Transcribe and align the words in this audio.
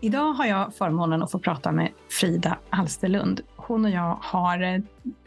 Idag 0.00 0.32
har 0.32 0.46
jag 0.46 0.74
förmånen 0.74 1.22
att 1.22 1.32
få 1.32 1.38
prata 1.38 1.72
med 1.72 1.92
Frida 2.20 2.58
Alsterlund. 2.70 3.40
Hon 3.56 3.84
och 3.84 3.90
jag 3.90 4.18
har, 4.22 4.62
eh, 4.62 4.80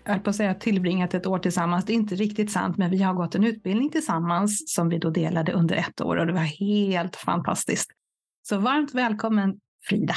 jag 0.03 0.23
på 0.23 0.29
att 0.29 0.35
säga 0.35 0.53
tillbringat 0.53 1.13
ett 1.13 1.27
år 1.27 1.39
tillsammans. 1.39 1.85
Det 1.85 1.93
är 1.93 1.95
inte 1.95 2.15
riktigt 2.15 2.51
sant, 2.51 2.77
men 2.77 2.91
vi 2.91 3.03
har 3.03 3.13
gått 3.13 3.35
en 3.35 3.43
utbildning 3.43 3.89
tillsammans 3.89 4.73
som 4.73 4.89
vi 4.89 4.97
då 4.97 5.09
delade 5.09 5.51
under 5.51 5.75
ett 5.75 6.01
år 6.01 6.17
och 6.17 6.27
det 6.27 6.33
var 6.33 6.59
helt 6.59 7.15
fantastiskt. 7.15 7.91
Så 8.41 8.57
varmt 8.57 8.93
välkommen 8.93 9.59
Frida! 9.89 10.13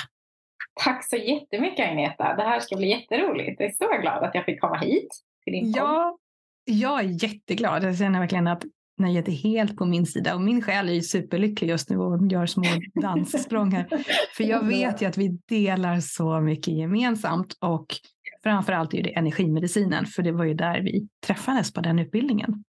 Tack 0.85 1.09
så 1.11 1.17
jättemycket 1.17 1.89
Agneta. 1.89 2.35
Det 2.37 2.43
här 2.43 2.61
ska 2.61 2.77
bli 2.77 2.89
jätteroligt. 2.89 3.61
Jag 3.61 3.69
är 3.69 3.73
så 3.73 4.01
glad 4.01 4.25
att 4.25 4.35
jag 4.35 4.45
fick 4.45 4.61
komma 4.61 4.79
hit 4.79 5.09
till 5.45 5.53
din 5.53 5.73
Ja, 5.73 6.19
jag 6.65 7.01
är 7.01 7.25
jätteglad. 7.25 7.85
Jag 7.85 7.99
känner 7.99 8.21
verkligen 8.21 8.47
att 8.47 8.63
nöjet 9.03 9.29
är 9.29 9.33
helt 9.33 9.77
på 9.77 9.85
min 9.85 10.07
sida 10.07 10.35
och 10.35 10.41
min 10.41 10.63
själ 10.63 10.89
är 10.89 10.93
ju 10.93 11.03
superlycklig 11.03 11.69
just 11.69 11.91
nu 11.91 11.99
och 11.99 12.33
gör 12.33 12.47
små 12.47 12.65
danssprång 12.95 13.73
här. 13.73 13.87
För 14.37 14.45
jag 14.45 14.67
vet 14.67 15.03
ju 15.03 15.07
att 15.07 15.19
vi 15.19 15.29
delar 15.49 16.01
så 16.01 16.41
mycket 16.41 16.75
gemensamt 16.75 17.57
och 17.61 17.87
framförallt 18.43 18.95
är 18.95 19.03
det 19.03 19.17
energimedicinen 19.17 20.07
för 20.07 20.23
det 20.23 20.33
var 20.33 20.45
ju 20.45 20.55
där 20.55 20.81
vi 20.81 21.09
träffades 21.27 21.73
på 21.73 21.81
den 21.81 21.99
utbildningen. 21.99 22.65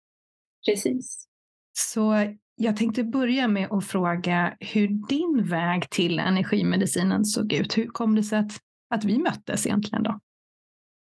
Precis. 0.66 1.28
Så 1.74 2.34
jag 2.56 2.78
tänkte 2.78 3.04
börja 3.04 3.48
med 3.48 3.72
att 3.72 3.86
fråga 3.86 4.58
hur 4.60 4.88
din 4.88 5.44
väg 5.50 5.90
till 5.90 6.20
energimedicinen 6.20 7.26
såg 7.26 7.54
ut. 7.54 7.78
Hur 7.78 7.88
kom 7.88 8.16
det 8.16 8.24
sig 8.24 8.40
att, 8.40 8.52
att 8.90 9.04
vi 9.04 9.18
möttes 9.18 9.66
egentligen 9.66 10.04
då? 10.04 10.20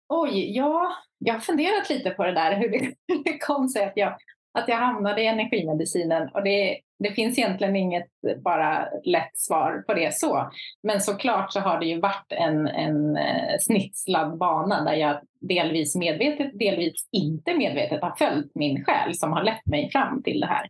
Oj, 0.09 0.55
ja, 0.55 0.93
jag 1.17 1.33
har 1.33 1.41
funderat 1.41 1.89
lite 1.89 2.09
på 2.09 2.25
det 2.25 2.33
där, 2.33 2.59
hur 2.59 2.69
det, 2.69 2.93
hur 3.07 3.23
det 3.23 3.37
kom 3.37 3.69
sig 3.69 3.85
att 3.85 3.93
jag 3.95 4.17
att 4.53 4.67
jag 4.67 4.75
hamnade 4.75 5.21
i 5.21 5.27
energimedicinen 5.27 6.29
och 6.33 6.43
det, 6.43 6.79
det 6.99 7.11
finns 7.11 7.37
egentligen 7.37 7.75
inget 7.75 8.09
bara 8.43 8.87
lätt 9.03 9.37
svar 9.37 9.83
på 9.87 9.93
det 9.93 10.13
så. 10.13 10.51
Men 10.83 11.01
såklart 11.01 11.53
så 11.53 11.59
har 11.59 11.79
det 11.79 11.85
ju 11.85 11.99
varit 11.99 12.31
en, 12.31 12.67
en 12.67 13.17
eh, 13.17 13.55
snitslad 13.59 14.37
bana 14.37 14.83
där 14.83 14.93
jag 14.93 15.21
delvis 15.41 15.95
medvetet, 15.95 16.59
delvis 16.59 17.09
inte 17.11 17.53
medvetet 17.53 18.01
har 18.01 18.15
följt 18.15 18.51
min 18.55 18.85
själ 18.85 19.15
som 19.15 19.33
har 19.33 19.43
lett 19.43 19.65
mig 19.65 19.89
fram 19.91 20.23
till 20.23 20.39
det 20.39 20.47
här. 20.47 20.67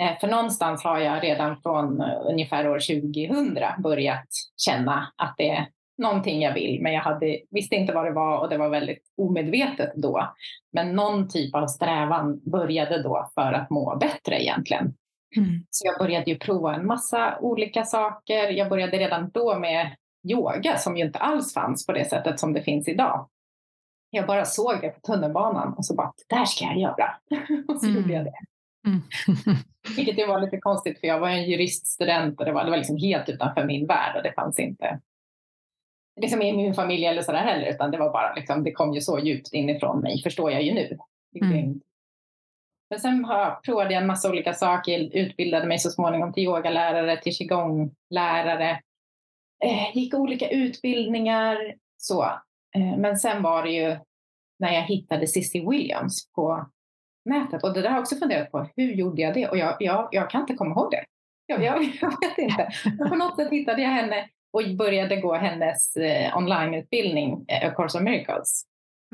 Eh, 0.00 0.18
för 0.20 0.28
någonstans 0.28 0.84
har 0.84 0.98
jag 0.98 1.24
redan 1.24 1.62
från 1.62 2.00
eh, 2.00 2.20
ungefär 2.24 2.68
år 2.68 2.78
2000 2.78 3.82
börjat 3.82 4.28
känna 4.56 5.12
att 5.16 5.34
det 5.38 5.66
någonting 5.98 6.42
jag 6.42 6.54
vill, 6.54 6.82
men 6.82 6.92
jag 6.92 7.00
hade, 7.00 7.38
visste 7.50 7.76
inte 7.76 7.92
vad 7.92 8.04
det 8.04 8.12
var 8.12 8.38
och 8.38 8.48
det 8.48 8.58
var 8.58 8.68
väldigt 8.68 9.02
omedvetet 9.16 9.92
då. 9.94 10.34
Men 10.72 10.96
någon 10.96 11.28
typ 11.28 11.54
av 11.54 11.66
strävan 11.66 12.40
började 12.50 13.02
då 13.02 13.30
för 13.34 13.52
att 13.52 13.70
må 13.70 13.96
bättre 13.96 14.42
egentligen. 14.42 14.94
Mm. 15.36 15.66
Så 15.70 15.86
jag 15.86 15.98
började 15.98 16.30
ju 16.30 16.38
prova 16.38 16.74
en 16.74 16.86
massa 16.86 17.38
olika 17.40 17.84
saker. 17.84 18.50
Jag 18.50 18.68
började 18.68 18.98
redan 18.98 19.30
då 19.30 19.58
med 19.58 19.96
yoga 20.28 20.76
som 20.76 20.96
ju 20.96 21.04
inte 21.04 21.18
alls 21.18 21.54
fanns 21.54 21.86
på 21.86 21.92
det 21.92 22.04
sättet 22.04 22.40
som 22.40 22.52
det 22.52 22.62
finns 22.62 22.88
idag. 22.88 23.28
Jag 24.10 24.26
bara 24.26 24.44
såg 24.44 24.80
det 24.80 24.88
på 24.88 25.00
tunnelbanan 25.00 25.74
och 25.74 25.86
så 25.86 25.94
bara, 25.94 26.12
det 26.28 26.36
där 26.36 26.44
ska 26.44 26.64
jag 26.64 26.78
göra. 26.78 27.10
och 27.68 27.80
så 27.80 27.86
mm. 27.86 28.00
gjorde 28.00 28.12
jag 28.12 28.24
det. 28.24 28.32
Mm. 28.86 29.00
Vilket 29.96 30.18
ju 30.18 30.26
var 30.26 30.40
lite 30.40 30.58
konstigt 30.60 31.00
för 31.00 31.06
jag 31.06 31.20
var 31.20 31.28
en 31.28 31.50
juriststudent 31.50 32.40
och 32.40 32.46
det 32.46 32.52
var, 32.52 32.64
det 32.64 32.70
var 32.70 32.76
liksom 32.76 32.96
helt 32.96 33.28
utanför 33.28 33.64
min 33.64 33.86
värld 33.86 34.16
och 34.16 34.22
det 34.22 34.32
fanns 34.32 34.58
inte 34.58 35.00
liksom 36.20 36.42
i 36.42 36.56
min 36.56 36.74
familj 36.74 37.04
eller 37.04 37.22
sådär 37.22 37.38
heller, 37.38 37.66
utan 37.66 37.90
det 37.90 37.98
var 37.98 38.12
bara 38.12 38.34
liksom, 38.34 38.64
det 38.64 38.72
kom 38.72 38.94
ju 38.94 39.00
så 39.00 39.18
djupt 39.18 39.52
inifrån 39.52 40.00
mig, 40.00 40.22
förstår 40.22 40.52
jag 40.52 40.62
ju 40.62 40.74
nu. 40.74 40.98
Mm. 41.40 41.80
Men 42.90 43.00
sen 43.00 43.24
har, 43.24 43.60
provade 43.64 43.94
jag 43.94 44.00
en 44.00 44.06
massa 44.06 44.30
olika 44.30 44.52
saker, 44.52 45.16
utbildade 45.16 45.66
mig 45.66 45.78
så 45.78 45.90
småningom 45.90 46.32
till 46.32 46.42
yogalärare, 46.42 47.16
till 47.16 47.34
qigonglärare, 47.34 48.70
eh, 49.64 49.96
gick 49.96 50.14
olika 50.14 50.48
utbildningar, 50.48 51.74
så. 51.96 52.22
Eh, 52.76 52.96
men 52.98 53.16
sen 53.16 53.42
var 53.42 53.62
det 53.62 53.70
ju 53.70 53.98
när 54.58 54.72
jag 54.72 54.82
hittade 54.82 55.26
Cissi 55.26 55.60
Williams 55.60 56.32
på 56.32 56.66
nätet, 57.24 57.62
och 57.62 57.74
det 57.74 57.82
där 57.82 57.88
har 57.88 57.96
jag 57.96 58.02
också 58.02 58.16
funderat 58.16 58.50
på, 58.50 58.68
hur 58.76 58.92
gjorde 58.92 59.22
jag 59.22 59.34
det? 59.34 59.48
Och 59.48 59.58
jag, 59.58 59.76
jag, 59.80 60.08
jag 60.12 60.30
kan 60.30 60.40
inte 60.40 60.54
komma 60.54 60.70
ihåg 60.70 60.90
det. 60.90 61.04
Jag, 61.46 61.64
jag, 61.64 61.82
jag 62.00 62.10
vet 62.20 62.38
inte. 62.38 62.68
Men 62.98 63.08
på 63.08 63.16
något 63.16 63.36
sätt 63.36 63.50
hittade 63.50 63.82
jag 63.82 63.90
henne 63.90 64.28
och 64.52 64.76
började 64.76 65.16
gå 65.16 65.34
hennes 65.34 65.96
eh, 65.96 66.36
onlineutbildning, 66.36 67.44
eh, 67.48 67.68
A 67.68 67.74
Course 67.76 67.98
of 67.98 68.04
Miracles. 68.04 68.62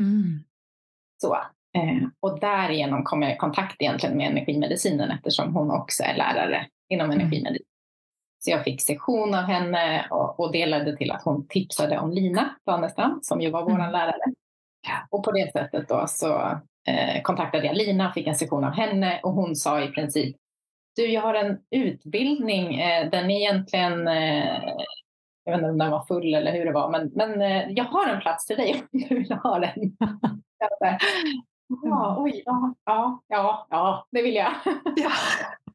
Mm. 0.00 0.45
Så, 1.22 1.34
eh, 1.77 2.09
och 2.21 2.41
därigenom 2.41 3.05
kom 3.05 3.22
jag 3.22 3.33
i 3.33 3.37
kontakt 3.37 3.83
egentligen 3.83 4.17
med 4.17 4.31
energimedicinen 4.31 5.11
eftersom 5.11 5.55
hon 5.55 5.71
också 5.71 6.03
är 6.03 6.17
lärare 6.17 6.67
inom 6.89 7.11
mm. 7.11 7.21
energimedicin. 7.21 7.67
Så 8.39 8.50
jag 8.50 8.65
fick 8.65 8.83
sektion 8.83 9.34
av 9.34 9.43
henne 9.43 10.06
och, 10.11 10.41
och 10.41 10.53
det 10.53 10.67
ledde 10.67 10.97
till 10.97 11.11
att 11.11 11.22
hon 11.22 11.47
tipsade 11.49 11.99
om 11.99 12.12
Lina 12.12 12.56
Danestam 12.66 13.19
som 13.22 13.41
ju 13.41 13.51
var 13.51 13.62
vår 13.62 13.71
mm. 13.71 13.93
lärare. 13.93 14.33
Och 15.11 15.25
på 15.25 15.33
det 15.33 15.53
sättet 15.53 15.89
då 15.89 16.05
så 16.09 16.61
eh, 16.89 17.22
kontaktade 17.22 17.66
jag 17.66 17.77
Lina, 17.77 18.12
fick 18.12 18.27
en 18.27 18.34
sektion 18.34 18.65
av 18.65 18.72
henne 18.72 19.21
och 19.22 19.33
hon 19.33 19.56
sa 19.56 19.81
i 19.81 19.89
princip 19.89 20.37
du, 20.97 21.06
jag 21.06 21.22
har 21.22 21.34
en 21.34 21.59
utbildning, 21.71 22.81
eh, 22.81 23.11
den 23.11 23.31
är 23.31 23.37
egentligen 23.37 24.09
eh, 24.09 24.62
jag 25.44 25.53
vet 25.53 25.59
inte 25.59 25.71
om 25.71 25.78
den 25.78 25.91
var 25.91 26.05
full 26.05 26.34
eller 26.34 26.53
hur 26.53 26.65
det 26.65 26.72
var, 26.72 26.91
men, 26.91 27.10
men 27.15 27.43
eh, 27.43 27.71
jag 27.71 27.84
har 27.84 28.09
en 28.09 28.21
plats 28.21 28.47
till 28.47 28.56
dig 28.56 28.75
om 28.93 29.00
du 29.09 29.15
vill 29.15 29.32
ha 29.32 29.59
den. 29.59 29.97
ja, 31.82 32.16
oj, 32.19 32.43
ja, 32.44 32.75
ja, 32.84 33.22
ja, 33.28 33.66
ja, 33.71 34.06
det 34.10 34.22
vill 34.22 34.34
jag. 34.34 34.53
ja. 34.97 35.10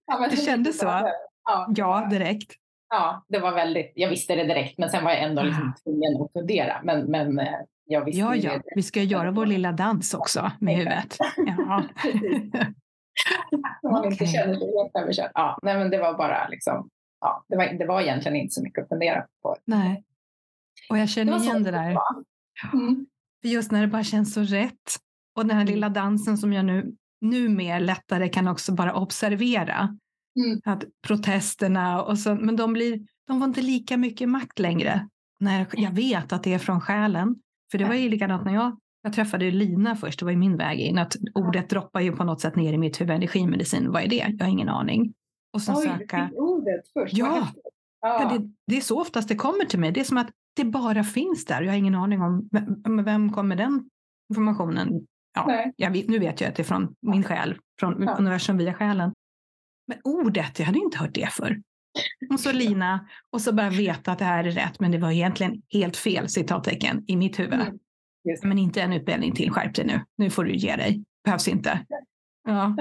ja 0.07 0.27
det 0.29 0.37
kändes 0.37 0.79
så? 0.79 0.85
Ja. 0.85 1.67
ja, 1.75 2.07
direkt. 2.11 2.53
Ja, 2.89 3.25
det 3.27 3.39
var 3.39 3.51
väldigt, 3.51 3.91
jag 3.95 4.09
visste 4.09 4.35
det 4.35 4.43
direkt, 4.43 4.77
men 4.77 4.89
sen 4.89 5.03
var 5.03 5.11
jag 5.11 5.23
ändå 5.23 5.43
liksom 5.43 5.73
tvungen 5.83 6.21
att 6.21 6.33
fundera. 6.33 6.81
Men, 6.83 7.05
men 7.05 7.39
eh, 7.39 7.59
jag 7.85 8.05
visste 8.05 8.19
ja, 8.19 8.35
ja, 8.35 8.61
vi 8.75 8.83
ska 8.83 9.01
göra 9.01 9.31
vår 9.31 9.45
lilla 9.45 9.71
dans 9.71 10.13
också 10.13 10.51
med 10.59 10.75
huvudet. 10.75 11.17
Ja. 11.57 11.83
Om 13.81 13.91
man 13.91 13.99
okay. 13.99 14.11
inte 14.11 14.25
känner 14.25 14.55
sig 14.55 14.73
helt 14.77 14.95
överkörd. 14.95 15.31
Ja, 15.33 15.59
nej, 15.61 15.77
men 15.77 15.89
det 15.89 15.97
var 15.97 16.17
bara 16.17 16.47
liksom, 16.47 16.89
ja, 17.21 17.45
det, 17.49 17.57
var, 17.57 17.65
det 17.65 17.85
var 17.85 18.01
egentligen 18.01 18.35
inte 18.35 18.53
så 18.53 18.63
mycket 18.63 18.83
att 18.83 18.89
fundera 18.89 19.25
på. 19.41 19.55
Nej. 19.65 20.03
Och 20.89 20.97
jag 20.97 21.09
känner 21.09 21.39
det 21.39 21.43
igen 21.43 21.63
det 21.63 21.71
där. 21.71 21.97
Mm. 22.73 23.05
För 23.41 23.49
just 23.49 23.71
när 23.71 23.81
det 23.81 23.87
bara 23.87 24.03
känns 24.03 24.33
så 24.33 24.41
rätt. 24.41 24.95
Och 25.35 25.45
den 25.45 25.57
här 25.57 25.61
mm. 25.61 25.73
lilla 25.73 25.89
dansen 25.89 26.37
som 26.37 26.53
jag 26.53 26.65
nu 26.65 26.95
numera 27.21 27.79
lättare 27.79 28.29
kan 28.29 28.47
också 28.47 28.73
bara 28.73 28.93
observera. 28.93 29.97
Mm. 30.39 30.61
Att 30.65 30.83
protesterna 31.07 32.03
och 32.03 32.19
så, 32.19 32.35
men 32.35 32.55
de, 32.55 32.73
blir, 32.73 32.99
de 33.27 33.39
får 33.39 33.47
inte 33.47 33.61
lika 33.61 33.97
mycket 33.97 34.29
makt 34.29 34.59
längre. 34.59 35.07
När 35.39 35.67
jag 35.73 35.91
vet 35.91 36.33
att 36.33 36.43
det 36.43 36.53
är 36.53 36.59
från 36.59 36.81
själen. 36.81 37.35
För 37.71 37.77
det 37.77 37.85
var 37.85 37.93
ju 37.93 38.09
likadant 38.09 38.45
när 38.45 38.53
jag, 38.53 38.79
jag 39.01 39.13
träffade 39.13 39.51
Lina 39.51 39.95
först, 39.95 40.19
det 40.19 40.25
var 40.25 40.31
ju 40.31 40.37
min 40.37 40.57
väg 40.57 40.79
in. 40.79 40.97
Att 40.97 41.15
ordet 41.35 41.69
droppar 41.69 42.01
ju 42.01 42.11
på 42.11 42.23
något 42.23 42.41
sätt 42.41 42.55
ner 42.55 42.73
i 42.73 42.77
mitt 42.77 43.01
huvud, 43.01 43.15
energimedicin, 43.15 43.91
vad 43.91 44.03
är 44.03 44.07
det? 44.07 44.35
Jag 44.37 44.45
har 44.45 44.51
ingen 44.51 44.69
aning. 44.69 45.13
Och 45.53 45.61
sen 45.61 45.75
Oj, 45.77 45.83
söka. 45.83 46.29
ordet 46.33 46.81
först. 46.93 47.17
Ja, 47.17 47.51
ja. 48.01 48.19
ja 48.19 48.37
det, 48.37 48.51
det, 48.67 48.77
är 48.77 48.81
så 48.81 49.01
oftast 49.01 49.27
det 49.27 49.35
kommer 49.35 49.65
till 49.65 49.79
mig. 49.79 49.91
Det 49.91 49.99
är 49.99 50.03
som 50.03 50.17
att 50.17 50.29
det 50.55 50.63
bara 50.63 51.03
finns 51.03 51.45
där. 51.45 51.61
Jag 51.61 51.71
har 51.71 51.77
ingen 51.77 51.95
aning 51.95 52.21
om 52.21 52.49
vem, 52.51 53.05
vem 53.05 53.33
kommer 53.33 53.55
den 53.55 53.89
informationen. 54.29 55.07
Ja, 55.33 55.71
jag 55.75 55.91
vet, 55.91 56.07
nu 56.09 56.19
vet 56.19 56.41
jag 56.41 56.49
att 56.49 56.55
det 56.55 56.61
är 56.61 56.65
från 56.65 56.95
min 57.01 57.23
själ, 57.23 57.57
från 57.79 58.03
ja. 58.03 58.15
universum 58.15 58.57
via 58.57 58.73
själen. 58.73 59.13
Men 59.87 59.97
ordet, 60.03 60.59
jag 60.59 60.65
hade 60.65 60.79
inte 60.79 60.97
hört 60.97 61.13
det 61.13 61.33
förr. 61.33 61.61
Och 62.33 62.39
så 62.39 62.51
Lina, 62.53 63.07
och 63.29 63.41
så 63.41 63.53
bara 63.53 63.69
veta 63.69 64.11
att 64.11 64.19
det 64.19 64.25
här 64.25 64.43
är 64.43 64.51
rätt, 64.51 64.79
men 64.79 64.91
det 64.91 64.97
var 64.97 65.11
egentligen 65.11 65.61
helt 65.69 65.97
fel 65.97 66.29
citattecken 66.29 67.03
i 67.07 67.15
mitt 67.15 67.39
huvud. 67.39 67.53
Mm. 67.53 67.77
Men 68.43 68.57
inte 68.57 68.81
en 68.81 68.93
utbildning 68.93 69.35
till, 69.35 69.51
skärp 69.51 69.75
dig 69.75 69.85
nu. 69.85 70.01
Nu 70.17 70.29
får 70.29 70.43
du 70.43 70.55
ge 70.55 70.75
dig. 70.75 71.03
Behövs 71.23 71.47
inte. 71.47 71.85
Ja. 72.47 72.75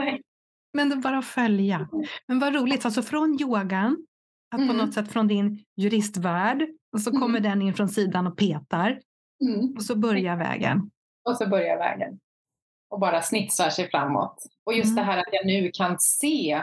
Men 0.72 0.88
det 0.88 0.96
bara 0.96 1.18
att 1.18 1.24
följa. 1.24 1.88
Men 2.26 2.38
vad 2.38 2.54
roligt, 2.54 2.84
alltså 2.84 3.02
från 3.02 3.38
yogan, 3.40 4.06
att 4.54 4.60
mm. 4.60 4.68
på 4.68 4.84
något 4.84 4.94
sätt 4.94 5.12
från 5.12 5.28
din 5.28 5.64
juristvärld, 5.76 6.62
och 6.92 7.00
så 7.00 7.10
kommer 7.10 7.38
mm. 7.38 7.42
den 7.42 7.62
in 7.62 7.74
från 7.74 7.88
sidan 7.88 8.26
och 8.26 8.38
petar. 8.38 9.00
Mm. 9.44 9.74
Och 9.76 9.82
så 9.82 9.96
börjar 9.96 10.36
vägen. 10.36 10.90
Och 11.28 11.36
så 11.36 11.48
börjar 11.48 11.78
vägen. 11.78 12.18
Och 12.90 13.00
bara 13.00 13.22
snitsar 13.22 13.70
sig 13.70 13.90
framåt. 13.90 14.44
Och 14.64 14.74
just 14.74 14.96
det 14.96 15.02
mm. 15.02 15.12
här 15.12 15.18
att 15.18 15.32
jag 15.32 15.46
nu 15.46 15.70
kan 15.74 15.98
se 15.98 16.62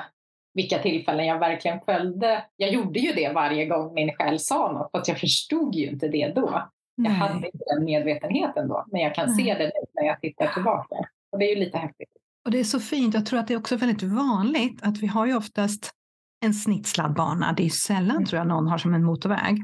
vilka 0.53 0.79
tillfällen 0.79 1.25
jag 1.25 1.39
verkligen 1.39 1.79
följde. 1.85 2.45
Jag 2.55 2.73
gjorde 2.73 2.99
ju 2.99 3.11
det 3.13 3.31
varje 3.33 3.65
gång 3.65 3.93
min 3.93 4.13
själ 4.13 4.39
sa 4.39 4.71
något, 4.71 4.91
fast 4.91 5.07
jag 5.07 5.19
förstod 5.19 5.75
ju 5.75 5.87
inte 5.87 6.07
det 6.07 6.27
då. 6.35 6.69
Jag 6.95 7.03
Nej. 7.03 7.11
hade 7.11 7.45
inte 7.45 7.63
den 7.75 7.85
medvetenheten 7.85 8.67
då, 8.67 8.85
men 8.91 9.01
jag 9.01 9.15
kan 9.15 9.27
Nej. 9.27 9.45
se 9.45 9.53
det 9.53 9.65
nu 9.65 9.85
när 9.93 10.03
jag 10.07 10.21
tittar 10.21 10.47
tillbaka. 10.47 10.95
Och 11.31 11.39
det 11.39 11.45
är 11.45 11.55
ju 11.55 11.55
lite 11.55 11.77
häftigt. 11.77 12.09
Och 12.45 12.51
det 12.51 12.59
är 12.59 12.63
så 12.63 12.79
fint. 12.79 13.13
Jag 13.13 13.25
tror 13.25 13.39
att 13.39 13.47
det 13.47 13.53
är 13.53 13.57
också 13.57 13.77
väldigt 13.77 14.03
vanligt 14.03 14.83
att 14.83 14.97
vi 14.97 15.07
har 15.07 15.25
ju 15.25 15.35
oftast 15.35 15.91
en 16.39 16.53
snitslad 16.53 17.13
bana. 17.13 17.53
Det 17.53 17.65
är 17.65 17.69
sällan 17.69 18.15
mm. 18.15 18.25
tror 18.25 18.37
jag 18.37 18.47
någon 18.47 18.67
har 18.67 18.77
som 18.77 18.93
en 18.93 19.03
motorväg. 19.03 19.55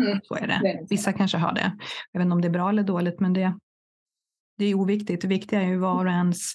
Mm. 0.00 0.20
Så 0.24 0.34
är 0.34 0.46
det. 0.46 0.86
Vissa 0.90 1.12
kanske 1.12 1.38
har 1.38 1.52
det. 1.52 1.72
Jag 2.12 2.20
vet 2.20 2.24
inte 2.24 2.34
om 2.34 2.40
det 2.40 2.48
är 2.48 2.52
bra 2.52 2.68
eller 2.68 2.82
dåligt, 2.82 3.20
men 3.20 3.32
det, 3.32 3.54
det 4.58 4.64
är 4.64 4.74
oviktigt. 4.74 5.22
Det 5.22 5.28
viktiga 5.28 5.62
är 5.62 5.66
ju 5.66 5.78
var 5.78 6.04
och 6.04 6.12
ens 6.12 6.52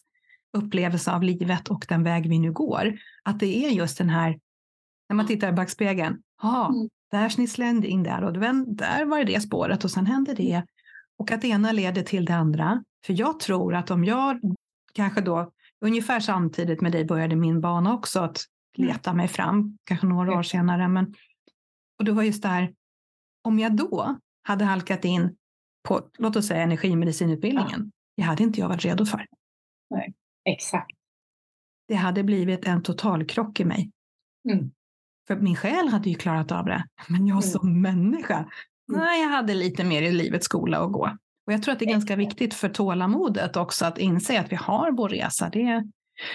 upplevelse 0.58 1.12
av 1.12 1.24
livet 1.24 1.68
och 1.68 1.86
den 1.90 2.04
väg 2.04 2.30
vi 2.30 2.40
nu 2.40 2.52
går. 2.52 2.94
Att 3.24 3.40
det 3.40 3.66
är 3.66 3.70
just 3.70 3.98
den 3.98 4.10
här, 4.10 4.40
när 5.10 5.16
man 5.16 5.28
tittar 5.28 5.50
i 5.50 5.52
backspegeln, 5.52 6.18
ja, 6.42 6.70
mm. 6.70 6.90
där 7.12 7.30
snisslade 7.30 7.72
jag 7.72 7.86
in 7.86 8.04
där 8.04 8.24
och 8.24 8.34
där 8.34 9.06
var 9.06 9.18
det 9.18 9.34
det 9.34 9.42
spåret 9.42 9.84
och 9.84 9.92
sen 9.92 10.06
hände 10.06 10.34
det. 10.34 10.64
Och 11.18 11.32
att 11.32 11.42
det 11.42 11.48
ena 11.48 11.72
leder 11.72 12.04
till 12.04 12.26
det 12.26 12.36
andra. 12.36 12.84
För 13.06 13.20
jag 13.20 13.40
tror 13.40 13.76
att 13.76 13.92
om 13.92 14.06
jag 14.06 14.40
kanske 14.94 15.22
då 15.22 15.52
ungefär 15.84 16.20
samtidigt 16.20 16.82
med 16.82 16.92
dig 16.92 17.06
började 17.06 17.36
min 17.36 17.62
bana 17.62 17.94
också 17.94 18.20
att 18.20 18.40
mm. 18.78 18.88
leta 18.88 19.14
mig 19.14 19.28
fram, 19.28 19.78
kanske 19.84 20.08
några 20.08 20.38
år 20.38 20.44
senare. 20.44 20.88
Men, 20.88 21.14
och 22.00 22.06
det 22.06 22.12
var 22.12 22.24
just 22.24 22.42
det 22.42 22.48
här, 22.48 22.74
om 23.44 23.60
jag 23.60 23.76
då 23.76 24.18
hade 24.44 24.66
halkat 24.66 25.06
in 25.06 25.36
på, 25.88 26.10
låt 26.18 26.36
oss 26.36 26.48
säga 26.48 26.62
energimedicinutbildningen, 26.62 27.80
ja. 27.80 27.92
det 28.16 28.24
hade 28.24 28.44
inte 28.44 28.60
jag 28.60 28.70
varit 28.70 28.86
redo 28.86 29.06
för. 29.06 29.26
Nej, 29.90 30.14
exakt. 30.46 30.98
Det 31.88 31.96
hade 31.96 32.24
blivit 32.24 32.66
en 32.66 32.84
totalkrock 32.84 33.60
i 33.60 33.66
mig. 33.66 33.92
Mm. 34.52 34.72
För 35.28 35.36
min 35.36 35.56
själ 35.56 35.88
hade 35.88 36.10
ju 36.10 36.16
klarat 36.16 36.52
av 36.52 36.66
det, 36.66 36.86
men 37.08 37.28
jag 37.28 37.36
mm. 37.36 37.42
som 37.42 37.82
människa, 37.82 38.38
mm. 38.38 38.50
nej, 38.88 39.22
jag 39.22 39.30
hade 39.30 39.54
lite 39.54 39.84
mer 39.84 40.02
i 40.02 40.12
livets 40.12 40.46
skola 40.46 40.80
att 40.80 40.92
gå. 40.92 41.18
Och 41.48 41.54
jag 41.54 41.64
tror 41.64 41.74
att 41.74 41.80
det 41.80 41.86
är 41.86 41.90
ganska 41.90 42.16
viktigt 42.16 42.54
för 42.54 42.70
tålamodet 42.70 43.58
också 43.58 43.86
att 43.86 43.98
inse 43.98 44.40
att 44.40 44.52
vi 44.52 44.56
har 44.56 44.92
vår 44.92 45.10
resa. 45.10 45.50
Det 45.50 45.62
är 45.62 45.84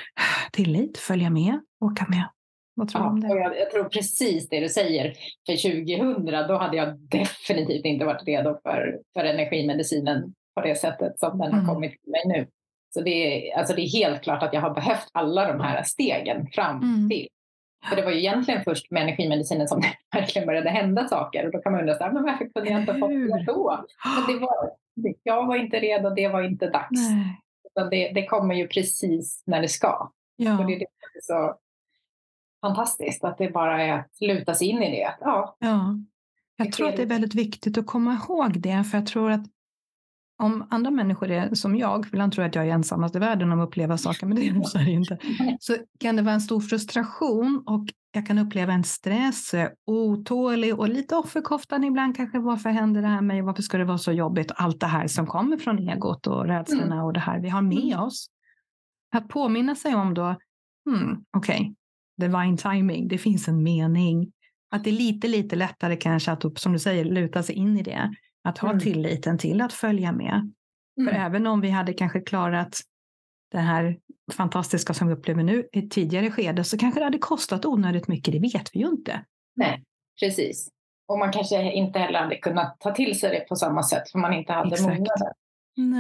tillit, 0.53 0.99
följa 0.99 1.31
med, 1.31 1.61
åka 1.81 2.07
med. 2.09 2.29
Vad 2.75 2.89
tror 2.89 3.03
du 3.03 3.09
om 3.09 3.21
det? 3.21 3.29
Jag, 3.29 3.59
jag, 3.59 3.71
tror 3.71 3.85
precis 3.85 4.49
det 4.49 4.61
du 4.61 4.69
säger. 4.69 5.15
För 5.47 5.57
2000 5.57 6.49
då 6.49 6.59
hade 6.59 6.77
jag 6.77 6.99
definitivt 7.11 7.85
inte 7.85 8.05
varit 8.05 8.27
redo 8.27 8.59
för, 8.63 8.99
för 9.17 9.25
energimedicinen 9.25 10.35
på 10.55 10.61
det 10.61 10.75
sättet 10.75 11.19
som 11.19 11.39
den 11.39 11.53
har 11.53 11.61
mm. 11.61 11.75
kommit 11.75 11.91
till 11.91 12.11
mig 12.11 12.23
nu. 12.27 12.47
Så 12.95 13.01
det 13.01 13.11
är, 13.11 13.59
alltså 13.59 13.75
det 13.75 13.83
är 13.83 13.99
helt 13.99 14.23
klart 14.23 14.43
att 14.43 14.53
jag 14.53 14.61
har 14.61 14.75
behövt 14.75 15.09
alla 15.13 15.53
de 15.53 15.61
här 15.61 15.83
stegen 15.83 16.47
fram 16.47 16.83
mm. 16.83 17.09
till. 17.11 17.29
För 17.89 17.97
det 17.97 18.03
var 18.03 18.11
ju 18.11 18.19
egentligen 18.19 18.65
först 18.65 18.91
med 18.91 19.03
energimedicinen 19.03 19.69
som 19.69 19.81
det 19.81 19.95
verkligen 20.19 20.47
började 20.47 20.71
hända 20.71 21.09
saker. 21.09 21.47
Och 21.47 21.53
då 21.53 21.59
kan 21.59 21.73
man 21.73 21.81
undra, 21.81 21.95
så 21.95 22.05
här, 22.05 22.13
men 22.13 22.23
varför 22.23 22.49
kunde 22.55 22.71
jag 22.71 22.81
inte 22.81 22.93
ha 22.93 22.99
fått 22.99 23.11
det 23.11 23.45
då? 23.47 23.85
Men 24.05 24.35
det 24.35 24.41
var, 24.41 24.71
jag 25.23 25.47
var 25.47 25.57
inte 25.57 25.81
redo, 25.81 26.11
det 26.11 26.29
var 26.29 26.43
inte 26.43 26.71
dags. 26.71 27.01
Det, 27.91 28.13
det 28.15 28.27
kommer 28.27 28.55
ju 28.55 28.69
precis 28.69 29.43
när 29.47 29.63
det 29.63 29.69
ska. 29.69 30.13
Ja. 30.37 30.59
Och 30.59 30.67
det 30.67 30.75
är 30.75 30.87
så 31.23 31.55
fantastiskt 32.61 33.25
att 33.25 33.39
det 33.39 33.51
bara 33.51 33.83
är 33.83 33.93
att 33.93 34.21
luta 34.21 34.55
sig 34.55 34.69
in 34.69 34.83
i 34.83 34.91
det. 34.91 35.15
Ja. 35.21 35.57
ja. 35.59 35.99
Jag 36.57 36.73
tror 36.73 36.89
att 36.89 36.97
det 36.97 37.03
är 37.03 37.07
väldigt 37.07 37.35
viktigt 37.35 37.79
att 37.79 37.87
komma 37.87 38.13
ihåg 38.13 38.61
det, 38.61 38.85
för 38.85 38.99
jag 38.99 39.07
tror 39.07 39.31
att 39.31 39.45
om 40.39 40.67
andra 40.71 40.91
människor 40.91 41.31
är 41.31 41.55
som 41.55 41.77
jag, 41.77 42.07
ibland 42.07 42.33
tror 42.33 42.43
jag 42.43 42.49
att 42.49 42.55
jag 42.55 42.69
är 42.69 42.71
ensammast 42.71 43.17
i 43.17 43.19
världen 43.19 43.53
om 43.53 43.61
att 43.61 43.69
uppleva 43.69 43.99
saker, 43.99 44.27
men 44.27 44.37
det 44.37 44.47
är 44.47 44.85
det 44.85 44.91
inte, 44.91 45.19
så 45.61 45.77
kan 46.01 46.17
det 46.17 46.23
vara 46.23 46.35
en 46.35 46.41
stor 46.41 46.61
frustration 46.61 47.63
och 47.67 47.87
jag 48.13 48.27
kan 48.27 48.39
uppleva 48.39 48.73
en 48.73 48.85
stress, 48.85 49.55
otålig 49.87 50.79
och 50.79 50.89
lite 50.89 51.17
offerkoftan 51.17 51.85
ibland 51.85 52.17
kanske. 52.17 52.39
Varför 52.39 52.71
händer 52.71 53.03
det 53.03 53.09
här 53.09 53.15
med 53.15 53.25
mig? 53.25 53.43
Varför 53.43 53.63
ska 53.63 53.79
det 53.79 53.85
vara 53.85 53.99
så 53.99 54.13
jobbigt? 54.13 54.53
Allt 54.55 54.81
det 54.81 54.87
här 54.87 55.07
som 55.07 55.27
kommer 55.27 55.57
från 55.57 55.89
egot 55.89 56.27
och 56.27 56.47
rädslorna 56.47 56.95
mm. 56.95 57.05
och 57.05 57.13
det 57.13 57.21
här 57.21 57.41
vi 57.41 57.49
har 57.49 57.63
med 57.63 57.93
mm. 57.93 58.01
oss. 58.01 58.27
Att 59.17 59.29
påminna 59.29 59.75
sig 59.75 59.95
om 59.95 60.15
då, 60.15 60.37
hmm, 60.91 61.25
okej, 61.37 61.61
okay, 61.61 61.75
divine 62.31 62.57
timing, 62.57 63.09
det 63.09 63.19
finns 63.19 63.49
en 63.49 63.63
mening. 63.63 64.33
Att 64.71 64.85
det 64.85 64.91
är 64.91 64.95
lite, 64.95 65.29
lite 65.29 65.57
lättare 65.57 65.97
kanske 65.97 66.33
att, 66.33 66.59
som 66.59 66.73
du 66.73 66.79
säger, 66.79 67.05
luta 67.05 67.43
sig 67.43 67.55
in 67.55 67.79
i 67.79 67.83
det. 67.83 68.11
Att 68.45 68.59
ha 68.59 68.69
mm. 68.69 68.81
tilliten 68.81 69.39
till 69.39 69.61
att 69.61 69.73
följa 69.73 70.13
med. 70.13 70.53
Mm. 71.01 71.15
För 71.15 71.21
även 71.21 71.47
om 71.47 71.61
vi 71.61 71.71
hade 71.71 71.93
kanske 71.93 72.21
klarat 72.21 72.81
det 73.51 73.59
här 73.59 73.99
fantastiska 74.33 74.95
som 74.95 75.09
vi 75.09 75.15
upplever 75.15 75.43
nu 75.43 75.69
i 75.73 75.79
ett 75.79 75.91
tidigare 75.91 76.31
skede 76.31 76.65
så 76.65 76.79
kanske 76.79 77.01
det 77.01 77.05
hade 77.05 77.19
kostat 77.19 77.65
onödigt 77.65 78.09
mycket, 78.09 78.33
det 78.33 78.39
vet 78.39 78.71
vi 78.73 78.81
ju 78.81 78.87
inte. 78.87 79.25
Nej, 79.57 79.85
precis. 80.21 80.69
Och 81.09 81.19
man 81.19 81.33
kanske 81.33 81.73
inte 81.73 81.99
heller 81.99 82.19
hade 82.19 82.37
kunnat 82.37 82.81
ta 82.81 82.95
till 82.95 83.21
sig 83.21 83.31
det 83.31 83.49
på 83.49 83.57
samma 83.57 83.83
sätt 83.83 84.11
för 84.11 84.19
man 84.19 84.33
inte 84.33 84.53
hade 84.53 84.83
mognaden. 84.83 85.33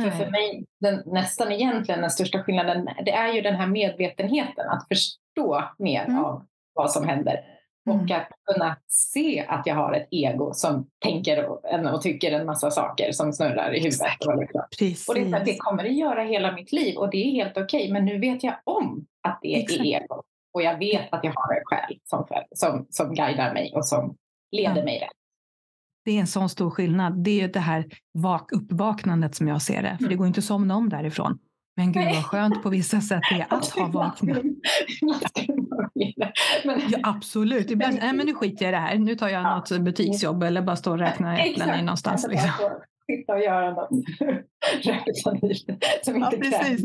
För, 0.05 0.11
för 0.11 0.31
mig, 0.31 0.64
den, 0.81 1.02
nästan 1.06 1.52
egentligen 1.52 2.00
den 2.00 2.11
största 2.11 2.43
skillnaden, 2.43 2.88
det 3.05 3.12
är 3.12 3.32
ju 3.32 3.41
den 3.41 3.55
här 3.55 3.67
medvetenheten, 3.67 4.69
att 4.69 4.88
förstå 4.88 5.64
mer 5.79 6.05
mm. 6.05 6.25
av 6.25 6.46
vad 6.73 6.91
som 6.91 7.08
händer. 7.08 7.57
Mm. 7.86 8.00
Och 8.00 8.10
att 8.10 8.28
kunna 8.52 8.76
se 8.86 9.46
att 9.48 9.66
jag 9.66 9.75
har 9.75 9.92
ett 9.92 10.08
ego 10.10 10.50
som 10.54 10.86
tänker 11.04 11.46
och, 11.46 11.64
och 11.94 12.02
tycker 12.02 12.32
en 12.32 12.46
massa 12.46 12.70
saker 12.70 13.12
som 13.12 13.32
snurrar 13.32 13.75
i 13.75 13.78
huvudet. 13.78 14.26
Och, 14.26 14.40
liksom. 14.80 15.14
och 15.14 15.14
det, 15.14 15.42
det 15.44 15.56
kommer 15.56 15.82
det 15.82 15.88
göra 15.88 16.22
hela 16.22 16.52
mitt 16.52 16.72
liv 16.72 16.96
och 16.96 17.10
det 17.10 17.16
är 17.16 17.30
helt 17.30 17.56
okej. 17.56 17.80
Okay, 17.80 17.92
men 17.92 18.04
nu 18.04 18.19
vet 18.19 18.42
jag 18.42 18.54
om 18.64 19.06
att 19.22 19.38
det 19.42 19.60
Exakt. 19.60 19.80
är 19.80 19.84
ego. 19.84 20.22
Och 20.52 20.62
jag 20.62 20.78
vet 20.78 21.12
att 21.12 21.25
jag 21.25 21.32
har 21.34 21.54
en 21.54 21.64
själ 21.64 21.98
som, 22.04 22.26
som, 22.52 22.86
som 22.90 23.14
guidar 23.14 23.54
mig 23.54 23.72
och 23.75 23.86
som 23.86 24.16
leder 24.50 24.76
ja. 24.76 24.84
mig 24.84 24.98
rätt. 24.98 25.10
Det 26.04 26.12
är 26.12 26.20
en 26.20 26.26
sån 26.26 26.48
stor 26.48 26.70
skillnad. 26.70 27.24
Det 27.24 27.40
är 27.40 27.48
det 27.48 27.60
här 27.60 27.84
vak 28.14 28.52
uppvaknandet 28.52 29.34
som 29.34 29.48
jag 29.48 29.62
ser 29.62 29.82
det. 29.82 29.96
För 29.96 30.04
det 30.04 30.06
mm. 30.06 30.19
går 30.19 30.26
inte 30.26 30.38
att 30.38 30.44
somna 30.44 30.76
om 30.76 30.88
därifrån. 30.88 31.38
Men 31.76 31.92
gud 31.92 32.04
vad 32.04 32.24
skönt 32.24 32.62
på 32.62 32.69
vissa 32.69 33.00
sätt 33.00 33.20
det 33.31 33.40
är 33.40 33.46
att 33.54 33.69
ha 33.78 33.86
vaknat. 33.86 34.42
ja, 36.90 36.98
absolut. 37.02 37.70
Ibland, 37.70 37.98
nej 38.00 38.12
men 38.12 38.26
nu 38.26 38.34
skiter 38.34 38.64
jag 38.64 38.70
i 38.70 38.72
det 38.72 38.80
här. 38.80 38.98
Nu 38.98 39.14
tar 39.14 39.28
jag 39.28 39.42
ja. 39.42 39.56
något 39.56 39.80
butiksjobb 39.80 40.42
eller 40.42 40.62
bara 40.62 40.76
står 40.76 40.92
och 40.92 40.98
räknar 40.98 41.38
äpplen 41.38 41.84
någonstans. 41.84 42.26
Liksom. 42.28 42.50
Sitta 43.06 43.32
och 43.32 43.40
göra 43.40 43.70
något. 43.75 43.88
som 46.02 46.16
inte 46.16 46.36
ja, 46.36 46.42
precis. 46.42 46.84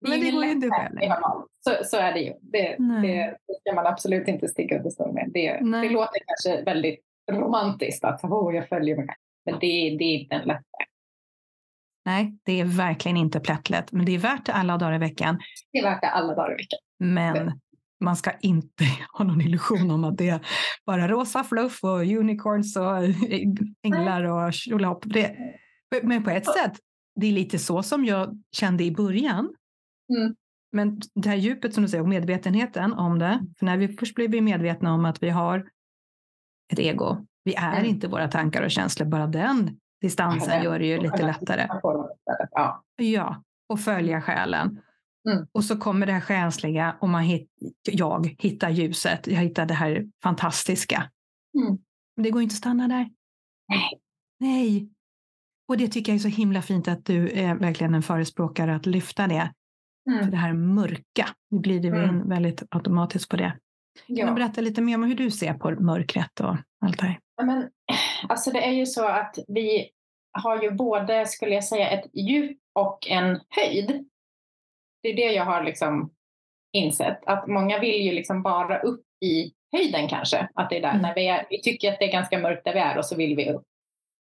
Men 0.00 0.20
det 0.20 0.30
går 0.30 0.44
ju 0.44 0.50
inte 0.50 0.70
själv. 0.70 0.98
Så, 1.64 1.84
så 1.84 1.96
är 1.96 2.12
det 2.12 2.20
ju. 2.20 2.32
Det, 2.40 2.76
det, 3.02 3.36
det 3.48 3.54
ska 3.60 3.74
man 3.74 3.86
absolut 3.86 4.28
inte 4.28 4.48
sticka 4.48 4.76
under 4.76 4.90
stol 4.90 5.12
med. 5.12 5.30
Det, 5.34 5.52
det 5.82 5.88
låter 5.88 6.20
kanske 6.26 6.64
väldigt 6.64 7.00
romantiskt 7.32 8.04
att 8.04 8.24
oh, 8.24 8.54
jag 8.54 8.68
följer 8.68 8.96
mig. 8.96 9.06
Men 9.44 9.54
det, 9.54 9.96
det 9.98 10.04
är 10.04 10.18
inte 10.18 10.34
en 10.34 10.48
lätt 10.48 10.56
väg. 10.56 10.86
Nej, 12.04 12.38
det 12.42 12.60
är 12.60 12.64
verkligen 12.64 13.16
inte 13.16 13.40
plättlätt, 13.40 13.92
men 13.92 14.06
det 14.06 14.14
är 14.14 14.18
värt 14.18 14.46
det 14.46 14.52
alla 14.52 14.78
dagar 14.78 14.94
i 14.94 14.98
veckan. 14.98 15.38
Det 15.72 15.78
är 15.78 15.82
värt 15.82 16.00
det 16.00 16.08
alla 16.08 16.34
dagar 16.34 16.52
i 16.52 16.54
veckan. 16.54 16.78
Men 17.00 17.60
man 18.00 18.16
ska 18.16 18.30
inte 18.40 18.84
ha 19.12 19.24
någon 19.24 19.40
illusion 19.40 19.90
om 19.90 20.04
att 20.04 20.18
det 20.18 20.28
är 20.28 20.46
bara 20.86 21.08
rosa 21.08 21.44
fluff 21.44 21.84
och 21.84 22.00
unicorns 22.00 22.76
och 22.76 22.96
änglar 23.82 24.24
och 24.24 24.52
tjolahopp. 24.52 25.04
Men 26.02 26.24
på 26.24 26.30
ett 26.30 26.46
sätt, 26.46 26.72
det 27.14 27.26
är 27.26 27.32
lite 27.32 27.58
så 27.58 27.82
som 27.82 28.04
jag 28.04 28.42
kände 28.52 28.84
i 28.84 28.92
början. 28.92 29.54
Mm. 30.18 30.34
Men 30.72 31.00
det 31.14 31.28
här 31.28 31.36
djupet 31.36 31.74
som 31.74 31.82
du 31.82 31.88
säger 31.88 32.02
och 32.02 32.08
medvetenheten 32.08 32.92
om 32.92 33.18
det. 33.18 33.46
För 33.58 33.66
när 33.66 33.76
vi 33.76 33.88
först 33.88 34.14
blir 34.14 34.40
medvetna 34.40 34.94
om 34.94 35.04
att 35.04 35.22
vi 35.22 35.30
har 35.30 35.68
ett 36.72 36.78
ego. 36.78 37.26
Vi 37.44 37.54
är 37.54 37.76
mm. 37.76 37.84
inte 37.84 38.08
våra 38.08 38.28
tankar 38.28 38.62
och 38.62 38.70
känslor. 38.70 39.06
Bara 39.06 39.26
den 39.26 39.80
distansen 40.00 40.56
ja, 40.56 40.64
gör 40.64 40.78
det 40.78 40.86
ju 40.86 40.98
lite 40.98 41.26
lättare. 41.26 41.66
Ja. 42.50 42.84
ja, 42.96 43.42
och 43.68 43.80
följa 43.80 44.22
själen. 44.22 44.80
Mm. 45.28 45.46
Och 45.52 45.64
så 45.64 45.76
kommer 45.76 46.06
det 46.06 46.12
här 46.12 46.20
själsliga 46.20 46.96
och 47.00 47.08
man 47.08 47.22
hit, 47.22 47.48
jag 47.90 48.36
hittar 48.38 48.70
ljuset. 48.70 49.26
Jag 49.26 49.40
hittar 49.40 49.66
det 49.66 49.74
här 49.74 50.06
fantastiska. 50.22 51.10
Mm. 51.58 51.78
Det 52.16 52.30
går 52.30 52.42
inte 52.42 52.52
att 52.52 52.56
stanna 52.56 52.88
där. 52.88 53.10
Nej. 53.68 54.00
Nej. 54.40 54.88
Och 55.68 55.76
det 55.76 55.88
tycker 55.88 56.12
jag 56.12 56.16
är 56.16 56.22
så 56.22 56.28
himla 56.28 56.62
fint 56.62 56.88
att 56.88 57.04
du 57.04 57.30
är 57.30 57.54
verkligen 57.54 57.94
en 57.94 58.02
förespråkare 58.02 58.74
att 58.74 58.86
lyfta 58.86 59.26
det. 59.26 59.52
Mm. 60.10 60.24
För 60.24 60.30
det 60.30 60.36
här 60.36 60.52
mörka, 60.52 61.28
nu 61.50 61.58
blir 61.58 61.80
det 61.80 61.88
mm. 61.88 62.28
väldigt 62.28 62.62
automatiskt 62.70 63.28
på 63.28 63.36
det. 63.36 63.58
Ja. 64.06 64.26
Kan 64.26 64.34
du 64.34 64.40
berätta 64.40 64.60
lite 64.60 64.82
mer 64.82 64.94
om 64.94 65.02
hur 65.02 65.14
du 65.14 65.30
ser 65.30 65.54
på 65.54 65.70
mörkret 65.70 66.40
och 66.40 66.56
allt 66.84 66.98
det 66.98 67.06
här? 67.06 67.18
men, 67.42 67.70
alltså 68.28 68.50
det 68.50 68.66
är 68.66 68.72
ju 68.72 68.86
så 68.86 69.08
att 69.08 69.38
vi 69.48 69.90
har 70.32 70.62
ju 70.62 70.70
både, 70.70 71.26
skulle 71.26 71.54
jag 71.54 71.64
säga, 71.64 71.90
ett 71.90 72.10
djup 72.14 72.58
och 72.74 73.08
en 73.08 73.40
höjd. 73.48 74.08
Det 75.02 75.08
är 75.08 75.16
det 75.16 75.32
jag 75.32 75.44
har 75.44 75.64
liksom 75.64 76.10
insett, 76.72 77.18
att 77.26 77.46
många 77.46 77.78
vill 77.78 78.02
ju 78.02 78.12
liksom 78.12 78.42
bara 78.42 78.78
upp 78.78 79.04
i 79.24 79.52
höjden 79.72 80.08
kanske. 80.08 80.48
Att 80.54 80.70
det 80.70 80.76
är 80.76 80.80
där, 80.80 80.90
mm. 80.90 81.02
när 81.02 81.14
vi, 81.14 81.28
är, 81.28 81.46
vi 81.50 81.62
tycker 81.62 81.92
att 81.92 81.98
det 81.98 82.04
är 82.04 82.12
ganska 82.12 82.38
mörkt 82.38 82.64
där 82.64 82.74
vi 82.74 82.80
är 82.80 82.98
och 82.98 83.04
så 83.04 83.16
vill 83.16 83.36
vi 83.36 83.50
upp. 83.50 83.64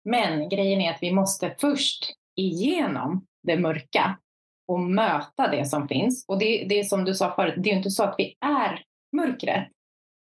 Men 0.04 0.48
grejen 0.48 0.80
är 0.80 0.90
att 0.90 1.02
vi 1.02 1.12
måste 1.12 1.54
först 1.58 2.12
igenom 2.36 3.26
det 3.42 3.56
mörka 3.56 4.18
och 4.68 4.80
möta 4.80 5.48
det 5.50 5.64
som 5.64 5.88
finns. 5.88 6.24
Och 6.28 6.38
det, 6.38 6.64
det 6.68 6.78
är 6.78 6.84
som 6.84 7.04
du 7.04 7.14
sa 7.14 7.34
förut, 7.34 7.54
det 7.56 7.70
är 7.70 7.76
inte 7.76 7.90
så 7.90 8.04
att 8.04 8.14
vi 8.18 8.36
är 8.40 8.82
mörkret, 9.12 9.68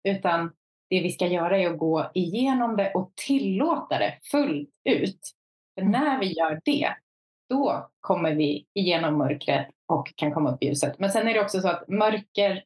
utan 0.08 0.52
det 0.90 1.00
vi 1.00 1.10
ska 1.10 1.26
göra 1.26 1.58
är 1.58 1.70
att 1.70 1.78
gå 1.78 2.10
igenom 2.14 2.76
det 2.76 2.92
och 2.92 3.12
tillåta 3.26 3.98
det 3.98 4.18
fullt 4.30 4.70
ut. 4.84 5.20
För 5.74 5.82
mm. 5.82 5.92
när 5.92 6.20
vi 6.20 6.32
gör 6.32 6.60
det, 6.64 6.94
då 7.48 7.90
kommer 8.00 8.34
vi 8.34 8.66
igenom 8.74 9.18
mörkret 9.18 9.68
och 9.90 10.12
kan 10.16 10.32
komma 10.32 10.54
upp 10.54 10.62
i 10.62 10.66
ljuset. 10.66 10.98
Men 10.98 11.10
sen 11.10 11.28
är 11.28 11.34
det 11.34 11.40
också 11.40 11.60
så 11.60 11.68
att 11.68 11.88
mörker, 11.88 12.62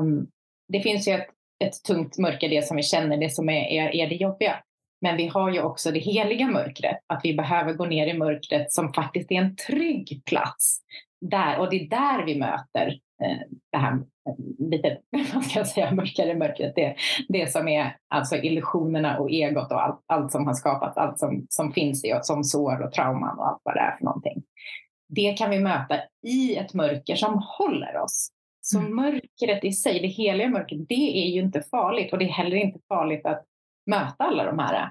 um, 0.00 0.26
det 0.68 0.80
finns 0.80 1.08
ju 1.08 1.12
ett, 1.12 1.28
ett 1.64 1.82
tungt 1.86 2.18
mörker, 2.18 2.48
det 2.48 2.66
som 2.66 2.76
vi 2.76 2.82
känner, 2.82 3.16
det 3.16 3.30
som 3.30 3.48
är, 3.48 3.62
är, 3.62 3.94
är 3.94 4.08
det 4.08 4.14
jobbiga. 4.14 4.56
Men 5.00 5.16
vi 5.16 5.26
har 5.26 5.52
ju 5.52 5.62
också 5.62 5.90
det 5.90 5.98
heliga 5.98 6.46
mörkret, 6.46 6.98
att 7.06 7.20
vi 7.24 7.34
behöver 7.34 7.72
gå 7.72 7.86
ner 7.86 8.06
i 8.06 8.18
mörkret 8.18 8.72
som 8.72 8.92
faktiskt 8.92 9.30
är 9.30 9.36
en 9.36 9.56
trygg 9.56 10.22
plats. 10.26 10.80
Där, 11.20 11.58
och 11.58 11.70
det 11.70 11.76
är 11.76 11.88
där 11.88 12.26
vi 12.26 12.38
möter 12.38 12.86
eh, 13.22 13.38
det 13.72 13.78
här 13.78 13.92
eh, 13.92 14.68
lite, 14.70 14.98
vad 15.34 15.44
ska 15.44 15.58
jag 15.58 15.68
säga, 15.68 15.94
mörkare 15.94 16.34
mörkret. 16.34 16.74
Det, 16.74 16.96
det 17.28 17.52
som 17.52 17.68
är 17.68 17.96
alltså 18.08 18.36
illusionerna 18.36 19.18
och 19.18 19.30
egot 19.30 19.72
och 19.72 19.82
allt, 19.82 20.04
allt 20.06 20.32
som 20.32 20.46
har 20.46 20.54
skapats, 20.54 20.96
allt 20.96 21.18
som, 21.18 21.46
som 21.48 21.72
finns 21.72 22.04
i 22.04 22.12
oss, 22.12 22.26
som 22.26 22.44
sår 22.44 22.82
och 22.82 22.92
trauman 22.92 23.38
och 23.38 23.48
allt 23.48 23.60
vad 23.62 23.74
det 23.74 23.80
är 23.80 23.96
för 23.96 24.04
någonting. 24.04 24.42
Det 25.08 25.32
kan 25.32 25.50
vi 25.50 25.58
möta 25.58 26.00
i 26.26 26.56
ett 26.56 26.74
mörker 26.74 27.16
som 27.16 27.42
håller 27.58 27.96
oss. 27.96 28.32
Så 28.60 28.78
mm. 28.78 28.96
mörkret 28.96 29.64
i 29.64 29.72
sig, 29.72 30.00
det 30.00 30.08
heliga 30.08 30.48
mörkret, 30.48 30.88
det 30.88 31.24
är 31.24 31.28
ju 31.28 31.40
inte 31.40 31.62
farligt 31.62 32.12
och 32.12 32.18
det 32.18 32.24
är 32.24 32.32
heller 32.32 32.56
inte 32.56 32.78
farligt 32.88 33.26
att 33.26 33.44
möta 33.86 34.24
alla 34.24 34.44
de 34.44 34.58
här 34.58 34.90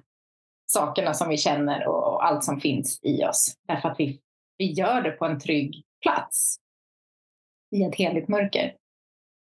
sakerna 0.66 1.14
som 1.14 1.30
vi 1.30 1.38
känner 1.38 1.88
och 1.88 2.26
allt 2.26 2.44
som 2.44 2.60
finns 2.60 3.00
i 3.04 3.24
oss. 3.24 3.56
Därför 3.68 3.90
att 3.90 4.00
vi, 4.00 4.22
vi 4.58 4.72
gör 4.72 5.02
det 5.02 5.12
på 5.12 5.26
en 5.26 5.40
trygg 5.40 5.84
plats 6.02 6.58
i 7.76 7.84
ett 7.84 7.96
heligt 7.96 8.28
mörker. 8.28 8.76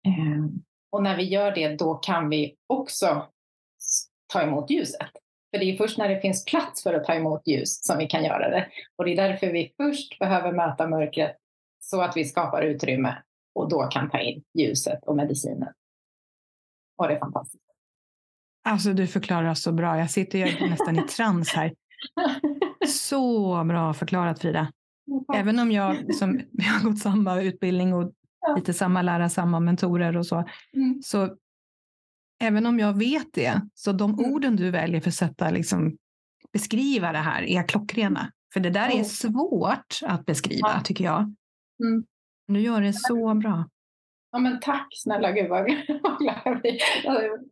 Ehm, 0.07 0.63
och 0.91 1.03
när 1.03 1.17
vi 1.17 1.23
gör 1.23 1.51
det, 1.51 1.75
då 1.75 1.95
kan 1.95 2.29
vi 2.29 2.55
också 2.67 3.27
ta 4.33 4.41
emot 4.41 4.69
ljuset. 4.69 5.11
För 5.57 5.65
det 5.65 5.71
är 5.71 5.77
först 5.77 5.97
när 5.97 6.09
det 6.09 6.21
finns 6.21 6.45
plats 6.45 6.83
för 6.83 6.93
att 6.93 7.03
ta 7.03 7.13
emot 7.13 7.47
ljus 7.47 7.83
som 7.83 7.97
vi 7.97 8.07
kan 8.07 8.23
göra 8.23 8.49
det. 8.49 8.67
Och 8.95 9.05
det 9.05 9.11
är 9.11 9.15
därför 9.15 9.47
vi 9.47 9.73
först 9.77 10.19
behöver 10.19 10.51
möta 10.51 10.87
mörkret 10.87 11.35
så 11.79 12.01
att 12.01 12.17
vi 12.17 12.25
skapar 12.25 12.61
utrymme 12.61 13.17
och 13.55 13.69
då 13.69 13.83
kan 13.83 14.09
ta 14.09 14.19
in 14.19 14.43
ljuset 14.53 14.99
och 15.03 15.15
medicinen. 15.15 15.73
Och 16.97 17.07
det 17.07 17.13
är 17.13 17.19
fantastiskt. 17.19 17.63
Alltså 18.63 18.93
du 18.93 19.07
förklarar 19.07 19.53
så 19.53 19.71
bra. 19.71 19.97
Jag 19.97 20.11
sitter 20.11 20.39
ju 20.39 20.67
nästan 20.69 20.99
i 20.99 21.01
trans 21.01 21.53
här. 21.53 21.73
Så 22.87 23.63
bra 23.63 23.93
förklarat 23.93 24.39
Frida. 24.39 24.71
Även 25.35 25.59
om 25.59 25.71
jag, 25.71 26.15
som, 26.15 26.41
jag 26.51 26.65
har 26.65 26.89
gått 26.89 26.99
samma 26.99 27.41
utbildning 27.41 27.93
och 27.93 28.11
lite 28.55 28.73
samma 28.73 29.01
lära, 29.01 29.29
samma 29.29 29.59
mentorer 29.59 30.17
och 30.17 30.25
så. 30.25 30.43
Mm. 30.73 31.01
Så 31.03 31.35
även 32.39 32.65
om 32.65 32.79
jag 32.79 32.97
vet 32.97 33.27
det, 33.33 33.61
så 33.73 33.91
de 33.91 34.13
mm. 34.13 34.31
orden 34.31 34.55
du 34.55 34.71
väljer 34.71 35.01
för 35.01 35.09
att 35.09 35.15
sätta, 35.15 35.51
liksom, 35.51 35.97
beskriva 36.53 37.11
det 37.11 37.17
här 37.17 37.41
är 37.41 37.67
klockrena. 37.67 38.31
För 38.53 38.59
det 38.59 38.69
där 38.69 38.99
är 38.99 39.03
svårt 39.03 39.99
att 40.03 40.25
beskriva, 40.25 40.81
tycker 40.83 41.03
jag. 41.03 41.21
Mm. 41.83 42.03
Du 42.47 42.59
gör 42.59 42.81
det 42.81 42.93
så 42.93 43.33
bra. 43.33 43.69
Ja, 44.31 44.39
men 44.39 44.59
tack 44.59 44.87
snälla 44.91 45.31
gud 45.31 45.49
vad 45.49 45.65
glad 46.19 46.35
jag 46.45 46.61
blir. 46.61 46.77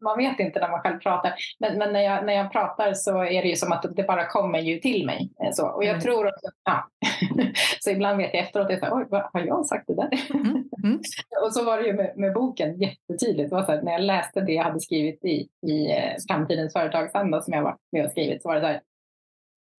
Man 0.03 0.17
vet 0.17 0.39
inte 0.39 0.59
när 0.59 0.69
man 0.69 0.81
själv 0.81 0.99
pratar. 0.99 1.33
Men, 1.59 1.77
men 1.77 1.93
när, 1.93 2.01
jag, 2.01 2.25
när 2.25 2.33
jag 2.33 2.51
pratar 2.51 2.93
så 2.93 3.23
är 3.23 3.41
det 3.41 3.47
ju 3.47 3.55
som 3.55 3.71
att 3.71 3.85
det 3.95 4.03
bara 4.03 4.25
kommer 4.25 4.59
ju 4.59 4.79
till 4.79 5.05
mig. 5.05 5.29
Eh, 5.43 5.51
så. 5.51 5.67
Och 5.67 5.83
jag 5.83 5.89
mm. 5.89 6.01
tror 6.01 6.27
också, 6.27 6.47
ja. 6.63 6.89
så 7.79 7.89
ibland 7.89 8.17
vet 8.17 8.33
jag 8.33 8.43
efteråt, 8.43 8.69
jag 8.69 8.93
oj, 8.93 9.05
vad 9.09 9.29
har 9.33 9.41
jag 9.41 9.65
sagt 9.65 9.87
det 9.87 9.95
där? 9.95 10.09
Mm. 10.33 10.69
Mm. 10.83 10.99
och 11.43 11.53
så 11.53 11.65
var 11.65 11.77
det 11.77 11.87
ju 11.87 11.93
med, 11.93 12.17
med 12.17 12.33
boken 12.33 12.79
jättetydligt. 12.79 13.49
Det 13.49 13.55
var 13.55 13.63
så 13.63 13.71
här, 13.71 13.81
när 13.81 13.91
jag 13.91 14.01
läste 14.01 14.41
det 14.41 14.53
jag 14.53 14.63
hade 14.63 14.79
skrivit 14.79 15.25
i, 15.25 15.47
i 15.67 15.91
eh, 15.91 16.13
Framtidens 16.29 16.73
företagsanda 16.73 17.41
som 17.41 17.53
jag 17.53 17.63
var 17.63 17.77
med 17.91 18.05
och 18.05 18.11
skrivit 18.11 18.41
så 18.41 18.49
var 18.49 18.55
det 18.55 18.61
så 18.61 18.67
här, 18.67 18.81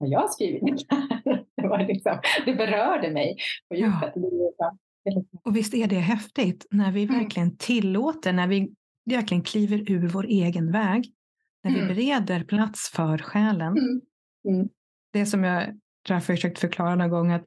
har 0.01 0.07
jag 0.07 0.31
skrivit 0.31 0.63
det 0.63 0.97
det, 1.57 1.69
var 1.69 1.79
liksom, 1.79 2.21
det 2.47 2.55
berörde 2.55 3.11
mig 3.11 3.37
på 3.69 3.75
djupet. 3.75 4.13
Ja. 4.59 4.77
Och 5.45 5.57
visst 5.57 5.75
är 5.75 5.87
det 5.87 5.99
häftigt 5.99 6.67
när 6.71 6.93
vi 6.93 7.03
mm. 7.03 7.19
verkligen 7.19 7.57
tillåter, 7.57 8.33
när 8.33 8.47
vi 8.47 8.75
verkligen 9.11 9.43
kliver 9.43 9.91
ur 9.91 10.09
vår 10.09 10.25
egen 10.25 10.73
väg, 10.73 11.13
när 11.65 11.71
vi 11.71 11.81
mm. 11.81 11.89
bereder 11.89 12.45
plats 12.45 12.91
för 12.91 13.19
själen. 13.19 13.77
Mm. 14.49 14.69
Det 15.13 15.27
som 15.27 15.45
jag 15.45 15.65
tror 16.07 16.17
jag 16.17 16.25
försökt 16.25 16.59
förklara 16.59 16.95
någon 16.95 17.11
gång, 17.11 17.33
att 17.33 17.45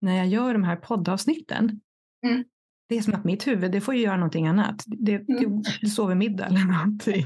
när 0.00 0.16
jag 0.16 0.26
gör 0.26 0.52
de 0.52 0.64
här 0.64 0.76
poddavsnitten, 0.76 1.80
mm. 2.26 2.44
det 2.88 2.98
är 2.98 3.02
som 3.02 3.14
att 3.14 3.24
mitt 3.24 3.46
huvud, 3.46 3.72
det 3.72 3.80
får 3.80 3.94
ju 3.94 4.00
göra 4.00 4.16
någonting 4.16 4.46
annat. 4.46 4.82
Det, 4.86 5.14
mm. 5.14 5.62
det 5.80 5.86
sover 5.86 6.14
middag 6.14 6.46
eller 6.46 6.64
någonting. 6.64 7.24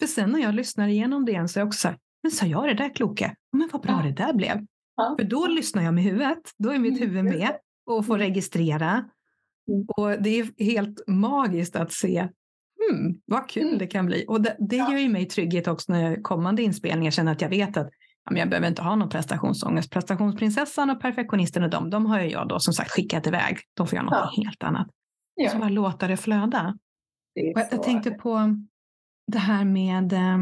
För 0.00 0.06
sen 0.06 0.30
när 0.30 0.40
jag 0.40 0.54
lyssnar 0.54 0.88
igenom 0.88 1.24
det 1.24 1.32
igen 1.32 1.48
så 1.48 1.58
är 1.58 1.60
jag 1.60 1.68
också 1.68 1.78
så 1.78 1.88
här, 1.88 1.98
men 2.22 2.32
sa 2.32 2.46
jag 2.46 2.68
det 2.68 2.74
där 2.74 2.94
kloka? 2.94 3.36
Men 3.52 3.68
vad 3.72 3.82
bra 3.82 4.02
ja. 4.04 4.10
det 4.10 4.24
där 4.24 4.32
blev. 4.32 4.66
Ja. 4.96 5.16
För 5.18 5.24
då 5.26 5.46
lyssnar 5.46 5.82
jag 5.82 5.94
med 5.94 6.04
huvudet, 6.04 6.42
då 6.58 6.70
är 6.70 6.78
mitt 6.78 7.00
huvud 7.00 7.24
med 7.24 7.56
och 7.86 8.06
få 8.06 8.14
mm. 8.14 8.26
registrera. 8.26 9.04
Mm. 9.68 9.84
Och 9.96 10.22
det 10.22 10.40
är 10.40 10.64
helt 10.64 11.00
magiskt 11.06 11.76
att 11.76 11.92
se 11.92 12.28
hmm, 12.90 13.20
vad 13.24 13.48
kul 13.48 13.66
mm. 13.66 13.78
det 13.78 13.86
kan 13.86 14.06
bli. 14.06 14.24
Och 14.28 14.40
det, 14.40 14.56
det 14.58 14.76
ger 14.76 14.98
ju 14.98 15.08
mig 15.08 15.26
trygghet 15.26 15.68
också 15.68 15.92
när 15.92 16.22
kommande 16.22 16.62
inspelningar 16.62 17.10
känner 17.10 17.32
att 17.32 17.40
jag 17.40 17.48
vet 17.48 17.76
att 17.76 17.90
ja, 18.30 18.36
jag 18.36 18.48
behöver 18.48 18.68
inte 18.68 18.82
ha 18.82 18.96
någon 18.96 19.08
prestationsångest. 19.08 19.90
Prestationsprinsessan 19.90 20.90
och 20.90 21.00
perfektionisten 21.00 21.62
och 21.62 21.70
dem, 21.70 21.90
de 21.90 22.06
har 22.06 22.20
ju 22.20 22.30
jag 22.30 22.48
då 22.48 22.60
som 22.60 22.74
sagt 22.74 22.90
skickat 22.90 23.26
iväg. 23.26 23.58
De 23.74 23.86
får 23.86 23.96
göra 23.96 24.04
något 24.04 24.32
ja. 24.36 24.42
helt 24.44 24.62
annat. 24.62 24.86
Ja. 25.34 25.50
Så 25.50 25.58
bara 25.58 25.68
låta 25.68 26.06
det 26.08 26.16
flöda. 26.16 26.78
Det 27.34 27.40
jag, 27.40 27.66
jag, 27.70 27.82
tänkte 27.82 28.10
på 28.10 28.56
det 29.32 29.38
här 29.38 29.64
med 29.64 30.12
eh, 30.12 30.38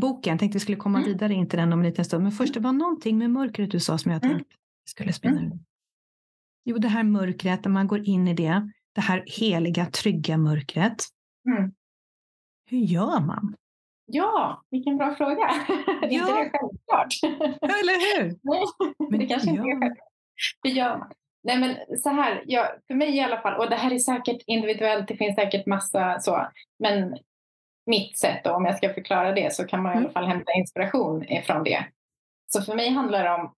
boken. 0.00 0.30
Jag 0.30 0.38
tänkte 0.38 0.56
vi 0.56 0.60
skulle 0.60 0.76
komma 0.76 0.98
mm. 0.98 1.10
vidare 1.10 1.34
in 1.34 1.48
till 1.48 1.58
den 1.58 1.72
om 1.72 1.78
en 1.78 1.86
liten 1.86 2.04
stund. 2.04 2.22
Men 2.22 2.32
först, 2.32 2.54
det 2.54 2.60
var 2.60 2.72
någonting 2.72 3.18
med 3.18 3.30
mörkret 3.30 3.70
du 3.70 3.80
sa 3.80 3.98
som 3.98 4.12
jag 4.12 4.22
tänkte 4.22 4.36
mm. 4.36 4.58
skulle 4.84 5.12
spinna 5.12 5.40
mm. 5.40 5.58
Jo, 6.64 6.78
det 6.78 6.88
här 6.88 7.02
mörkret, 7.02 7.64
när 7.64 7.72
man 7.72 7.86
går 7.86 8.08
in 8.08 8.28
i 8.28 8.34
det, 8.34 8.70
det 8.94 9.00
här 9.00 9.24
heliga, 9.26 9.86
trygga 9.86 10.36
mörkret. 10.36 11.04
Mm. 11.48 11.72
Hur 12.70 12.78
gör 12.78 13.20
man? 13.20 13.54
Ja, 14.06 14.62
vilken 14.70 14.96
bra 14.96 15.14
fråga. 15.14 15.50
Ja. 16.02 16.08
inte 16.08 16.32
det 16.32 16.50
självklart? 16.50 17.14
Ja, 17.60 17.68
eller 17.80 18.22
hur? 18.22 18.38
Nej, 18.42 18.64
men 19.10 19.20
det 19.20 19.26
kanske 19.26 19.50
inte 19.50 19.62
är 19.62 19.80
självklart. 19.80 20.08
Hur 20.62 20.70
gör 20.70 20.98
man? 20.98 21.12
Nej, 21.44 21.58
men 21.58 21.98
så 21.98 22.08
här, 22.08 22.42
ja, 22.46 22.74
för 22.86 22.94
mig 22.94 23.16
i 23.16 23.20
alla 23.20 23.40
fall, 23.40 23.60
och 23.60 23.70
det 23.70 23.76
här 23.76 23.92
är 23.92 23.98
säkert 23.98 24.42
individuellt, 24.46 25.08
det 25.08 25.16
finns 25.16 25.34
säkert 25.34 25.66
massa 25.66 26.20
så, 26.20 26.46
men 26.78 27.16
mitt 27.86 28.18
sätt, 28.18 28.44
då, 28.44 28.50
om 28.50 28.64
jag 28.64 28.76
ska 28.76 28.94
förklara 28.94 29.32
det, 29.32 29.54
så 29.54 29.64
kan 29.64 29.82
man 29.82 29.92
i 29.92 29.96
alla 29.96 30.00
mm. 30.00 30.12
fall 30.12 30.26
hämta 30.26 30.52
inspiration 30.52 31.24
ifrån 31.24 31.64
det. 31.64 31.84
Så 32.46 32.62
för 32.62 32.74
mig 32.74 32.90
handlar 32.90 33.24
det 33.24 33.30
om 33.30 33.54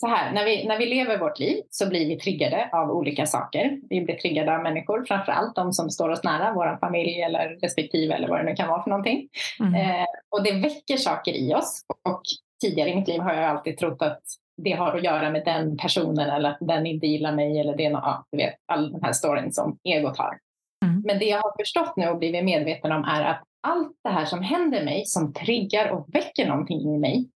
så 0.00 0.06
här, 0.06 0.32
när 0.32 0.44
vi, 0.44 0.66
när 0.66 0.78
vi 0.78 0.86
lever 0.86 1.18
vårt 1.18 1.38
liv 1.38 1.62
så 1.70 1.88
blir 1.88 2.08
vi 2.08 2.18
triggade 2.18 2.70
av 2.72 2.90
olika 2.90 3.26
saker. 3.26 3.78
Vi 3.90 4.00
blir 4.00 4.14
triggade 4.14 4.56
av 4.56 4.62
människor, 4.62 5.04
framför 5.08 5.32
allt 5.32 5.54
de 5.54 5.72
som 5.72 5.90
står 5.90 6.08
oss 6.08 6.24
nära, 6.24 6.52
vår 6.54 6.78
familj 6.80 7.22
eller 7.22 7.58
respektive 7.62 8.14
eller 8.14 8.28
vad 8.28 8.40
det 8.40 8.44
nu 8.44 8.56
kan 8.56 8.68
vara 8.68 8.82
för 8.82 8.90
någonting. 8.90 9.28
Mm. 9.60 9.74
Eh, 9.74 10.06
och 10.30 10.42
det 10.42 10.52
väcker 10.52 10.96
saker 10.96 11.32
i 11.32 11.54
oss. 11.54 11.82
Och 12.08 12.22
tidigare 12.60 12.90
i 12.90 12.96
mitt 12.96 13.08
liv 13.08 13.20
har 13.20 13.34
jag 13.34 13.44
alltid 13.44 13.78
trott 13.78 14.02
att 14.02 14.22
det 14.62 14.72
har 14.72 14.96
att 14.96 15.04
göra 15.04 15.30
med 15.30 15.44
den 15.44 15.76
personen 15.76 16.30
eller 16.30 16.50
att 16.50 16.58
den 16.60 16.86
inte 16.86 17.06
gillar 17.06 17.32
mig 17.32 17.60
eller 17.60 17.76
det 17.76 17.84
är 17.84 17.90
något, 17.90 18.04
ja, 18.04 18.24
du 18.32 18.38
vet, 18.38 18.54
all 18.66 18.92
den 18.92 19.02
här 19.02 19.12
storyn 19.12 19.52
som 19.52 19.78
egot 19.84 20.18
har. 20.18 20.38
Mm. 20.84 21.02
Men 21.04 21.18
det 21.18 21.24
jag 21.24 21.42
har 21.42 21.52
förstått 21.58 21.96
nu 21.96 22.08
och 22.08 22.18
blivit 22.18 22.44
medveten 22.44 22.92
om 22.92 23.04
är 23.04 23.24
att 23.24 23.42
allt 23.62 23.96
det 24.04 24.10
här 24.10 24.24
som 24.24 24.42
händer 24.42 24.84
mig, 24.84 25.04
som 25.06 25.32
triggar 25.32 25.90
och 25.90 26.06
väcker 26.14 26.46
någonting 26.46 26.94
i 26.94 26.98
mig, 26.98 27.28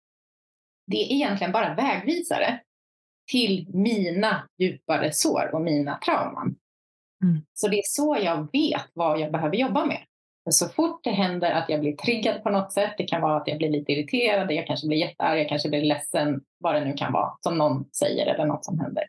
det 0.91 0.97
är 0.97 1.13
egentligen 1.15 1.53
bara 1.53 1.75
vägvisare 1.75 2.61
till 3.31 3.67
mina 3.75 4.49
djupare 4.59 5.13
sår 5.13 5.51
och 5.55 5.61
mina 5.61 5.99
trauman. 5.99 6.57
Mm. 7.23 7.43
Så 7.55 7.69
det 7.69 7.77
är 7.77 7.85
så 7.85 8.19
jag 8.23 8.49
vet 8.53 8.91
vad 8.93 9.21
jag 9.21 9.33
behöver 9.33 9.57
jobba 9.57 9.87
med. 9.87 10.05
För 10.45 10.51
så 10.51 10.69
fort 10.69 11.05
det 11.05 11.11
händer 11.11 11.51
att 11.51 11.69
jag 11.69 11.81
blir 11.81 11.97
triggad 11.97 12.43
på 12.43 12.51
något 12.51 12.73
sätt, 12.73 12.95
det 12.99 13.05
kan 13.05 13.23
vara 13.23 13.37
att 13.37 13.49
jag 13.49 13.59
blir 13.59 13.69
lite 13.69 13.93
irriterad, 13.93 14.53
jag 14.53 14.67
kanske 14.67 14.87
blir 14.87 14.99
jättearg, 14.99 15.41
jag 15.41 15.49
kanske 15.49 15.69
blir 15.69 15.83
ledsen, 15.83 16.41
vad 16.59 16.75
det 16.75 16.85
nu 16.85 16.93
kan 16.93 17.13
vara, 17.13 17.33
som 17.41 17.59
någon 17.59 17.85
säger 17.91 18.27
eller 18.27 18.47
något 18.47 18.65
som 18.65 18.79
händer. 18.79 19.05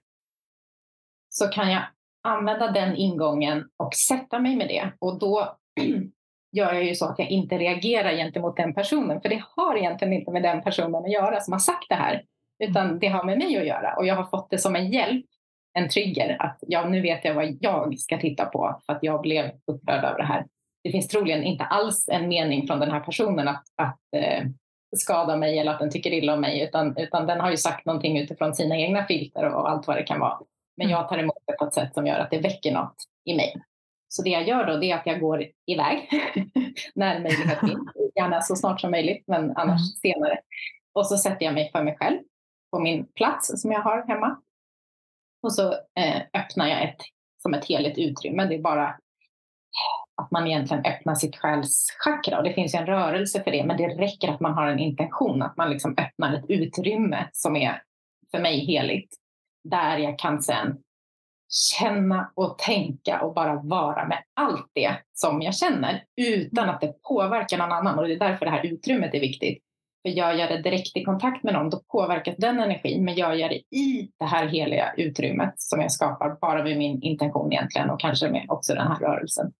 Så 1.29 1.47
kan 1.47 1.71
jag 1.71 1.83
använda 2.23 2.71
den 2.71 2.95
ingången 2.95 3.69
och 3.77 3.93
sätta 3.93 4.39
mig 4.39 4.55
med 4.55 4.67
det. 4.67 4.91
Och 5.00 5.19
då 5.19 5.57
gör 6.51 6.74
jag 6.74 6.84
ju 6.84 6.96
så 6.96 7.05
att 7.05 7.20
jag 7.20 7.29
inte 7.29 7.58
reagerar 7.58 8.12
gentemot 8.12 8.58
den 8.58 8.74
personen. 8.74 9.22
För 9.22 9.29
det 9.29 9.43
har 9.55 9.77
egentligen 9.77 10.13
inte 10.13 10.31
med 10.31 10.43
den 10.43 10.62
personen 10.62 10.96
att 10.96 11.12
göra 11.12 11.39
som 11.39 11.51
har 11.51 11.60
sagt 11.60 11.89
det 11.89 11.96
här. 11.96 12.24
Utan 12.63 13.00
det 13.00 13.08
har 13.08 13.24
med 13.24 13.38
mig 13.38 13.58
att 13.58 13.65
göra. 13.65 13.96
Och 13.98 14.05
jag 14.05 14.15
har 14.15 14.24
fått 14.24 14.50
det 14.50 14.58
som 14.58 14.75
en 14.75 14.91
hjälp, 14.91 15.25
en 15.74 15.89
trigger. 15.89 16.38
Att 16.39 16.60
ja, 16.62 16.86
nu 16.86 17.01
vet 17.01 17.25
jag 17.25 17.34
vad 17.34 17.58
jag 17.60 18.00
ska 18.00 18.17
titta 18.17 18.46
på 18.46 18.79
för 18.86 18.93
att 18.93 19.03
jag 19.03 19.22
blev 19.22 19.51
upprörd 19.67 20.03
över 20.03 20.17
det 20.17 20.25
här. 20.25 20.46
Det 20.84 20.91
finns 20.91 21.08
troligen 21.08 21.43
inte 21.43 21.63
alls 21.63 22.10
en 22.12 22.27
mening 22.27 22.67
från 22.67 22.79
den 22.79 22.91
här 22.91 23.00
personen 23.00 23.48
att, 23.48 23.63
att 23.75 24.00
eh, 24.15 24.43
skada 24.98 25.36
mig 25.36 25.60
eller 25.60 25.72
att 25.72 25.79
den 25.79 25.91
tycker 25.91 26.13
illa 26.13 26.34
om 26.34 26.41
mig. 26.41 26.62
Utan, 26.62 26.98
utan 26.98 27.27
den 27.27 27.39
har 27.39 27.51
ju 27.51 27.58
sagt 27.58 27.86
någonting 27.86 28.20
utifrån 28.20 28.55
sina 28.55 28.77
egna 28.77 29.05
filter 29.05 29.53
och 29.53 29.70
allt 29.70 29.88
vad 29.88 29.98
det 29.98 30.03
kan 30.03 30.20
vara. 30.20 30.39
Men 30.77 30.88
mm. 30.88 31.00
jag 31.00 31.10
tar 31.10 31.17
emot 31.17 31.43
det 31.46 31.53
på 31.53 31.65
ett 31.65 31.74
sätt 31.74 31.93
som 31.93 32.08
gör 32.08 32.20
att 32.20 32.31
det 32.31 32.39
väcker 32.39 32.74
något 32.74 32.96
i 33.25 33.36
mig. 33.36 33.62
Så 34.13 34.23
det 34.23 34.29
jag 34.29 34.47
gör 34.47 34.65
då 34.65 34.77
det 34.77 34.91
är 34.91 34.95
att 34.95 35.05
jag 35.05 35.19
går 35.19 35.45
iväg 35.65 36.09
när 36.95 37.19
möjlighet 37.19 37.59
finns. 37.59 37.89
Gärna 38.15 38.41
så 38.41 38.55
snart 38.55 38.81
som 38.81 38.91
möjligt, 38.91 39.23
men 39.27 39.57
annars 39.57 39.81
mm. 39.81 40.15
senare. 40.17 40.39
Och 40.93 41.07
så 41.07 41.17
sätter 41.17 41.45
jag 41.45 41.53
mig 41.53 41.71
för 41.71 41.83
mig 41.83 41.97
själv 41.99 42.19
på 42.71 42.79
min 42.79 43.05
plats 43.05 43.61
som 43.61 43.71
jag 43.71 43.81
har 43.81 44.07
hemma. 44.07 44.41
Och 45.43 45.53
så 45.53 45.73
eh, 45.73 46.21
öppnar 46.33 46.67
jag 46.67 46.83
ett, 46.83 47.01
som 47.41 47.53
ett 47.53 47.65
heligt 47.65 47.97
utrymme. 47.97 48.45
Det 48.45 48.55
är 48.55 48.61
bara 48.61 48.97
att 50.21 50.31
man 50.31 50.47
egentligen 50.47 50.85
öppnar 50.85 51.15
sitt 51.15 51.35
själschakra. 51.35 52.37
Och 52.37 52.43
det 52.43 52.53
finns 52.53 52.75
ju 52.75 52.79
en 52.79 52.85
rörelse 52.85 53.43
för 53.43 53.51
det, 53.51 53.65
men 53.65 53.77
det 53.77 53.87
räcker 53.87 54.29
att 54.29 54.39
man 54.39 54.53
har 54.53 54.67
en 54.67 54.79
intention, 54.79 55.41
att 55.41 55.57
man 55.57 55.69
liksom 55.69 55.95
öppnar 55.97 56.33
ett 56.33 56.49
utrymme 56.49 57.29
som 57.31 57.55
är 57.55 57.81
för 58.31 58.39
mig 58.39 58.65
heligt. 58.65 59.15
Där 59.63 59.97
jag 59.97 60.19
kan 60.19 60.41
sen 60.41 60.77
känna 61.51 62.31
och 62.36 62.58
tänka 62.58 63.22
och 63.22 63.34
bara 63.34 63.55
vara 63.55 64.08
med 64.08 64.24
allt 64.34 64.72
det 64.74 64.96
som 65.13 65.41
jag 65.41 65.55
känner 65.55 66.03
utan 66.17 66.70
att 66.70 66.81
det 66.81 67.01
påverkar 67.01 67.58
någon 67.58 67.72
annan. 67.72 68.00
Och 68.00 68.08
det 68.08 68.13
är 68.13 68.20
därför 68.20 68.46
det 68.46 68.51
här 68.51 68.65
utrymmet 68.65 69.13
är 69.13 69.20
viktigt. 69.20 69.63
För 70.01 70.10
gör 70.10 70.34
jag 70.34 70.50
det 70.50 70.62
direkt 70.62 70.98
i 70.98 71.03
kontakt 71.03 71.43
med 71.43 71.53
någon, 71.53 71.70
då 71.70 71.81
påverkas 71.91 72.36
den 72.38 72.60
energin. 72.60 73.05
Men 73.05 73.15
gör 73.15 73.34
jag 73.34 73.50
det 73.50 73.77
i 73.77 74.12
det 74.20 74.25
här 74.25 74.48
heliga 74.48 74.93
utrymmet 74.98 75.53
som 75.58 75.81
jag 75.81 75.91
skapar 75.91 76.38
bara 76.41 76.63
med 76.63 76.77
min 76.77 77.01
intention 77.01 77.53
egentligen 77.53 77.89
och 77.89 78.00
kanske 78.00 78.29
med 78.29 78.46
också 78.50 78.74
den 78.74 78.88
här 78.88 79.00
rörelsen. 79.00 79.53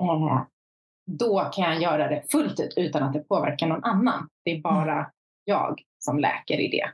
Eh, 0.00 0.42
då 1.06 1.50
kan 1.52 1.64
jag 1.64 1.82
göra 1.82 2.08
det 2.08 2.22
fullt 2.30 2.60
ut 2.60 2.74
utan 2.76 3.02
att 3.02 3.12
det 3.12 3.20
påverkar 3.20 3.66
någon 3.66 3.84
annan. 3.84 4.28
Det 4.44 4.50
är 4.50 4.60
bara 4.60 4.92
mm. 4.92 5.10
jag 5.44 5.80
som 5.98 6.18
läker 6.18 6.60
i 6.60 6.68
det. 6.68 6.90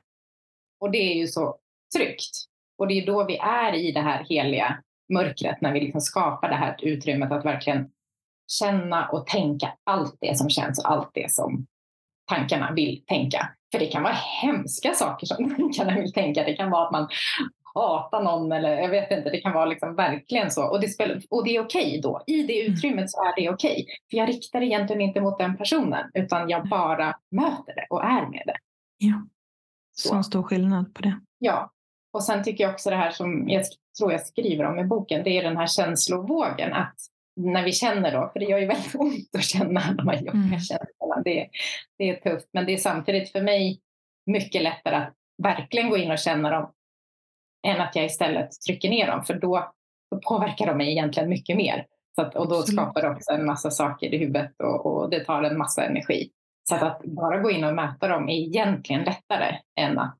Och 0.80 0.90
det 0.90 0.98
är 0.98 1.14
ju 1.14 1.26
så 1.26 1.58
tryggt. 1.96 2.51
Och 2.82 2.88
det 2.88 2.94
är 2.94 3.06
då 3.06 3.24
vi 3.24 3.36
är 3.36 3.74
i 3.74 3.92
det 3.92 4.00
här 4.00 4.24
heliga 4.28 4.82
mörkret, 5.12 5.60
när 5.60 5.72
vi 5.72 5.80
liksom 5.80 6.00
skapar 6.00 6.48
det 6.48 6.54
här 6.54 6.76
utrymmet 6.82 7.32
att 7.32 7.44
verkligen 7.44 7.90
känna 8.58 9.08
och 9.08 9.26
tänka 9.26 9.72
allt 9.84 10.16
det 10.20 10.38
som 10.38 10.50
känns 10.50 10.78
och 10.78 10.90
allt 10.90 11.10
det 11.14 11.32
som 11.32 11.66
tankarna 12.28 12.72
vill 12.72 13.04
tänka. 13.06 13.48
För 13.72 13.78
det 13.78 13.86
kan 13.86 14.02
vara 14.02 14.16
hemska 14.42 14.94
saker 14.94 15.26
som 15.26 15.54
tankarna 15.56 15.94
vill 15.94 16.12
tänka. 16.12 16.44
Det 16.44 16.54
kan 16.54 16.70
vara 16.70 16.86
att 16.86 16.92
man 16.92 17.08
hatar 17.74 18.22
någon 18.22 18.52
eller 18.52 18.76
jag 18.76 18.88
vet 18.88 19.10
inte, 19.10 19.30
det 19.30 19.40
kan 19.40 19.52
vara 19.52 19.66
liksom 19.66 19.94
verkligen 19.96 20.50
så. 20.50 20.70
Och 20.70 20.80
det, 20.80 20.88
spelar, 20.88 21.22
och 21.30 21.44
det 21.44 21.56
är 21.56 21.64
okej 21.64 21.88
okay 21.88 22.00
då. 22.00 22.22
I 22.26 22.42
det 22.42 22.60
mm. 22.60 22.72
utrymmet 22.72 23.10
så 23.10 23.24
är 23.24 23.36
det 23.36 23.50
okej. 23.50 23.72
Okay. 23.72 23.84
För 24.10 24.16
jag 24.16 24.28
riktar 24.28 24.62
egentligen 24.62 25.02
inte 25.02 25.20
mot 25.20 25.38
den 25.38 25.56
personen 25.56 26.10
utan 26.14 26.48
jag 26.48 26.68
bara 26.68 27.16
möter 27.30 27.74
det 27.74 27.86
och 27.90 28.04
är 28.04 28.26
med 28.26 28.42
det. 28.46 28.56
Ja, 28.98 29.26
så, 29.92 30.08
så 30.08 30.22
stor 30.22 30.42
skillnad 30.42 30.94
på 30.94 31.02
det. 31.02 31.20
Ja, 31.38 31.72
och 32.12 32.24
sen 32.24 32.44
tycker 32.44 32.64
jag 32.64 32.72
också 32.72 32.90
det 32.90 32.96
här 32.96 33.10
som 33.10 33.48
jag 33.48 33.64
tror 33.98 34.12
jag 34.12 34.26
skriver 34.26 34.64
om 34.64 34.78
i 34.78 34.84
boken, 34.84 35.24
det 35.24 35.30
är 35.30 35.42
den 35.42 35.56
här 35.56 35.66
känslovågen. 35.66 36.72
Att 36.72 36.96
när 37.36 37.64
vi 37.64 37.72
känner 37.72 38.12
då, 38.12 38.30
för 38.32 38.40
det 38.40 38.46
gör 38.46 38.58
ju 38.58 38.66
väldigt 38.74 38.94
ont 38.94 39.34
att 39.36 39.44
känna 39.44 39.92
de 39.92 40.08
här 40.08 40.16
jobbiga 40.16 40.32
mm. 40.32 40.60
känslorna. 40.60 41.22
Det, 41.24 41.48
det 41.98 42.10
är 42.10 42.30
tufft, 42.30 42.48
men 42.52 42.66
det 42.66 42.72
är 42.72 42.76
samtidigt 42.76 43.32
för 43.32 43.40
mig 43.40 43.80
mycket 44.26 44.62
lättare 44.62 44.96
att 44.96 45.14
verkligen 45.42 45.90
gå 45.90 45.96
in 45.96 46.10
och 46.10 46.18
känna 46.18 46.50
dem 46.50 46.72
än 47.66 47.80
att 47.80 47.96
jag 47.96 48.04
istället 48.04 48.50
trycker 48.66 48.90
ner 48.90 49.06
dem, 49.06 49.24
för 49.24 49.34
då, 49.34 49.72
då 50.10 50.20
påverkar 50.20 50.66
de 50.66 50.76
mig 50.76 50.90
egentligen 50.90 51.28
mycket 51.28 51.56
mer. 51.56 51.86
Så 52.14 52.22
att, 52.22 52.36
och 52.36 52.48
då 52.48 52.62
skapar 52.62 53.02
det 53.02 53.08
också 53.08 53.32
en 53.32 53.46
massa 53.46 53.70
saker 53.70 54.14
i 54.14 54.18
huvudet 54.18 54.52
och, 54.58 54.86
och 54.86 55.10
det 55.10 55.24
tar 55.24 55.42
en 55.42 55.58
massa 55.58 55.84
energi. 55.84 56.30
Så 56.68 56.74
att, 56.74 56.82
att, 56.82 57.02
bara 57.04 57.38
gå 57.38 57.50
in 57.50 57.64
och 57.64 57.74
möta 57.74 58.08
dem 58.08 58.28
är 58.28 58.34
egentligen 58.34 59.04
lättare 59.04 59.58
än 59.76 59.98
att 59.98 60.18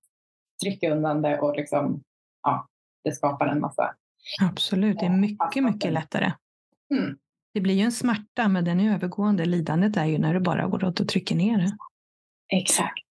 trycka 0.63 0.91
undan 0.91 1.23
det 1.23 1.41
och 1.41 1.57
liksom, 1.57 2.03
ja, 2.43 2.69
det 3.05 3.13
skapar 3.13 3.47
en 3.47 3.61
massa. 3.61 3.95
Absolut, 4.41 4.99
det 4.99 5.07
är 5.07 5.11
mycket, 5.11 5.65
mycket 5.65 5.93
lättare. 5.93 6.33
Mm. 6.95 7.19
Det 7.55 7.61
blir 7.61 7.75
ju 7.75 7.83
en 7.83 7.93
smärta, 7.93 8.49
men 8.49 8.65
den 8.65 8.81
är 8.81 8.95
övergående. 8.95 9.45
Lidandet 9.45 9.97
är 9.97 10.05
ju 10.05 10.19
när 10.19 10.35
du 10.35 10.41
bara 10.41 10.67
går 10.67 10.85
åt 10.85 11.01
och 11.01 11.09
trycker 11.09 11.37
ner 11.37 11.59
det. 11.59 11.77
Exakt. 12.57 13.05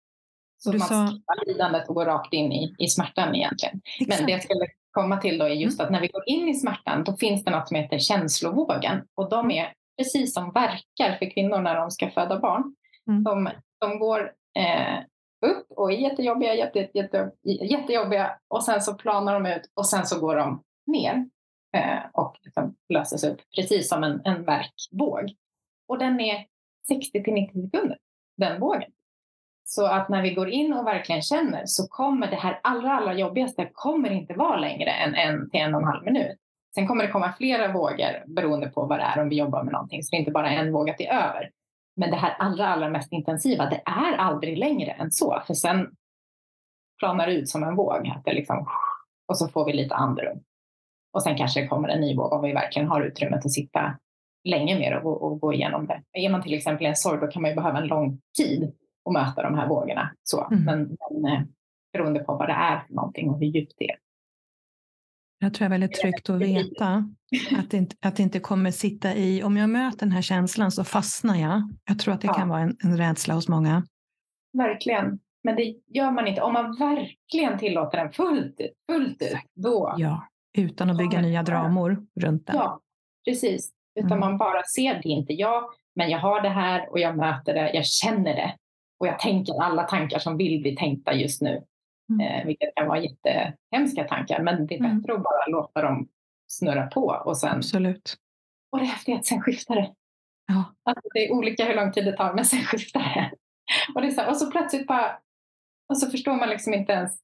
Så 0.58 0.72
du 0.72 0.78
man 0.78 0.88
sa... 0.88 1.08
skippar 1.08 1.48
lidandet 1.48 1.90
och 1.90 1.96
går 1.96 2.06
rakt 2.06 2.34
in 2.34 2.52
i, 2.52 2.76
i 2.78 2.88
smärtan 2.88 3.36
egentligen. 3.36 3.82
Exakt. 4.00 4.20
Men 4.20 4.26
det 4.26 4.32
jag 4.32 4.44
skulle 4.44 4.68
komma 4.92 5.18
till 5.18 5.38
då 5.38 5.46
är 5.46 5.50
just 5.50 5.80
mm. 5.80 5.86
att 5.86 5.92
när 5.92 6.02
vi 6.02 6.08
går 6.08 6.24
in 6.26 6.48
i 6.48 6.56
smärtan, 6.56 7.04
då 7.04 7.18
finns 7.18 7.44
det 7.44 7.52
något 7.52 7.68
som 7.68 7.78
heter 7.78 8.00
känslovågen. 8.00 9.02
Och 9.16 9.30
de 9.30 9.46
mm. 9.46 9.58
är 9.58 9.74
precis 9.98 10.34
som 10.34 10.52
verkar 10.52 11.18
för 11.20 11.34
kvinnor 11.34 11.62
när 11.62 11.76
de 11.76 11.92
ska 11.92 12.10
föda 12.10 12.40
barn. 12.40 12.76
Mm. 13.08 13.24
De, 13.24 13.50
de 13.80 14.00
går 14.00 14.32
eh, 14.60 15.00
upp 15.42 15.72
och 15.72 15.92
är 15.92 15.98
jättejobbiga, 15.98 16.56
jätte, 16.56 16.90
jätte, 16.94 17.32
jättejobbiga 17.44 18.38
och 18.48 18.64
sen 18.64 18.82
så 18.82 18.94
planar 18.94 19.34
de 19.34 19.46
ut 19.46 19.72
och 19.74 19.88
sen 19.88 20.06
så 20.06 20.20
går 20.20 20.36
de 20.36 20.64
ner 20.88 21.30
eh, 21.74 22.00
och 22.14 22.38
liksom 22.42 22.76
löses 22.90 23.24
upp 23.24 23.42
precis 23.56 23.90
som 23.90 24.04
en, 24.04 24.22
en 24.26 24.44
verkvåg. 24.44 25.36
Och 25.88 26.00
den 26.00 26.20
är 26.20 26.46
60 26.88 27.24
till 27.24 27.34
90 27.34 27.62
sekunder, 27.62 27.98
den 28.38 28.60
vågen. 28.60 28.92
Så 29.64 29.86
att 29.86 30.10
när 30.10 30.22
vi 30.22 30.34
går 30.34 30.50
in 30.50 30.74
och 30.74 30.88
verkligen 30.88 31.22
känner 31.22 31.62
så 31.66 31.88
kommer 31.88 32.28
det 32.28 32.36
här 32.36 32.60
allra, 32.64 32.92
allra 32.92 33.14
jobbigaste 33.14 33.70
kommer 33.74 34.10
inte 34.10 34.34
vara 34.34 34.60
längre 34.60 34.90
än 34.92 35.16
en 35.16 35.50
till 35.50 35.60
en 35.60 35.76
och 35.76 35.82
en 35.82 35.88
halv 35.88 36.04
minut. 36.04 36.38
Sen 36.76 36.88
kommer 36.88 37.04
det 37.04 37.12
komma 37.12 37.34
flera 37.38 37.74
vågor 37.74 38.34
beroende 38.36 38.68
på 38.68 38.86
vad 38.86 39.00
det 39.00 39.04
är 39.04 39.22
om 39.22 39.30
vi 39.30 39.38
jobbar 39.38 39.64
med 39.64 39.74
någonting. 39.74 40.04
Så 40.04 40.12
det 40.12 40.18
är 40.18 40.20
inte 40.20 40.32
bara 40.32 40.50
en 40.50 40.74
våg 40.74 40.90
att 40.90 40.98
det 40.98 41.08
är 41.08 41.30
över. 41.30 41.50
Men 41.96 42.10
det 42.10 42.16
här 42.16 42.36
allra, 42.40 42.68
allra 42.68 42.90
mest 42.90 43.12
intensiva, 43.12 43.70
det 43.70 43.82
är 43.86 44.18
aldrig 44.18 44.58
längre 44.58 44.92
än 44.92 45.12
så. 45.12 45.44
För 45.48 45.54
sen 45.54 45.96
planar 47.00 47.28
det 47.28 47.34
ut 47.34 47.50
som 47.50 47.64
en 47.64 47.76
våg. 47.76 48.08
Att 48.16 48.26
det 48.26 48.34
liksom, 48.34 48.68
och 49.28 49.38
så 49.38 49.48
får 49.48 49.66
vi 49.66 49.74
lite 49.74 49.96
andrum. 49.96 50.44
Och 51.14 51.24
sen 51.24 51.38
kanske 51.38 51.62
det 51.62 51.68
kommer 51.68 51.90
en 51.90 52.02
ny 52.02 52.16
våg 52.16 52.34
om 52.34 52.42
vi 52.42 52.54
verkligen 52.54 52.88
har 52.88 53.02
utrymmet 53.02 53.46
att 53.46 53.52
sitta 53.52 53.98
länge 54.44 54.80
mer 54.80 55.06
och, 55.06 55.24
och 55.24 55.40
gå 55.40 55.54
igenom 55.54 55.88
det. 55.88 56.04
Är 56.14 56.30
man 56.30 56.42
till 56.42 56.54
exempel 56.54 56.86
i 56.86 56.90
en 56.90 56.96
sorg, 56.96 57.20
då 57.20 57.28
kan 57.28 57.42
man 57.42 57.52
ju 57.52 57.56
behöva 57.56 57.78
en 57.78 57.88
lång 57.88 58.20
tid 58.38 58.74
att 59.06 59.14
möta 59.14 59.44
de 59.44 59.56
här 59.56 59.68
vågorna. 59.68 60.12
Så. 60.24 60.48
Mm. 60.52 60.64
Men, 60.64 60.98
men 61.00 61.34
eh, 61.34 61.42
beroende 61.94 62.20
på 62.20 62.36
vad 62.36 62.50
det 62.50 62.54
är 62.54 62.84
för 62.88 62.94
någonting 62.94 63.30
och 63.30 63.40
hur 63.40 63.46
djupt 63.46 63.74
det 63.78 63.92
är. 63.92 63.98
Jag 65.44 65.54
tror 65.54 65.70
det 65.70 65.76
är 65.76 65.80
väldigt 65.80 66.02
tryggt 66.02 66.30
att 66.30 66.42
veta 66.42 67.14
att 67.58 67.70
det, 67.70 67.78
inte, 67.78 67.96
att 68.02 68.16
det 68.16 68.24
inte 68.24 68.40
kommer 68.40 68.72
sitta 68.72 69.16
i, 69.16 69.44
om 69.44 69.58
jag 69.58 69.70
möter 69.70 70.00
den 70.00 70.12
här 70.12 70.22
känslan 70.22 70.72
så 70.72 70.84
fastnar 70.84 71.36
jag. 71.36 71.62
Jag 71.86 72.00
tror 72.00 72.14
att 72.14 72.22
det 72.22 72.28
ja. 72.28 72.34
kan 72.34 72.50
vara 72.50 72.62
en, 72.62 72.78
en 72.84 72.98
rädsla 72.98 73.34
hos 73.34 73.48
många. 73.48 73.84
Verkligen. 74.54 75.20
Men 75.44 75.56
det 75.56 75.76
gör 75.88 76.12
man 76.12 76.28
inte. 76.28 76.42
Om 76.42 76.54
man 76.54 76.76
verkligen 76.76 77.60
tillåter 77.60 77.98
den 77.98 78.12
fullt 78.12 78.60
ut, 78.60 78.72
fullt 78.92 79.22
ut 79.22 79.38
då. 79.56 79.96
Ja, 79.98 80.28
utan 80.58 80.90
att 80.90 80.98
bygga 80.98 81.22
nya 81.22 81.44
dramor 81.44 82.06
runt 82.22 82.48
den. 82.48 82.56
Ja, 82.56 82.80
precis. 83.28 83.72
Utan 83.96 84.12
mm. 84.12 84.20
man 84.20 84.38
bara 84.38 84.64
ser 84.64 84.94
det 84.94 85.10
inte 85.10 85.34
jag, 85.34 85.64
men 85.96 86.10
jag 86.10 86.20
har 86.20 86.42
det 86.42 86.50
här 86.50 86.92
och 86.92 87.00
jag 87.00 87.18
möter 87.18 87.54
det, 87.54 87.72
jag 87.74 87.86
känner 87.86 88.36
det. 88.36 88.56
Och 89.00 89.08
jag 89.08 89.20
tänker 89.20 89.62
alla 89.62 89.84
tankar 89.84 90.20
som 90.20 90.38
vill 90.38 90.62
bli 90.62 90.76
tänkta 90.76 91.14
just 91.14 91.42
nu. 91.42 91.64
Mm. 92.12 92.28
Eh, 92.42 92.46
vilket 92.46 92.76
kan 92.76 92.88
vara 92.88 93.00
jättehemska 93.00 94.04
tankar, 94.04 94.42
men 94.42 94.68
det 94.68 94.76
är 94.76 94.80
mm. 94.80 94.98
bättre 94.98 95.14
att 95.14 95.24
bara 95.24 95.46
låta 95.48 95.82
dem 95.82 96.08
snurra 96.48 96.88
på 96.88 97.22
och 97.26 97.38
sen... 97.38 97.56
Absolut. 97.56 98.16
Och 98.72 98.80
det 98.80 98.86
häftiga 98.86 99.16
är 99.16 99.20
att 99.20 99.26
sen 99.26 99.42
skiftar 99.42 99.76
det. 99.76 99.94
Ja. 100.48 100.64
Alltså 100.84 101.10
det 101.14 101.26
är 101.26 101.32
olika 101.32 101.66
hur 101.66 101.76
lång 101.76 101.92
tid 101.92 102.06
det 102.06 102.18
tar, 102.18 102.34
men 102.34 102.46
sen 102.46 102.60
skiftar 102.60 103.00
det. 103.00 103.32
Och, 103.96 104.02
det 104.02 104.08
är 104.08 104.12
så, 104.12 104.30
och 104.30 104.38
så 104.38 104.52
plötsligt 104.52 104.88
bara... 104.88 105.20
Och 105.90 105.98
så 105.98 106.12
förstår 106.12 106.36
man 106.36 106.50
liksom 106.50 106.74
inte 106.74 106.94
ens 106.94 107.20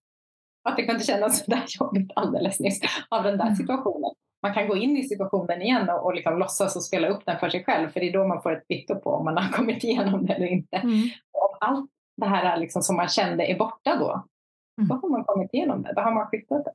att 0.69 0.78
det 0.78 0.86
kunde 0.86 1.04
kännas 1.04 1.45
så 1.45 1.52
där 1.52 1.63
jobbigt 1.80 2.12
alldeles 2.15 2.60
nyss 2.60 2.82
av 3.10 3.23
den 3.23 3.38
där 3.38 3.45
mm. 3.45 3.56
situationen. 3.56 4.12
Man 4.41 4.54
kan 4.54 4.67
gå 4.67 4.76
in 4.76 4.97
i 4.97 5.04
situationen 5.04 5.62
igen 5.62 5.89
och, 5.89 6.06
och 6.06 6.15
liksom 6.15 6.39
låtsas 6.39 6.76
och 6.76 6.84
spela 6.84 7.08
upp 7.08 7.26
den 7.26 7.39
för 7.39 7.50
sig 7.50 7.63
själv, 7.63 7.89
för 7.89 8.00
det 8.00 8.10
är 8.10 8.13
då 8.13 8.28
man 8.28 8.41
får 8.41 8.58
ett 8.58 8.67
kvitto 8.67 8.95
på 8.95 9.10
om 9.10 9.26
man 9.26 9.38
har 9.38 9.52
kommit 9.58 9.84
igenom 9.84 10.26
det 10.26 10.34
eller 10.34 10.47
inte. 10.47 10.78
Mm. 10.78 11.10
Och 11.32 11.52
om 11.52 11.58
allt 11.60 11.89
det 12.17 12.28
här 12.28 12.58
liksom 12.58 12.82
som 12.82 12.95
man 12.95 13.08
kände 13.08 13.45
är 13.45 13.58
borta 13.58 13.95
då, 13.95 14.26
Mm. 14.78 14.88
Då 14.88 14.96
har 14.96 15.10
man 15.10 15.24
kommit 15.24 15.54
igenom 15.54 15.84
det, 15.84 15.94
då 15.94 16.02
har 16.02 16.13
man 16.13 16.28
skiftat 16.28 16.66
det. 16.66 16.72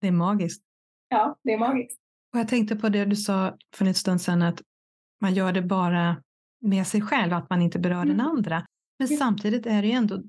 Det 0.00 0.08
är 0.08 0.12
magiskt. 0.12 0.62
Ja, 1.08 1.38
det 1.42 1.52
är 1.52 1.58
magiskt. 1.58 2.00
Och 2.32 2.38
jag 2.38 2.48
tänkte 2.48 2.76
på 2.76 2.88
det 2.88 3.04
du 3.04 3.16
sa 3.16 3.56
för 3.76 3.84
en 3.84 3.94
stund 3.94 4.20
sedan, 4.20 4.42
att 4.42 4.62
man 5.20 5.34
gör 5.34 5.52
det 5.52 5.62
bara 5.62 6.22
med 6.60 6.86
sig 6.86 7.00
själv, 7.00 7.32
att 7.32 7.50
man 7.50 7.62
inte 7.62 7.78
berör 7.78 8.02
mm. 8.02 8.08
den 8.08 8.20
andra. 8.20 8.66
Men 8.98 9.08
ja. 9.10 9.16
samtidigt 9.16 9.66
är 9.66 9.82
det 9.82 9.88
ju 9.88 9.94
ändå, 9.94 10.22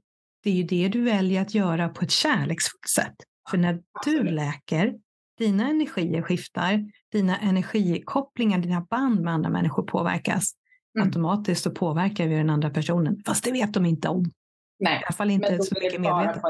det 0.44 0.50
är 0.50 0.54
ju 0.54 0.64
det 0.64 0.88
du 0.88 1.02
väljer 1.02 1.42
att 1.42 1.54
göra 1.54 1.90
på 1.90 2.02
ett 2.02 2.12
kärleksfullt 2.12 2.90
sätt. 2.96 3.16
För 3.50 3.58
när 3.58 3.82
du 4.06 4.24
läker, 4.24 4.96
dina 5.38 5.70
energier 5.70 6.22
skiftar, 6.22 6.92
dina 7.12 7.38
energikopplingar, 7.38 8.60
dina 8.60 8.82
band 8.82 9.22
med 9.22 9.34
andra 9.34 9.50
människor 9.50 9.84
påverkas. 9.84 10.54
Mm. 10.96 11.08
Automatiskt 11.08 11.64
så 11.64 11.72
påverkar 11.72 12.28
vi 12.28 12.36
den 12.36 12.50
andra 12.50 12.70
personen, 12.70 13.22
fast 13.26 13.44
det 13.44 13.52
vet 13.52 13.74
de 13.74 13.86
inte 13.86 14.10
om. 14.10 14.32
Nej, 14.80 15.02
I 15.02 15.04
alla 15.06 15.14
fall 15.14 15.30
inte 15.30 15.60
så 15.62 15.76
mycket 15.82 16.02
medvetet. 16.02 16.42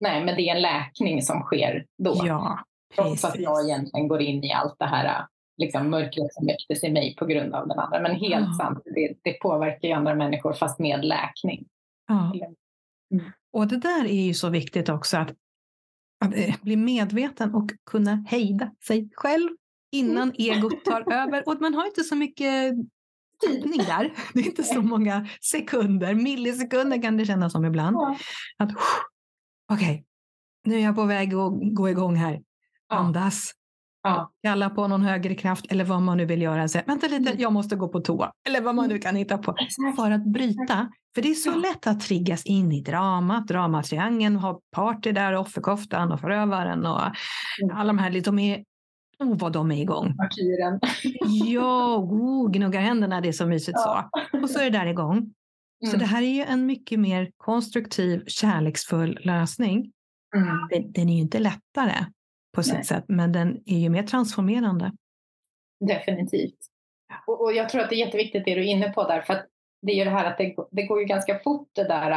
Nej, 0.00 0.24
men 0.24 0.36
det 0.36 0.42
är 0.42 0.56
en 0.56 0.62
läkning 0.62 1.22
som 1.22 1.42
sker 1.42 1.86
då. 1.98 2.22
Ja, 2.24 2.64
Trots 2.94 3.24
att 3.24 3.38
jag 3.38 3.64
egentligen 3.64 4.08
går 4.08 4.20
in 4.22 4.44
i 4.44 4.52
allt 4.52 4.76
det 4.78 4.86
här 4.86 5.26
liksom, 5.56 5.90
mörkret 5.90 6.34
som 6.34 6.46
väcktes 6.46 6.84
i 6.84 6.92
mig 6.92 7.16
på 7.16 7.26
grund 7.26 7.54
av 7.54 7.68
den 7.68 7.78
andra. 7.78 8.00
Men 8.00 8.16
helt 8.16 8.46
ja. 8.46 8.64
sant, 8.64 8.82
det, 8.84 9.14
det 9.22 9.32
påverkar 9.32 9.88
ju 9.88 9.94
andra 9.94 10.14
människor 10.14 10.52
fast 10.52 10.78
med 10.78 11.04
läkning. 11.04 11.66
Ja. 12.08 12.32
Mm. 13.14 13.32
Och 13.52 13.68
det 13.68 13.76
där 13.76 14.04
är 14.04 14.22
ju 14.22 14.34
så 14.34 14.48
viktigt 14.48 14.88
också 14.88 15.16
att 15.16 15.34
att 16.24 16.34
eh, 16.36 16.54
bli 16.62 16.76
medveten 16.76 17.54
och 17.54 17.70
kunna 17.90 18.24
hejda 18.28 18.70
sig 18.86 19.10
själv 19.14 19.48
innan 19.92 20.32
mm. 20.32 20.34
egot 20.38 20.84
tar 20.84 21.12
över. 21.12 21.48
Och 21.48 21.60
man 21.60 21.74
har 21.74 21.86
inte 21.86 22.02
så 22.02 22.16
mycket 22.16 22.74
tidning 23.46 23.78
där. 23.78 24.12
Det 24.34 24.40
är 24.40 24.46
inte 24.46 24.62
så 24.62 24.82
många 24.82 25.28
sekunder, 25.40 26.14
millisekunder 26.14 27.02
kan 27.02 27.16
det 27.16 27.26
kännas 27.26 27.52
som 27.52 27.64
ibland. 27.64 27.96
Att 28.58 28.70
Okej, 29.72 29.90
okay, 29.90 30.02
nu 30.64 30.74
är 30.74 30.84
jag 30.84 30.94
på 30.94 31.04
väg 31.04 31.34
att 31.34 31.52
gå 31.74 31.88
igång 31.88 32.16
här. 32.16 32.42
Andas. 32.88 33.52
Ja. 34.02 34.32
Kalla 34.42 34.70
på 34.70 34.88
någon 34.88 35.02
högre 35.02 35.34
kraft 35.34 35.66
eller 35.68 35.84
vad 35.84 36.02
man 36.02 36.16
nu 36.16 36.24
vill 36.24 36.42
göra. 36.42 36.68
Så, 36.68 36.80
Vänta 36.86 37.06
lite, 37.06 37.30
mm. 37.30 37.42
jag 37.42 37.52
måste 37.52 37.76
gå 37.76 37.88
på 37.88 38.00
toa. 38.00 38.32
Eller 38.48 38.60
vad 38.60 38.74
man 38.74 38.88
nu 38.88 38.98
kan 38.98 39.16
hitta 39.16 39.38
på. 39.38 39.56
För 39.96 40.10
att 40.10 40.24
bryta. 40.24 40.90
För 41.14 41.22
det 41.22 41.30
är 41.30 41.34
så 41.34 41.54
lätt 41.54 41.86
att 41.86 42.00
triggas 42.00 42.46
in 42.46 42.72
i 42.72 42.82
dramat, 42.82 43.48
dramatriangeln, 43.48 44.36
ha 44.36 44.60
party 44.72 45.12
där, 45.12 45.36
offerkoftan 45.36 46.12
och 46.12 46.20
förövaren 46.20 46.86
och 46.86 47.00
mm. 47.00 47.76
alla 47.76 47.86
de 47.86 47.98
här. 47.98 48.20
De 48.20 48.38
är, 48.38 48.64
oh, 49.18 49.38
vad 49.38 49.52
de 49.52 49.72
är 49.72 49.82
igång. 49.82 50.14
Martyren. 50.16 50.80
ja, 51.44 51.96
oh, 51.96 52.50
gnuggar 52.50 52.80
händerna, 52.80 53.20
det 53.20 53.28
är 53.28 53.32
så 53.32 53.46
mysigt 53.46 53.78
så. 53.78 54.10
Och 54.42 54.50
så 54.50 54.58
är 54.58 54.70
det 54.70 54.78
där 54.78 54.86
igång. 54.86 55.32
Mm. 55.82 55.92
Så 55.92 55.96
det 55.96 56.04
här 56.04 56.22
är 56.22 56.26
ju 56.26 56.42
en 56.42 56.66
mycket 56.66 57.00
mer 57.00 57.30
konstruktiv, 57.36 58.24
kärleksfull 58.26 59.18
lösning. 59.22 59.92
Mm. 60.36 60.68
Den, 60.70 60.92
den 60.92 61.08
är 61.08 61.14
ju 61.14 61.20
inte 61.20 61.38
lättare 61.38 62.06
på 62.54 62.62
sitt 62.62 62.74
Nej. 62.74 62.84
sätt, 62.84 63.04
men 63.08 63.32
den 63.32 63.62
är 63.66 63.78
ju 63.78 63.88
mer 63.88 64.02
transformerande. 64.02 64.92
Definitivt. 65.80 66.58
Och, 67.26 67.42
och, 67.42 67.52
jag 67.52 67.68
tror 67.68 67.80
att 67.80 67.88
det 67.88 67.96
är 67.96 68.06
jätteviktigt 68.06 68.44
det 68.44 68.54
du 68.54 68.60
är 68.60 68.72
inne 68.72 68.92
på 68.92 69.02
där, 69.02 69.20
för 69.20 69.34
att 69.34 69.46
det 69.82 69.92
är 69.92 69.96
ju 69.96 70.04
det 70.04 70.10
här 70.10 70.24
att 70.24 70.38
det, 70.38 70.54
det 70.70 70.82
går 70.82 71.00
ju 71.00 71.06
ganska 71.06 71.38
fort 71.38 71.68
det 71.72 71.84
där 71.84 72.10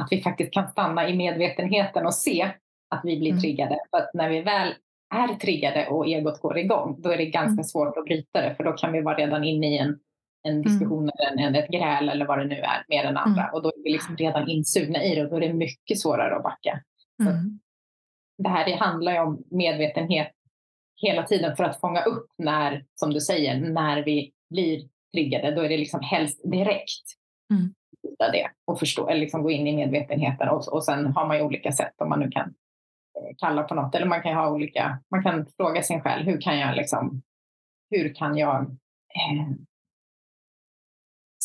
att 0.00 0.08
vi 0.10 0.22
faktiskt 0.22 0.52
kan 0.52 0.68
stanna 0.68 1.08
i 1.08 1.16
medvetenheten 1.16 2.06
och 2.06 2.14
se 2.14 2.52
att 2.90 3.00
vi 3.04 3.18
blir 3.18 3.30
mm. 3.30 3.40
triggade. 3.40 3.78
För 3.90 3.98
att 3.98 4.14
när 4.14 4.28
vi 4.28 4.42
väl 4.42 4.74
är 5.14 5.34
triggade 5.34 5.86
och 5.86 6.06
egot 6.06 6.40
går 6.40 6.58
igång, 6.58 6.96
då 6.98 7.10
är 7.10 7.16
det 7.16 7.26
ganska 7.26 7.52
mm. 7.52 7.64
svårt 7.64 7.96
att 7.96 8.04
bryta 8.04 8.40
det, 8.40 8.54
för 8.54 8.64
då 8.64 8.72
kan 8.72 8.92
vi 8.92 9.00
vara 9.00 9.16
redan 9.16 9.44
inne 9.44 9.74
i 9.74 9.78
en, 9.78 9.98
en 10.46 10.52
mm. 10.52 10.62
diskussion 10.62 11.10
eller 11.38 11.58
ett 11.62 11.70
gräl 11.70 12.08
eller 12.08 12.26
vad 12.26 12.38
det 12.38 12.44
nu 12.44 12.56
är 12.56 12.84
med 12.88 13.04
den 13.04 13.16
andra. 13.16 13.42
Mm. 13.42 13.54
Och 13.54 13.62
då 13.62 13.68
är 13.68 13.84
vi 13.84 13.92
liksom 13.92 14.16
redan 14.16 14.48
insugna 14.48 15.02
i 15.04 15.14
det 15.14 15.24
och 15.24 15.30
då 15.30 15.36
är 15.36 15.40
det 15.40 15.52
mycket 15.52 16.00
svårare 16.00 16.36
att 16.36 16.42
backa. 16.42 16.80
Mm 17.22 17.58
det 18.38 18.48
här 18.48 18.76
handlar 18.76 19.12
ju 19.12 19.18
om 19.18 19.44
medvetenhet 19.50 20.32
hela 21.02 21.22
tiden 21.22 21.56
för 21.56 21.64
att 21.64 21.80
fånga 21.80 22.02
upp 22.02 22.26
när, 22.38 22.84
som 22.94 23.12
du 23.12 23.20
säger, 23.20 23.60
när 23.60 24.02
vi 24.02 24.32
blir 24.50 24.88
triggade. 25.12 25.50
Då 25.54 25.62
är 25.62 25.68
det 25.68 25.76
liksom 25.76 26.00
helst 26.00 26.50
direkt. 26.50 27.04
Mm. 27.52 27.74
Det 28.32 28.50
och 28.64 28.78
förstå, 28.78 29.08
eller 29.08 29.20
liksom 29.20 29.42
gå 29.42 29.50
in 29.50 29.66
i 29.66 29.76
medvetenheten 29.76 30.48
och, 30.48 30.72
och 30.72 30.84
sen 30.84 31.06
har 31.06 31.26
man 31.26 31.36
ju 31.36 31.42
olika 31.42 31.72
sätt 31.72 31.94
om 31.98 32.08
man 32.08 32.20
nu 32.20 32.30
kan 32.30 32.48
eh, 32.48 33.34
kalla 33.38 33.62
på 33.62 33.74
något 33.74 33.94
eller 33.94 34.06
man 34.06 34.22
kan 34.22 34.34
ha 34.34 34.50
olika, 34.50 34.98
man 35.10 35.22
kan 35.22 35.46
fråga 35.56 35.82
sig 35.82 36.00
själv 36.00 36.26
hur 36.26 36.40
kan 36.40 36.58
jag 36.58 36.76
liksom, 36.76 37.22
hur 37.90 38.14
kan 38.14 38.36
jag 38.36 38.62
eh, 38.62 39.48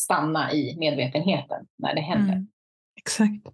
stanna 0.02 0.52
i 0.52 0.76
medvetenheten 0.78 1.66
när 1.78 1.94
det 1.94 2.00
händer? 2.00 2.32
Mm. 2.32 2.48
Exakt. 2.98 3.46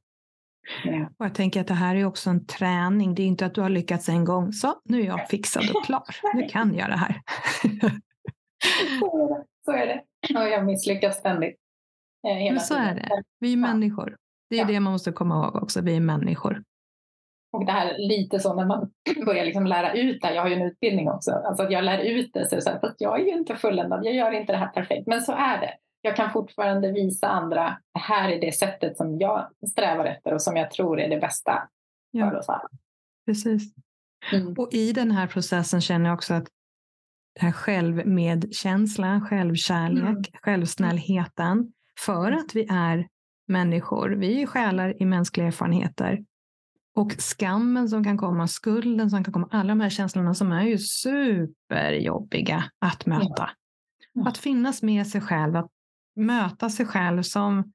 Ja. 0.84 1.10
Och 1.18 1.24
jag 1.26 1.34
tänker 1.34 1.60
att 1.60 1.66
det 1.66 1.74
här 1.74 1.96
är 1.96 2.04
också 2.04 2.30
en 2.30 2.46
träning. 2.46 3.14
Det 3.14 3.22
är 3.22 3.26
inte 3.26 3.46
att 3.46 3.54
du 3.54 3.60
har 3.60 3.68
lyckats 3.68 4.08
en 4.08 4.24
gång. 4.24 4.52
Så, 4.52 4.74
nu 4.84 5.00
är 5.00 5.06
jag 5.06 5.28
fixad 5.28 5.70
och 5.74 5.84
klar. 5.84 6.16
Nu 6.34 6.48
kan 6.48 6.74
jag 6.74 6.90
det 6.90 6.96
här. 6.96 7.20
så 9.64 9.72
är 9.72 9.86
det. 9.86 10.02
Och 10.38 10.48
jag 10.48 10.66
misslyckas 10.66 11.16
ständigt. 11.16 11.56
Eh, 12.28 12.34
hela 12.34 12.52
Men 12.52 12.60
så 12.60 12.74
tiden. 12.74 12.88
är 12.88 12.94
det. 12.94 13.22
Vi 13.38 13.52
är 13.52 13.56
människor. 13.56 14.16
Det 14.50 14.56
är 14.56 14.60
ja. 14.60 14.66
det 14.66 14.80
man 14.80 14.92
måste 14.92 15.12
komma 15.12 15.34
ihåg 15.34 15.56
också. 15.56 15.80
Vi 15.80 15.96
är 15.96 16.00
människor. 16.00 16.62
Och 17.52 17.66
det 17.66 17.72
här 17.72 17.98
lite 17.98 18.40
så 18.40 18.54
när 18.54 18.66
man 18.66 18.90
börjar 19.26 19.44
liksom 19.44 19.66
lära 19.66 19.92
ut 19.92 20.22
det. 20.22 20.34
Jag 20.34 20.42
har 20.42 20.48
ju 20.48 20.54
en 20.54 20.62
utbildning 20.62 21.10
också. 21.10 21.30
Alltså 21.30 21.62
att 21.62 21.72
jag 21.72 21.84
lär 21.84 21.98
ut 21.98 22.30
det. 22.32 22.48
Så, 22.48 22.60
så 22.60 22.70
här, 22.70 22.94
jag 22.98 23.20
är 23.20 23.24
ju 23.24 23.32
inte 23.32 23.56
fulländad. 23.56 24.04
Jag 24.04 24.14
gör 24.14 24.32
inte 24.32 24.52
det 24.52 24.58
här 24.58 24.68
perfekt. 24.68 25.06
Men 25.06 25.20
så 25.20 25.32
är 25.32 25.60
det 25.60 25.74
jag 26.08 26.16
kan 26.16 26.32
fortfarande 26.32 26.92
visa 26.92 27.28
andra, 27.28 27.78
det 27.94 28.00
här 28.00 28.28
är 28.28 28.40
det 28.40 28.52
sättet 28.52 28.96
som 28.96 29.18
jag 29.18 29.48
strävar 29.70 30.04
efter 30.04 30.34
och 30.34 30.42
som 30.42 30.56
jag 30.56 30.70
tror 30.70 31.00
är 31.00 31.08
det 31.08 31.18
bästa 31.18 31.68
ja. 32.10 32.30
för 32.30 32.38
oss 32.38 32.48
alla. 32.48 32.68
Precis. 33.26 33.74
Mm. 34.32 34.54
Och 34.58 34.68
i 34.72 34.92
den 34.92 35.10
här 35.10 35.26
processen 35.26 35.80
känner 35.80 36.06
jag 36.06 36.14
också 36.14 36.34
att 36.34 36.48
det 37.34 37.40
här 37.46 37.52
självmedkänslan, 37.52 39.28
självkärlek, 39.28 40.02
mm. 40.02 40.24
självsnällheten, 40.42 41.72
för 42.06 42.32
att 42.32 42.54
vi 42.54 42.66
är 42.70 43.08
människor, 43.46 44.08
vi 44.08 44.42
är 44.42 44.46
själar 44.46 45.02
i 45.02 45.04
mänskliga 45.04 45.46
erfarenheter. 45.46 46.24
Och 46.94 47.12
skammen 47.18 47.88
som 47.88 48.04
kan 48.04 48.18
komma, 48.18 48.48
skulden 48.48 49.10
som 49.10 49.24
kan 49.24 49.32
komma, 49.32 49.48
alla 49.50 49.68
de 49.68 49.80
här 49.80 49.90
känslorna 49.90 50.34
som 50.34 50.52
är 50.52 50.62
ju 50.62 50.78
superjobbiga 50.78 52.64
att 52.78 53.06
möta. 53.06 53.50
Ja. 54.12 54.28
Att 54.28 54.38
finnas 54.38 54.82
med 54.82 55.06
sig 55.06 55.20
själv, 55.20 55.56
att 55.56 55.70
möta 56.18 56.70
sig 56.70 56.86
själv 56.86 57.22
som, 57.22 57.72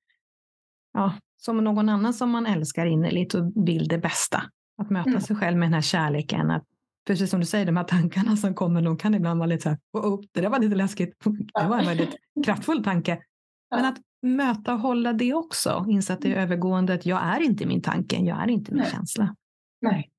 ja, 0.93 1.13
som 1.37 1.63
någon 1.63 1.89
annan 1.89 2.13
som 2.13 2.29
man 2.29 2.45
älskar 2.45 2.85
innerligt 2.85 3.33
och 3.33 3.67
vill 3.67 3.87
det 3.87 3.97
bästa. 3.97 4.43
Att 4.77 4.89
möta 4.89 5.09
mm. 5.09 5.21
sig 5.21 5.35
själv 5.35 5.57
med 5.57 5.65
den 5.65 5.73
här 5.73 5.81
kärleken. 5.81 6.51
Att, 6.51 6.63
precis 7.07 7.29
som 7.29 7.39
du 7.39 7.45
säger, 7.45 7.65
de 7.65 7.77
här 7.77 7.83
tankarna 7.83 8.35
som 8.35 8.55
kommer, 8.55 8.81
de 8.81 8.97
kan 8.97 9.15
ibland 9.15 9.39
vara 9.39 9.47
lite 9.47 9.63
så 9.63 9.69
här, 9.69 9.79
oh, 9.93 10.13
oh, 10.13 10.21
det 10.31 10.41
där 10.41 10.49
var 10.49 10.59
lite 10.59 10.75
läskigt. 10.75 11.17
Det 11.53 11.67
var 11.67 11.79
en 11.79 11.85
väldigt 11.85 12.15
kraftfull 12.45 12.83
tanke. 12.83 13.23
Men 13.71 13.85
att 13.85 13.97
möta 14.21 14.73
och 14.73 14.79
hålla 14.79 15.13
det 15.13 15.33
också, 15.33 15.85
inse 15.89 16.13
att 16.13 16.21
det 16.21 16.27
är 16.27 16.31
mm. 16.31 16.43
övergående, 16.43 16.93
att 16.93 17.05
jag 17.05 17.23
är 17.23 17.41
inte 17.41 17.65
min 17.65 17.81
tanke, 17.81 18.15
jag 18.15 18.43
är 18.43 18.47
inte 18.47 18.71
min 18.71 18.81
Nej. 18.81 18.91
känsla. 18.91 19.35
Nej. 19.81 20.11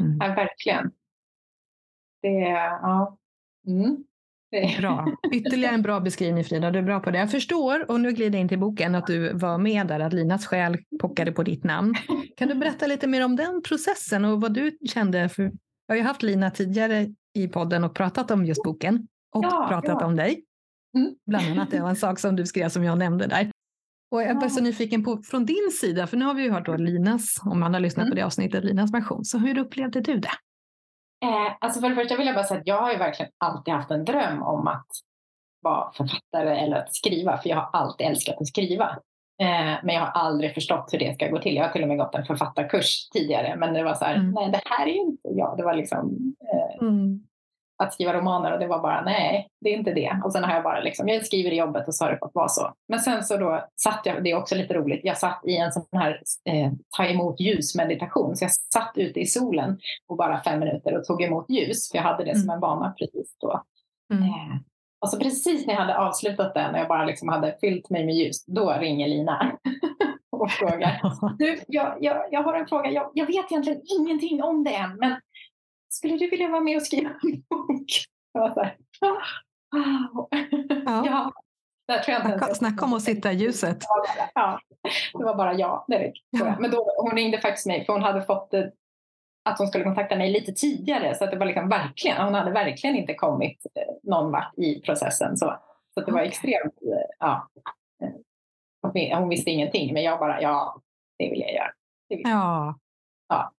Mm. 0.00 0.18
Ja, 0.20 0.26
verkligen. 0.26 0.92
Det 2.22 2.44
är, 2.44 2.66
ja. 2.66 3.18
Mm. 3.66 4.04
Bra. 4.78 5.06
Ytterligare 5.32 5.74
en 5.74 5.82
bra 5.82 6.00
beskrivning 6.00 6.44
Frida, 6.44 6.70
du 6.70 6.78
är 6.78 6.82
bra 6.82 7.00
på 7.00 7.10
det. 7.10 7.18
Jag 7.18 7.30
förstår, 7.30 7.90
och 7.90 8.00
nu 8.00 8.12
glider 8.12 8.38
jag 8.38 8.40
in 8.40 8.48
till 8.48 8.58
boken, 8.58 8.94
att 8.94 9.06
du 9.06 9.32
var 9.32 9.58
med 9.58 9.86
där, 9.86 10.00
att 10.00 10.12
Linas 10.12 10.46
själ 10.46 10.78
pockade 11.00 11.32
på 11.32 11.42
ditt 11.42 11.64
namn. 11.64 11.94
Kan 12.36 12.48
du 12.48 12.54
berätta 12.54 12.86
lite 12.86 13.06
mer 13.06 13.24
om 13.24 13.36
den 13.36 13.62
processen 13.62 14.24
och 14.24 14.40
vad 14.40 14.54
du 14.54 14.78
kände? 14.88 15.28
För 15.28 15.42
jag 15.42 15.94
har 15.94 15.96
ju 15.96 16.02
haft 16.02 16.22
Lina 16.22 16.50
tidigare 16.50 17.06
i 17.34 17.48
podden 17.48 17.84
och 17.84 17.94
pratat 17.94 18.30
om 18.30 18.46
just 18.46 18.62
boken 18.62 19.06
och 19.34 19.44
ja, 19.44 19.66
pratat 19.68 19.96
ja. 20.00 20.06
om 20.06 20.16
dig. 20.16 20.44
Mm. 20.96 21.14
Bland 21.26 21.46
annat, 21.46 21.70
det 21.70 21.80
var 21.80 21.88
en 21.88 21.96
sak 21.96 22.18
som 22.18 22.36
du 22.36 22.46
skrev 22.46 22.68
som 22.68 22.84
jag 22.84 22.98
nämnde 22.98 23.26
där. 23.26 23.50
Och 24.10 24.22
jag 24.22 24.44
är 24.44 24.48
så 24.48 24.62
nyfiken 24.62 25.04
på 25.04 25.22
från 25.22 25.46
din 25.46 25.70
sida, 25.80 26.06
för 26.06 26.16
nu 26.16 26.24
har 26.24 26.34
vi 26.34 26.42
ju 26.42 26.50
hört 26.50 26.66
då 26.66 26.76
Linas, 26.76 27.40
om 27.44 27.60
man 27.60 27.74
har 27.74 27.80
lyssnat 27.80 28.02
mm. 28.02 28.10
på 28.10 28.16
det 28.16 28.22
avsnittet, 28.22 28.64
Linas 28.64 28.94
version. 28.94 29.24
Så 29.24 29.38
hur 29.38 29.58
upplevde 29.58 30.00
du 30.00 30.16
det? 30.16 30.30
Eh, 31.22 31.52
alltså 31.60 31.80
för 31.80 31.88
det 31.88 31.94
första 31.94 32.16
vill 32.16 32.26
jag 32.26 32.36
bara 32.36 32.44
säga 32.44 32.60
att 32.60 32.66
jag 32.66 32.80
har 32.80 32.92
ju 32.92 32.98
verkligen 32.98 33.32
alltid 33.38 33.74
haft 33.74 33.90
en 33.90 34.04
dröm 34.04 34.42
om 34.42 34.68
att 34.68 34.86
vara 35.62 35.92
författare 35.92 36.58
eller 36.58 36.76
att 36.76 36.94
skriva, 36.94 37.38
för 37.38 37.48
jag 37.48 37.56
har 37.56 37.70
alltid 37.72 38.06
älskat 38.06 38.40
att 38.40 38.46
skriva. 38.46 38.98
Eh, 39.42 39.78
men 39.82 39.94
jag 39.94 40.00
har 40.00 40.22
aldrig 40.22 40.54
förstått 40.54 40.88
hur 40.92 40.98
det 40.98 41.14
ska 41.14 41.28
gå 41.28 41.38
till. 41.38 41.56
Jag 41.56 41.64
har 41.64 41.72
till 41.72 41.82
och 41.82 41.88
med 41.88 41.98
gått 41.98 42.14
en 42.14 42.24
författarkurs 42.24 43.08
tidigare, 43.08 43.56
men 43.56 43.74
det 43.74 43.82
var 43.82 43.94
så 43.94 44.04
här, 44.04 44.14
mm. 44.14 44.30
nej 44.30 44.50
det 44.50 44.60
här 44.64 44.86
är 44.86 44.92
ju 44.92 45.00
inte 45.00 45.28
jag. 45.28 45.56
Det 45.56 45.64
var 45.64 45.74
liksom, 45.74 46.34
eh, 46.52 46.88
mm 46.88 47.29
att 47.80 47.94
skriva 47.94 48.12
romaner 48.12 48.52
och 48.52 48.58
det 48.58 48.66
var 48.66 48.82
bara 48.82 49.02
nej, 49.04 49.48
det 49.60 49.70
är 49.70 49.74
inte 49.74 49.92
det. 49.92 50.20
Och 50.24 50.32
sen 50.32 50.44
har 50.44 50.54
jag 50.54 50.62
bara 50.62 50.80
liksom, 50.80 51.08
jag 51.08 51.26
skriver 51.26 51.50
i 51.50 51.56
jobbet 51.56 51.88
och 51.88 51.94
så 51.94 52.04
har 52.04 52.12
det 52.12 52.18
fått 52.18 52.34
vara 52.34 52.48
så. 52.48 52.72
Men 52.88 53.00
sen 53.00 53.24
så 53.24 53.36
då 53.36 53.64
satt 53.82 54.00
jag, 54.04 54.24
det 54.24 54.30
är 54.30 54.36
också 54.36 54.54
lite 54.54 54.74
roligt, 54.74 55.00
jag 55.02 55.18
satt 55.18 55.40
i 55.46 55.56
en 55.56 55.72
sån 55.72 55.84
här 55.92 56.22
eh, 56.44 56.72
ta 56.96 57.04
emot 57.04 57.40
ljus-meditation. 57.40 58.36
Så 58.36 58.44
jag 58.44 58.52
satt 58.52 58.92
ute 58.94 59.20
i 59.20 59.26
solen 59.26 59.78
på 60.08 60.14
bara 60.14 60.42
fem 60.42 60.60
minuter 60.60 60.98
och 60.98 61.04
tog 61.04 61.22
emot 61.22 61.50
ljus, 61.50 61.90
för 61.90 61.98
jag 61.98 62.02
hade 62.02 62.24
det 62.24 62.34
som 62.34 62.44
mm. 62.44 62.54
en 62.54 62.60
vana 62.60 62.94
precis 62.98 63.36
då. 63.40 63.62
Mm. 64.12 64.24
Eh, 64.24 64.56
och 65.00 65.10
så 65.10 65.18
precis 65.18 65.66
när 65.66 65.74
jag 65.74 65.80
hade 65.80 65.98
avslutat 65.98 66.54
den 66.54 66.74
och 66.74 66.80
jag 66.80 66.88
bara 66.88 67.04
liksom 67.04 67.28
hade 67.28 67.56
fyllt 67.60 67.90
mig 67.90 68.06
med 68.06 68.14
ljus, 68.14 68.44
då 68.46 68.72
ringer 68.72 69.08
Lina 69.08 69.52
och 70.32 70.50
frågar. 70.50 71.00
Du, 71.38 71.60
jag, 71.66 71.96
jag, 72.00 72.26
jag 72.30 72.42
har 72.42 72.54
en 72.54 72.66
fråga, 72.66 72.90
jag, 72.90 73.10
jag 73.14 73.26
vet 73.26 73.52
egentligen 73.52 73.80
ingenting 73.98 74.42
om 74.42 74.64
det 74.64 74.74
än, 74.74 74.96
men 74.96 75.20
skulle 75.90 76.16
du 76.16 76.30
vilja 76.30 76.48
vara 76.48 76.60
med 76.60 76.76
och 76.76 76.82
skriva 76.82 77.10
en 77.10 77.42
bok? 77.50 78.04
Jag 78.32 78.40
var 78.40 78.50
så 78.50 78.60
här, 78.60 78.76
wow. 79.70 80.28
Ja. 80.86 81.02
ja. 81.06 81.32
Där 81.88 81.98
tror 81.98 82.18
jag 82.18 82.34
inte 82.34 82.54
Snacka 82.54 82.84
om 82.84 82.92
att 82.92 83.02
sitta 83.02 83.32
i 83.32 83.36
ljuset. 83.36 83.78
Ja, 84.34 84.60
det 85.18 85.24
var 85.24 85.34
bara 85.34 85.54
ja 85.54 85.84
direkt. 85.88 86.18
Ja. 86.30 86.56
Men 86.60 86.70
då, 86.70 86.94
hon 86.96 87.10
ringde 87.10 87.40
faktiskt 87.40 87.66
mig 87.66 87.84
för 87.84 87.92
hon 87.92 88.02
hade 88.02 88.22
fått 88.22 88.54
eh, 88.54 88.64
att 89.44 89.58
hon 89.58 89.66
skulle 89.66 89.84
kontakta 89.84 90.16
mig 90.16 90.30
lite 90.30 90.52
tidigare. 90.52 91.14
Så 91.14 91.24
att 91.24 91.30
det 91.30 91.36
var 91.36 91.46
liksom 91.46 91.68
verkligen, 91.68 92.24
hon 92.24 92.34
hade 92.34 92.50
verkligen 92.50 92.96
inte 92.96 93.14
kommit 93.14 93.66
eh, 93.74 93.94
någon 94.02 94.32
vart 94.32 94.58
i 94.58 94.80
processen. 94.80 95.36
Så, 95.36 95.56
så 95.94 96.00
det 96.00 96.12
var 96.12 96.20
extremt, 96.20 96.74
eh, 96.82 97.16
ja. 97.18 97.48
Hon 99.12 99.28
visste 99.28 99.50
ingenting 99.50 99.94
men 99.94 100.02
jag 100.02 100.18
bara, 100.18 100.42
ja, 100.42 100.80
det 101.18 101.30
vill 101.30 101.40
jag 101.40 101.54
göra. 101.54 101.72
Vill 102.08 102.20
jag. 102.20 102.30
Ja. 102.30 102.78
ja. 103.28 103.52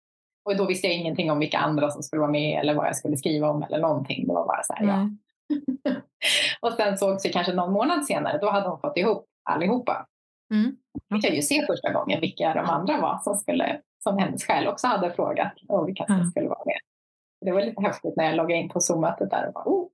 Och 0.46 0.58
då 0.58 0.66
visste 0.66 0.88
jag 0.88 0.96
ingenting 0.96 1.32
om 1.32 1.40
vilka 1.40 1.58
andra 1.58 1.92
som 1.92 2.04
skulle 2.04 2.20
vara 2.20 2.32
med 2.32 2.60
eller 2.60 2.74
vad 2.74 2.88
jag 2.88 2.96
skulle 2.96 3.18
skriva 3.18 3.50
om 3.50 3.64
eller 3.64 3.80
någonting. 3.80 4.28
Det 4.28 4.34
var 4.34 4.48
bara 4.48 4.64
så 4.64 4.74
här, 4.74 4.84
mm. 4.84 5.18
ja. 5.84 5.92
och 6.68 6.74
sen 6.74 6.98
sågs 6.98 7.26
vi 7.26 7.30
kanske 7.30 7.54
någon 7.54 7.74
månad 7.74 8.06
senare. 8.06 8.38
Då 8.38 8.50
hade 8.50 8.70
hon 8.70 8.80
fått 8.80 8.98
ihop 8.98 9.26
allihopa. 9.44 10.08
Mm. 10.54 10.76
Fick 11.14 11.26
jag 11.26 11.36
ju 11.36 11.42
se 11.42 11.66
första 11.66 11.94
gången 11.94 12.22
vilka 12.22 12.54
de 12.54 12.66
andra 12.66 13.02
var 13.02 13.20
som 13.24 13.36
skulle 13.36 13.82
som 14.04 14.18
hennes 14.18 14.46
själ 14.46 14.68
också 14.68 14.88
hade 14.88 15.12
frågat 15.12 15.54
om 15.68 15.86
vi 15.86 15.94
kanske 15.94 16.14
mm. 16.14 16.26
skulle 16.26 16.48
vara 16.48 16.66
med. 16.66 16.80
Det 17.46 17.52
var 17.52 17.62
lite 17.62 17.82
häftigt 17.82 18.16
när 18.16 18.26
jag 18.26 18.36
loggade 18.36 18.62
in 18.62 18.70
på 18.70 18.80
Zoom-mötet 18.80 19.30
där 19.30 19.48
och 19.48 19.54
bara, 19.54 19.64
oh, 19.66 19.88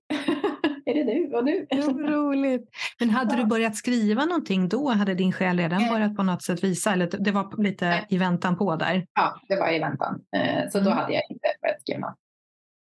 är 0.88 0.94
det 0.94 1.04
du 1.04 1.36
och 1.36 1.46
du? 1.46 1.68
Så 1.84 1.92
roligt. 1.92 2.70
Men 3.00 3.10
hade 3.10 3.36
ja. 3.36 3.42
du 3.42 3.46
börjat 3.46 3.76
skriva 3.76 4.26
någonting 4.26 4.70
då? 4.70 4.90
Hade 4.90 5.14
din 5.14 5.34
själ 5.34 5.58
redan 5.58 5.82
mm. 5.82 5.94
börjat 5.94 6.16
på 6.16 6.24
något 6.24 6.44
sätt 6.44 6.64
visa? 6.64 6.94
Eller 6.94 7.10
det 7.20 7.32
var 7.32 7.64
lite 7.64 7.86
Nej. 7.86 8.06
i 8.10 8.18
väntan 8.18 8.58
på 8.58 8.76
där? 8.76 9.08
Ja, 9.14 9.42
det 9.48 9.56
var 9.56 9.74
i 9.74 9.80
väntan. 9.80 10.22
Eh, 10.36 10.70
så 10.70 10.78
mm. 10.78 10.90
då 10.90 10.96
hade 10.96 11.14
jag 11.14 11.24
inte 11.30 11.48
börjat 11.62 11.82
skriva. 11.82 12.16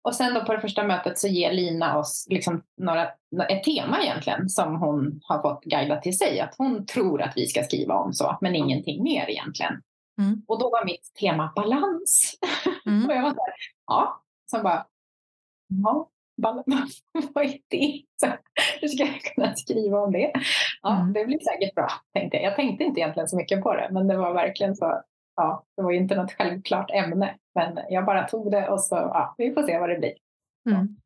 Och 0.04 0.14
sen 0.14 0.34
då 0.34 0.44
på 0.44 0.52
det 0.52 0.60
första 0.60 0.84
mötet 0.84 1.18
så 1.18 1.28
ger 1.28 1.52
Lina 1.52 1.98
oss 1.98 2.26
liksom 2.30 2.62
några, 2.76 3.04
ett 3.48 3.64
tema 3.64 4.02
egentligen 4.02 4.48
som 4.48 4.76
hon 4.76 5.20
har 5.22 5.42
fått 5.42 5.64
guida 5.64 6.00
till 6.00 6.18
sig. 6.18 6.40
Att 6.40 6.54
hon 6.58 6.86
tror 6.86 7.22
att 7.22 7.32
vi 7.36 7.46
ska 7.46 7.62
skriva 7.62 7.94
om 7.94 8.12
så, 8.12 8.38
men 8.40 8.54
ingenting 8.54 9.02
mer 9.02 9.30
egentligen. 9.30 9.82
Mm. 10.18 10.42
Och 10.48 10.58
då 10.60 10.70
var 10.70 10.84
mitt 10.84 11.14
tema 11.20 11.52
balans. 11.56 12.38
Mm. 12.86 13.04
och 13.08 13.12
jag 13.12 13.22
var 13.22 13.28
här, 13.28 13.54
ja. 13.86 14.22
Sen 14.50 14.62
bara, 14.62 14.86
ja, 15.68 16.08
vad 17.34 17.44
är 17.44 17.58
det? 17.68 18.02
Så, 18.20 18.26
hur 18.80 18.88
ska 18.88 19.04
jag 19.04 19.20
kunna 19.20 19.54
skriva 19.54 19.98
om 19.98 20.12
det? 20.12 20.32
Ja, 20.82 21.00
mm. 21.00 21.12
det 21.12 21.24
blir 21.24 21.38
säkert 21.38 21.74
bra, 21.74 21.88
tänkte 22.14 22.36
jag. 22.36 22.44
Jag 22.46 22.56
tänkte 22.56 22.84
inte 22.84 23.00
egentligen 23.00 23.28
så 23.28 23.36
mycket 23.36 23.62
på 23.62 23.74
det, 23.74 23.88
men 23.90 24.08
det 24.08 24.16
var 24.16 24.34
verkligen 24.34 24.76
så. 24.76 25.02
Ja, 25.36 25.64
det 25.76 25.82
var 25.82 25.90
ju 25.90 25.98
inte 25.98 26.14
något 26.14 26.32
självklart 26.32 26.90
ämne, 26.90 27.34
men 27.54 27.78
jag 27.88 28.04
bara 28.04 28.28
tog 28.28 28.50
det 28.50 28.68
och 28.68 28.80
så, 28.80 28.94
ja, 28.94 29.34
vi 29.38 29.54
får 29.54 29.62
se 29.62 29.78
vad 29.78 29.88
det 29.88 29.98
blir. 29.98 30.14
Mm. 30.70 30.96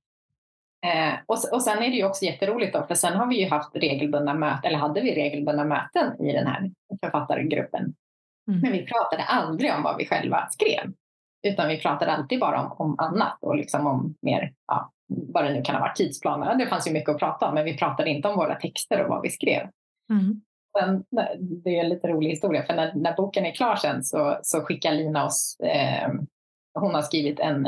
Eh, 0.87 1.15
och, 1.27 1.39
och 1.53 1.63
sen 1.63 1.79
är 1.79 1.91
det 1.91 1.97
ju 1.97 2.05
också 2.05 2.25
jätteroligt 2.25 2.73
då, 2.73 2.87
för 2.87 2.95
sen 2.95 3.17
har 3.17 3.27
vi 3.27 3.41
ju 3.43 3.49
haft 3.49 3.77
regelbundna 3.77 4.35
möten, 4.35 4.65
eller 4.65 4.79
hade 4.79 5.01
vi 5.01 5.15
regelbundna 5.15 5.65
möten 5.65 6.27
i 6.27 6.33
den 6.33 6.47
här 6.47 6.71
författargruppen. 7.05 7.95
Mm. 8.49 8.61
Men 8.61 8.73
vi 8.73 8.87
pratade 8.87 9.23
aldrig 9.23 9.75
om 9.75 9.83
vad 9.83 9.97
vi 9.97 10.07
själva 10.07 10.49
skrev, 10.51 10.93
utan 11.47 11.69
vi 11.69 11.81
pratade 11.81 12.13
alltid 12.13 12.41
bara 12.41 12.61
om, 12.61 12.73
om 12.73 12.99
annat 12.99 13.39
och 13.41 13.57
liksom 13.57 13.87
om 13.87 14.15
mer, 14.23 14.53
ja, 14.67 14.93
vad 15.09 15.45
det 15.45 15.53
nu 15.53 15.63
kan 15.63 15.75
ha 15.75 15.83
varit, 15.83 15.97
tidsplaner. 15.97 16.55
Det 16.55 16.67
fanns 16.67 16.89
ju 16.89 16.93
mycket 16.93 17.09
att 17.09 17.19
prata 17.19 17.49
om, 17.49 17.55
men 17.55 17.65
vi 17.65 17.77
pratade 17.77 18.11
inte 18.11 18.29
om 18.29 18.37
våra 18.37 18.55
texter 18.55 19.03
och 19.05 19.09
vad 19.09 19.23
vi 19.23 19.31
skrev. 19.31 19.69
Mm. 20.11 20.41
Sen, 20.79 21.05
det 21.39 21.79
är 21.79 21.85
en 21.85 21.89
lite 21.89 22.09
rolig 22.09 22.31
historia, 22.31 22.63
för 22.63 22.75
när, 22.75 22.95
när 22.95 23.17
boken 23.17 23.47
är 23.47 23.53
klar 23.53 23.77
sen 23.77 24.05
så, 24.05 24.39
så 24.43 24.61
skickar 24.61 24.93
Lina 24.93 25.27
oss, 25.27 25.57
eh, 25.61 26.09
hon 26.75 26.95
har 26.95 27.03
skrivit 27.03 27.41
en, 27.41 27.67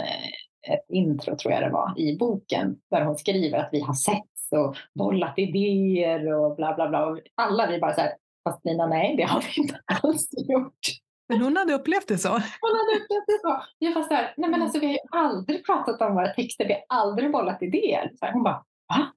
ett 0.68 0.84
intro 0.88 1.36
tror 1.36 1.52
jag 1.52 1.62
det 1.62 1.70
var, 1.70 1.98
i 1.98 2.16
boken 2.16 2.76
där 2.90 3.04
hon 3.04 3.16
skriver 3.16 3.58
att 3.58 3.68
vi 3.72 3.80
har 3.80 3.94
sett 3.94 4.24
och 4.56 4.76
bollat 4.94 5.34
idéer 5.38 6.32
och 6.32 6.56
bla 6.56 6.74
bla 6.74 6.88
bla. 6.88 7.18
Alla 7.34 7.66
vi 7.70 7.78
bara 7.78 7.94
så 7.94 8.00
här, 8.00 8.12
fast 8.44 8.64
Lina 8.64 8.86
nej, 8.86 9.16
det 9.16 9.22
har 9.22 9.40
vi 9.40 9.62
inte 9.62 9.80
alls 10.02 10.28
gjort. 10.48 10.78
Men 11.28 11.42
hon 11.42 11.56
hade 11.56 11.74
upplevt 11.74 12.08
det 12.08 12.18
så? 12.18 12.28
Hon 12.28 12.76
hade 12.78 13.02
upplevt 13.02 13.26
det 13.26 13.38
så. 13.42 13.62
Jag 13.78 13.94
fast 13.94 14.10
där, 14.10 14.34
nej 14.36 14.50
men 14.50 14.62
alltså 14.62 14.78
vi 14.78 14.86
har 14.86 14.92
ju 14.92 14.98
aldrig 15.10 15.66
pratat 15.66 16.00
om 16.00 16.14
våra 16.14 16.28
texter, 16.28 16.68
vi 16.68 16.72
har 16.72 16.98
aldrig 16.98 17.32
bollat 17.32 17.62
idéer. 17.62 18.10
Så 18.14 18.26
hon 18.32 18.42
bara, 18.42 18.64
va? 18.88 19.12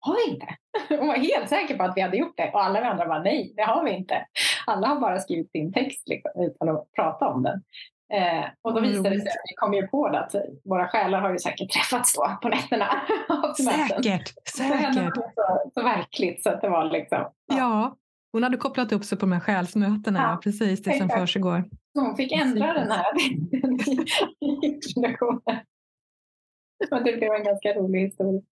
Har 0.00 0.14
vi 0.14 0.32
inte? 0.32 0.46
Hon 0.98 1.08
var 1.08 1.14
helt 1.14 1.48
säker 1.48 1.76
på 1.76 1.84
att 1.84 1.96
vi 1.96 2.00
hade 2.00 2.16
gjort 2.16 2.36
det 2.36 2.50
och 2.52 2.64
alla 2.64 2.80
vi 2.80 2.86
andra 2.86 3.06
bara, 3.06 3.22
nej, 3.22 3.52
det 3.56 3.62
har 3.62 3.84
vi 3.84 3.90
inte. 3.90 4.26
Alla 4.66 4.86
har 4.86 5.00
bara 5.00 5.18
skrivit 5.18 5.50
sin 5.50 5.72
text 5.72 6.08
liksom, 6.08 6.42
utan 6.42 6.68
att 6.68 6.92
prata 6.92 7.28
om 7.28 7.42
den. 7.42 7.62
Eh, 8.12 8.44
och 8.62 8.74
då 8.74 8.80
visade 8.80 9.10
det 9.10 9.20
sig 9.20 9.28
att 9.28 9.50
vi 9.50 9.54
kom 9.56 9.74
ju 9.74 9.86
på 9.86 10.08
det 10.08 10.20
att 10.20 10.34
våra 10.64 10.88
själar 10.88 11.20
har 11.20 11.30
ju 11.32 11.38
säkert 11.38 11.70
träffats 11.70 12.14
då 12.14 12.38
på 12.42 12.48
nätterna. 12.48 12.86
säkert, 13.56 14.32
säkert. 14.56 15.14
Så, 15.14 15.70
så 15.74 15.82
verkligt 15.82 16.42
så 16.42 16.50
att 16.50 16.60
det 16.60 16.68
var 16.68 16.84
liksom. 16.84 17.18
Ja. 17.46 17.56
ja. 17.56 17.96
Hon 18.34 18.42
hade 18.42 18.56
kopplat 18.56 18.92
upp 18.92 19.04
sig 19.04 19.18
på 19.18 19.26
de 19.26 19.32
här 19.32 19.40
själsmötena, 19.40 20.20
ja, 20.20 20.40
precis 20.42 20.82
det 20.82 20.98
som 20.98 21.08
försiggår. 21.08 21.64
Hon 21.94 22.16
fick 22.16 22.32
ändra 22.32 22.72
den 22.72 22.90
här 22.90 23.06
introduktionen. 24.62 25.60
det 26.90 27.16
blev 27.16 27.32
en 27.32 27.44
ganska 27.44 27.74
rolig 27.74 28.00
historia. 28.00 28.42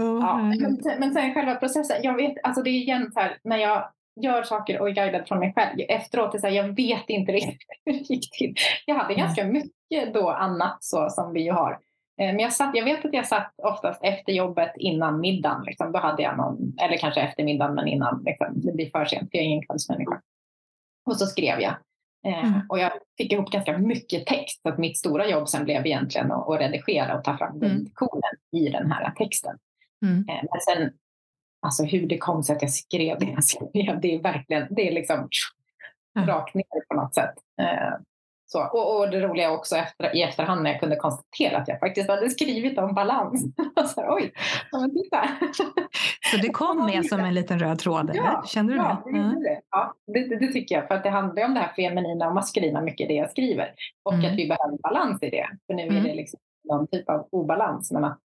Oh, 0.00 0.18
ja, 0.20 0.36
men, 0.36 0.80
men 0.98 1.14
sen 1.14 1.34
själva 1.34 1.54
processen, 1.54 1.96
jag 2.02 2.16
vet, 2.16 2.34
alltså 2.42 2.62
det 2.62 2.70
är 2.70 2.78
igen 2.78 3.12
så 3.12 3.20
här, 3.20 3.38
när 3.44 3.56
jag 3.56 3.92
gör 4.20 4.42
saker 4.42 4.80
och 4.80 4.88
är 4.88 4.92
guidad 4.92 5.28
från 5.28 5.38
mig 5.38 5.52
själv 5.56 5.80
efteråt, 5.88 6.34
är 6.34 6.38
så 6.38 6.46
här, 6.46 6.54
jag 6.54 6.76
vet 6.76 7.04
inte 7.08 7.32
riktigt 7.32 7.68
hur 7.84 7.92
det 7.92 7.98
gick 7.98 8.30
till. 8.38 8.54
Jag 8.86 8.94
hade 8.94 9.14
ganska 9.14 9.44
mycket 9.44 10.14
då 10.14 10.30
annat 10.30 10.76
så 10.80 11.10
som 11.10 11.32
vi 11.32 11.42
ju 11.42 11.52
har 11.52 11.78
men 12.16 12.38
jag, 12.38 12.52
satt, 12.52 12.76
jag 12.76 12.84
vet 12.84 13.04
att 13.04 13.14
jag 13.14 13.26
satt 13.26 13.54
oftast 13.56 14.04
efter 14.04 14.32
jobbet 14.32 14.72
innan 14.76 15.20
middagen. 15.20 15.64
Liksom. 15.66 15.92
Då 15.92 15.98
hade 15.98 16.22
jag 16.22 16.36
någon, 16.36 16.76
eller 16.82 16.96
kanske 16.96 17.20
efter 17.20 17.44
middagen 17.44 17.74
men 17.74 17.88
innan. 17.88 18.22
Liksom. 18.24 18.46
Det 18.54 18.72
blir 18.72 18.90
för 18.90 19.04
sent, 19.04 19.30
för 19.30 19.38
jag 19.38 19.44
är 19.44 19.48
ingen 19.48 19.66
kvällsmänniska. 19.66 20.20
Och 21.06 21.16
så 21.16 21.26
skrev 21.26 21.60
jag. 21.60 21.74
Eh, 22.26 22.44
mm. 22.44 22.60
Och 22.68 22.78
jag 22.78 22.92
fick 23.18 23.32
ihop 23.32 23.50
ganska 23.50 23.78
mycket 23.78 24.26
text. 24.26 24.62
Så 24.62 24.68
att 24.68 24.78
mitt 24.78 24.98
stora 24.98 25.28
jobb 25.28 25.48
sen 25.48 25.64
blev 25.64 25.86
egentligen 25.86 26.32
att, 26.32 26.48
att 26.48 26.60
redigera 26.60 27.18
och 27.18 27.24
ta 27.24 27.36
fram 27.38 27.60
grundkoden 27.60 28.32
mm. 28.52 28.66
i 28.66 28.68
den 28.68 28.92
här 28.92 29.10
texten. 29.10 29.58
Mm. 30.04 30.18
Eh, 30.28 30.44
men 30.50 30.60
sen, 30.60 30.92
alltså 31.66 31.84
hur 31.84 32.06
det 32.06 32.18
kom 32.18 32.42
sig 32.42 32.56
att 32.56 32.62
jag 32.62 32.70
skrev 32.70 33.18
det 33.18 33.26
jag 33.26 33.44
skrev, 33.72 34.00
det 34.00 34.14
är 34.14 34.22
verkligen, 34.22 34.66
det 34.70 34.88
är 34.88 34.92
liksom 34.92 35.28
rakt 36.18 36.54
ner 36.54 36.86
på 36.88 36.94
något 36.94 37.14
sätt. 37.14 37.34
Eh, 37.60 37.92
så, 38.52 38.64
och, 38.64 38.98
och, 38.98 39.10
det 39.10 39.20
roliga 39.20 39.50
också 39.50 39.76
efter, 39.76 40.16
i 40.16 40.22
efterhand 40.22 40.62
när 40.62 40.70
jag 40.70 40.80
kunde 40.80 40.96
konstatera 40.96 41.58
att 41.58 41.68
jag 41.68 41.80
faktiskt 41.80 42.08
hade 42.08 42.30
skrivit 42.30 42.78
om 42.78 42.94
balans. 42.94 43.44
så, 43.94 44.14
Oj, 44.14 44.32
men 44.72 44.90
titta. 44.90 45.28
Så 46.30 46.36
det 46.36 46.48
kom 46.48 46.86
med 46.86 47.06
som 47.06 47.20
en 47.20 47.34
liten 47.34 47.58
röd 47.58 47.78
tråd? 47.78 48.10
Ja, 48.14 48.44
Kände 48.46 48.72
du 48.72 48.78
ja, 48.78 49.02
det? 49.04 49.10
Mm. 49.10 49.42
det? 49.42 49.60
Ja, 49.70 49.94
det, 50.06 50.36
det, 50.36 50.52
tycker 50.52 50.74
jag. 50.74 50.88
För 50.88 50.94
att 50.94 51.02
det 51.02 51.10
handlar 51.10 51.44
om 51.44 51.54
det 51.54 51.60
här 51.60 51.72
feminina 51.76 52.28
och 52.28 52.34
maskulina 52.34 52.80
mycket 52.80 53.08
det 53.08 53.14
jag 53.14 53.30
skriver. 53.30 53.74
Och 54.02 54.14
mm. 54.14 54.30
att 54.30 54.38
vi 54.38 54.48
behöver 54.48 54.78
balans 54.82 55.22
i 55.22 55.30
det. 55.30 55.48
För 55.66 55.74
nu 55.74 55.82
är 55.82 55.90
mm. 55.90 56.02
det 56.02 56.14
liksom 56.14 56.40
någon 56.68 56.86
typ 56.86 57.08
av 57.08 57.28
obalans. 57.32 57.92
Men 57.92 58.04
att 58.04 58.18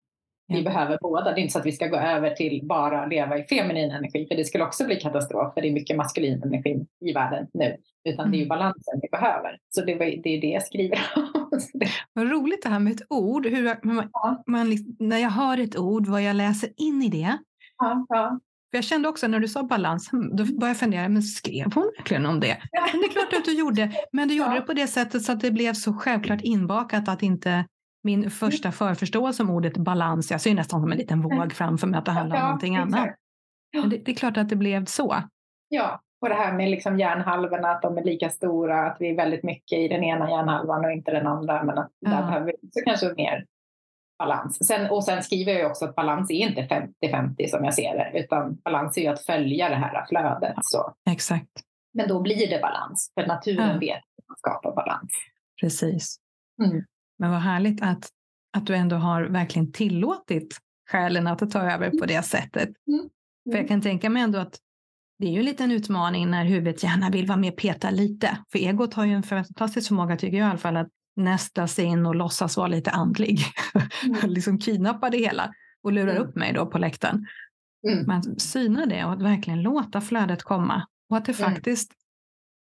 vi 0.47 0.63
behöver 0.63 0.97
båda. 1.01 1.23
Det 1.23 1.39
är 1.39 1.41
inte 1.41 1.53
så 1.53 1.59
att 1.59 1.65
vi 1.65 1.71
ska 1.71 1.87
gå 1.87 1.97
över 1.97 2.29
till 2.29 2.61
bara 2.63 3.05
leva 3.05 3.37
i 3.37 3.43
feminin 3.43 3.91
energi, 3.91 4.27
för 4.27 4.35
det 4.35 4.45
skulle 4.45 4.63
också 4.63 4.85
bli 4.85 4.95
katastrof, 4.95 5.53
för 5.53 5.61
det 5.61 5.67
är 5.67 5.71
mycket 5.71 5.97
maskulin 5.97 6.43
energi 6.43 6.85
i 7.05 7.13
världen 7.13 7.47
nu. 7.53 7.77
Utan 8.09 8.31
det 8.31 8.37
är 8.37 8.39
ju 8.39 8.45
mm. 8.45 8.49
balansen 8.49 8.99
vi 9.01 9.07
behöver. 9.11 9.57
Så 9.69 9.81
det, 9.81 9.91
är 9.91 10.41
det 10.41 10.47
jag 10.47 10.63
skriver 10.63 10.99
Vad 12.13 12.31
roligt 12.31 12.63
det 12.63 12.69
här 12.69 12.79
med 12.79 12.93
ett 12.93 13.05
ord. 13.09 13.45
Hur 13.45 13.85
man, 13.85 14.09
ja. 14.13 14.43
man, 14.47 14.77
när 14.99 15.17
jag 15.17 15.29
hör 15.29 15.57
ett 15.57 15.77
ord, 15.77 16.07
vad 16.07 16.21
jag 16.21 16.35
läser 16.35 16.69
in 16.77 17.01
i 17.01 17.09
det. 17.09 17.37
Ja, 17.77 18.05
ja. 18.09 18.39
För 18.71 18.77
jag 18.77 18.83
kände 18.83 19.09
också 19.09 19.27
när 19.27 19.39
du 19.39 19.47
sa 19.47 19.63
balans, 19.63 20.11
hmm, 20.11 20.35
då 20.35 20.43
började 20.43 20.67
jag 20.67 20.77
fundera, 20.77 21.09
men 21.09 21.23
skrev 21.23 21.73
hon 21.73 21.91
verkligen 21.97 22.25
om 22.25 22.39
det? 22.39 22.57
Men 22.91 23.01
det 23.01 23.07
är 23.07 23.11
klart 23.11 23.33
att 23.33 23.45
du 23.45 23.53
gjorde, 23.53 23.91
men 24.11 24.27
du 24.27 24.33
gjorde 24.33 24.55
det 24.55 24.61
på 24.61 24.73
det 24.73 24.87
sättet 24.87 25.23
så 25.23 25.31
att 25.31 25.39
det 25.39 25.51
blev 25.51 25.73
så 25.73 25.93
självklart 25.93 26.41
inbakat 26.41 27.09
att 27.09 27.23
inte 27.23 27.65
min 28.05 28.31
första 28.31 28.71
förförståelse 28.71 29.43
om 29.43 29.49
ordet 29.49 29.77
balans, 29.77 30.31
jag 30.31 30.41
ser 30.41 30.53
nästan 30.53 30.81
som 30.81 30.91
en 30.91 30.97
liten 30.97 31.21
våg 31.21 31.53
framför 31.53 31.87
mig 31.87 31.97
att 31.97 32.05
det 32.05 32.11
handlar 32.11 32.35
om 32.35 32.41
ja, 32.41 32.45
någonting 32.47 32.75
exakt. 32.75 32.95
annat. 32.95 33.15
Men 33.73 33.89
det, 33.89 33.97
det, 33.97 34.11
är 34.11 34.15
klart 34.15 34.37
att 34.37 34.49
det 34.49 34.55
blev 34.55 34.85
så. 34.85 35.15
Ja, 35.69 36.01
och 36.21 36.29
det 36.29 36.35
här 36.35 36.53
med 36.53 36.69
liksom 36.69 36.99
hjärnhalvorna, 36.99 37.71
att 37.71 37.81
de 37.81 37.97
är 37.97 38.03
lika 38.03 38.29
stora, 38.29 38.91
att 38.91 38.97
vi 38.99 39.09
är 39.09 39.15
väldigt 39.15 39.43
mycket 39.43 39.79
i 39.79 39.87
den 39.87 40.03
ena 40.03 40.29
hjärnhalvan 40.29 40.85
och 40.85 40.91
inte 40.91 41.11
den 41.11 41.27
andra, 41.27 41.63
men 41.63 41.77
att 41.77 41.91
ja. 41.99 42.09
där 42.09 42.21
behöver 42.21 42.45
vi 42.45 42.69
så 42.71 42.81
kanske 42.85 43.13
mer 43.13 43.45
balans. 44.19 44.67
Sen, 44.67 44.89
och 44.89 45.03
sen 45.03 45.23
skriver 45.23 45.53
jag 45.53 45.71
också 45.71 45.85
att 45.85 45.95
balans 45.95 46.31
är 46.31 46.35
inte 46.35 46.61
50-50 47.01 47.47
som 47.47 47.65
jag 47.65 47.73
ser 47.73 47.97
det, 47.97 48.19
utan 48.19 48.55
balans 48.55 48.97
är 48.97 49.01
ju 49.01 49.07
att 49.07 49.25
följa 49.25 49.69
det 49.69 49.75
här 49.75 50.05
flödet. 50.05 50.55
Så. 50.61 50.93
Exakt. 51.09 51.51
Men 51.93 52.07
då 52.07 52.21
blir 52.21 52.49
det 52.49 52.61
balans, 52.61 53.11
för 53.13 53.27
naturen 53.27 53.69
ja. 53.73 53.79
vet 53.79 53.97
att 53.97 54.27
man 54.27 54.37
skapar 54.37 54.75
balans. 54.75 55.11
Precis. 55.61 56.15
Mm. 56.63 56.83
Men 57.19 57.31
vad 57.31 57.39
härligt 57.39 57.81
att, 57.81 58.09
att 58.57 58.67
du 58.67 58.75
ändå 58.75 58.95
har 58.95 59.23
verkligen 59.23 59.71
tillåtit 59.71 60.59
själen 60.91 61.27
att 61.27 61.51
ta 61.51 61.59
över 61.59 61.89
på 61.89 62.05
det 62.05 62.23
sättet. 62.23 62.69
Mm. 62.87 62.99
Mm. 62.99 63.09
För 63.51 63.57
jag 63.57 63.67
kan 63.67 63.81
tänka 63.81 64.09
mig 64.09 64.23
ändå 64.23 64.39
att 64.39 64.59
det 65.19 65.27
är 65.27 65.31
ju 65.31 65.39
en 65.39 65.45
liten 65.45 65.71
utmaning 65.71 66.31
när 66.31 66.45
huvudet 66.45 66.83
gärna 66.83 67.09
vill 67.09 67.27
vara 67.27 67.37
med 67.37 67.51
och 67.53 67.59
peta 67.59 67.89
lite. 67.89 68.37
För 68.51 68.59
egot 68.59 68.93
har 68.93 69.05
ju 69.05 69.13
en 69.13 69.23
fantastisk 69.23 69.87
förmåga, 69.87 70.17
tycker 70.17 70.37
jag 70.37 70.47
i 70.47 70.49
alla 70.49 70.57
fall, 70.57 70.77
att 70.77 70.89
nästa 71.15 71.67
sig 71.67 71.85
in 71.85 72.05
och 72.05 72.15
låtsas 72.15 72.57
vara 72.57 72.67
lite 72.67 72.91
andlig. 72.91 73.39
Mm. 74.05 74.17
liksom 74.29 74.59
kidnappa 74.59 75.09
det 75.09 75.17
hela 75.17 75.53
och 75.83 75.91
lurar 75.91 76.15
mm. 76.15 76.23
upp 76.23 76.35
mig 76.35 76.53
då 76.53 76.65
på 76.65 76.77
läktaren. 76.77 77.27
Mm. 77.87 78.05
Men 78.05 78.39
syna 78.39 78.85
det 78.85 79.05
och 79.05 79.13
att 79.13 79.21
verkligen 79.21 79.61
låta 79.61 80.01
flödet 80.01 80.43
komma. 80.43 80.87
Och 81.09 81.17
att 81.17 81.25
det 81.25 81.39
mm. 81.39 81.51
faktiskt, 81.51 81.91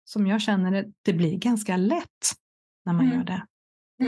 som 0.06 0.28
jag 0.28 0.42
känner 0.42 0.72
det, 0.72 0.92
det 1.02 1.14
blir 1.14 1.38
ganska 1.38 1.78
lätt 1.78 2.32
när 2.86 2.94
man 2.94 3.10
gör 3.10 3.24
det. 3.24 3.46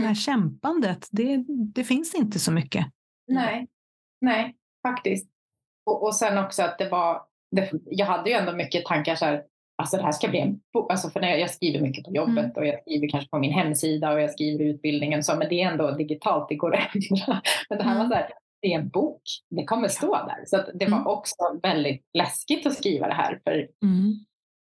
Det 0.02 0.08
här 0.08 0.16
kämpandet, 0.16 1.08
det, 1.12 1.44
det 1.48 1.84
finns 1.84 2.16
inte 2.16 2.40
så 2.40 2.52
mycket. 2.52 2.86
Nej, 3.28 3.68
nej, 4.22 4.56
faktiskt. 4.88 5.30
Och, 5.86 6.04
och 6.04 6.16
sen 6.16 6.38
också 6.38 6.64
att 6.64 6.78
det 6.78 6.90
var 6.90 7.22
det, 7.56 7.72
jag 7.86 8.06
hade 8.06 8.30
ju 8.30 8.36
ändå 8.36 8.52
mycket 8.52 8.86
tankar 8.86 9.16
så 9.16 9.26
här, 9.26 9.44
alltså 9.78 9.98
det 9.98 10.04
här 10.04 10.12
ska 10.12 10.28
bli 10.28 10.40
en 10.40 10.60
bok, 10.74 10.92
alltså 10.92 11.10
för 11.10 11.20
när 11.20 11.30
jag, 11.30 11.40
jag 11.40 11.50
skriver 11.50 11.82
mycket 11.82 12.06
på 12.06 12.12
jobbet 12.12 12.38
mm. 12.38 12.52
och 12.56 12.66
jag 12.66 12.82
skriver 12.82 13.10
kanske 13.10 13.30
på 13.30 13.40
min 13.40 13.54
hemsida 13.54 14.14
och 14.14 14.22
jag 14.22 14.32
skriver 14.32 14.66
utbildningen 14.66 15.24
så, 15.24 15.36
men 15.36 15.50
det 15.50 15.62
är 15.62 15.72
ändå 15.72 15.92
digitalt, 15.92 16.50
det 16.50 16.56
går 16.56 16.76
att 16.76 16.96
ändra. 16.96 17.42
Men 17.70 17.78
det 17.78 17.84
här 17.84 17.98
var 17.98 18.08
så 18.08 18.14
här, 18.14 18.30
det 18.62 18.74
är 18.74 18.80
en 18.80 18.90
bok, 18.90 19.22
det 19.50 19.66
kommer 19.66 19.88
stå 19.88 20.16
där. 20.16 20.44
Så 20.46 20.58
det 20.74 20.86
var 20.86 20.98
mm. 20.98 21.08
också 21.08 21.36
väldigt 21.64 22.06
läskigt 22.14 22.66
att 22.66 22.78
skriva 22.78 23.08
det 23.08 23.14
här 23.14 23.42
för 23.44 23.54
mm. 23.84 24.14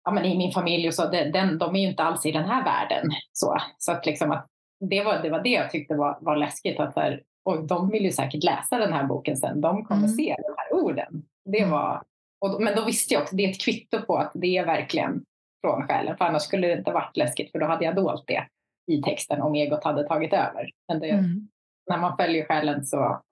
ja, 0.04 0.10
men 0.10 0.24
i 0.24 0.38
min 0.38 0.52
familj 0.52 0.88
och 0.88 0.94
så, 0.94 1.10
den, 1.10 1.58
de 1.58 1.76
är 1.76 1.80
ju 1.80 1.88
inte 1.88 2.02
alls 2.02 2.26
i 2.26 2.32
den 2.32 2.44
här 2.44 2.64
världen. 2.64 3.10
Så, 3.32 3.56
så 3.78 3.92
att 3.92 4.06
liksom 4.06 4.30
att 4.30 4.46
det, 4.80 5.04
var, 5.04 5.22
det 5.22 5.30
var 5.30 5.42
det 5.42 5.50
jag 5.50 5.70
tyckte 5.70 5.94
var, 5.94 6.18
var 6.20 6.36
läskigt. 6.36 6.80
Att 6.80 6.96
här, 6.96 7.22
och 7.44 7.66
de 7.66 7.90
vill 7.90 8.02
ju 8.02 8.12
säkert 8.12 8.44
läsa 8.44 8.78
den 8.78 8.92
här 8.92 9.04
boken 9.04 9.36
sen. 9.36 9.60
De 9.60 9.84
kommer 9.84 10.04
mm. 10.04 10.16
se 10.16 10.36
de 10.38 10.54
här 10.56 10.84
orden. 10.84 11.22
Det 11.44 11.58
mm. 11.58 11.70
var, 11.70 12.02
och, 12.40 12.62
men 12.62 12.76
då 12.76 12.84
visste 12.84 13.14
jag 13.14 13.22
också, 13.22 13.36
det 13.36 13.44
är 13.44 13.50
ett 13.50 13.60
kvitto 13.60 14.02
på 14.02 14.16
att 14.16 14.32
det 14.34 14.56
är 14.56 14.66
verkligen 14.66 15.24
från 15.60 15.86
själen. 15.86 16.16
För 16.16 16.24
annars 16.24 16.42
skulle 16.42 16.66
det 16.66 16.78
inte 16.78 16.92
varit 16.92 17.16
läskigt, 17.16 17.52
för 17.52 17.58
då 17.58 17.66
hade 17.66 17.84
jag 17.84 17.96
dolt 17.96 18.24
det 18.26 18.46
i 18.86 19.02
texten 19.02 19.42
om 19.42 19.54
egot 19.54 19.84
hade 19.84 20.08
tagit 20.08 20.32
över. 20.32 20.70
Men 20.88 21.00
det, 21.00 21.10
mm. 21.10 21.48
när 21.90 21.98
man 21.98 22.16
följer 22.16 22.46
själen 22.46 22.86
så 22.86 23.22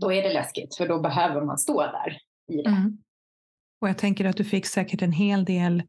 då 0.00 0.12
är 0.12 0.22
det 0.22 0.32
läskigt, 0.32 0.76
för 0.76 0.88
då 0.88 1.00
behöver 1.00 1.40
man 1.40 1.58
stå 1.58 1.80
där 1.80 2.18
i 2.52 2.62
det. 2.62 2.68
Mm. 2.68 2.98
Och 3.80 3.88
jag 3.88 3.98
tänker 3.98 4.24
att 4.24 4.36
du 4.36 4.44
fick 4.44 4.66
säkert 4.66 5.02
en 5.02 5.12
hel 5.12 5.44
del 5.44 5.82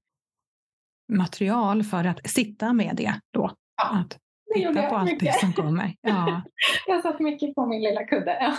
material 1.14 1.84
för 1.84 2.04
att 2.04 2.30
sitta 2.30 2.74
med 2.74 2.96
det 2.96 3.20
då. 3.34 3.52
Ja, 3.78 4.00
att 4.00 4.18
titta 4.54 4.90
på 4.90 4.96
allt 4.96 5.12
mycket. 5.12 5.34
det 5.34 5.40
som 5.40 5.54
kommer. 5.54 5.96
Ja. 6.02 6.42
jag 6.88 7.02
satt 7.02 7.20
mycket 7.20 7.56
på 7.56 7.66
min 7.66 7.84
lilla 7.84 8.04
kudde 8.04 8.54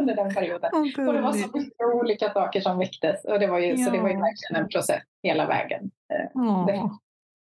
under 0.00 0.16
den 0.16 0.34
perioden. 0.34 0.70
Oh, 0.74 1.08
och 1.08 1.14
det 1.14 1.20
var 1.20 1.32
så 1.32 1.58
mycket 1.58 1.86
olika 1.94 2.32
saker 2.32 2.60
som 2.60 2.78
väcktes. 2.78 3.24
Och 3.24 3.40
det 3.40 3.46
var 3.46 3.58
ju, 3.58 3.66
ja. 3.66 3.84
Så 3.84 3.90
det 3.90 4.00
var 4.00 4.08
ju 4.08 4.14
verkligen 4.14 4.62
en 4.62 4.68
process 4.68 5.02
hela 5.22 5.46
vägen. 5.46 5.90
Oh. 6.34 6.66
Det, 6.66 6.90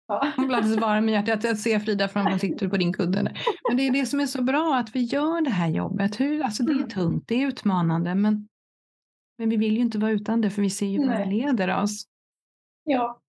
Ja. 0.06 0.32
Man 0.36 0.46
blir 0.46 0.56
alldeles 0.56 0.80
varm 0.80 1.08
i 1.08 1.12
hjärtat 1.12 1.44
att 1.44 1.58
se 1.58 1.80
Frida 1.80 2.08
framför 2.08 2.38
sitter 2.38 2.68
på 2.68 2.76
din 2.76 2.92
kudde. 2.92 3.34
Men 3.68 3.76
det 3.76 3.86
är 3.86 3.92
det 3.92 4.06
som 4.06 4.20
är 4.20 4.26
så 4.26 4.42
bra, 4.42 4.76
att 4.76 4.96
vi 4.96 5.00
gör 5.00 5.40
det 5.40 5.50
här 5.50 5.68
jobbet. 5.68 6.20
Hur, 6.20 6.42
alltså 6.42 6.62
det 6.62 6.72
är 6.72 6.76
mm. 6.76 6.88
tungt, 6.88 7.24
det 7.28 7.42
är 7.42 7.46
utmanande, 7.46 8.14
men, 8.14 8.48
men 9.38 9.48
vi 9.48 9.56
vill 9.56 9.74
ju 9.74 9.80
inte 9.80 9.98
vara 9.98 10.10
utan 10.10 10.40
det, 10.40 10.50
för 10.50 10.62
vi 10.62 10.70
ser 10.70 10.86
ju 10.86 11.08
vad 11.08 11.18
det 11.18 11.24
leder 11.24 11.82
oss. 11.82 12.04
Ja. 12.84 13.20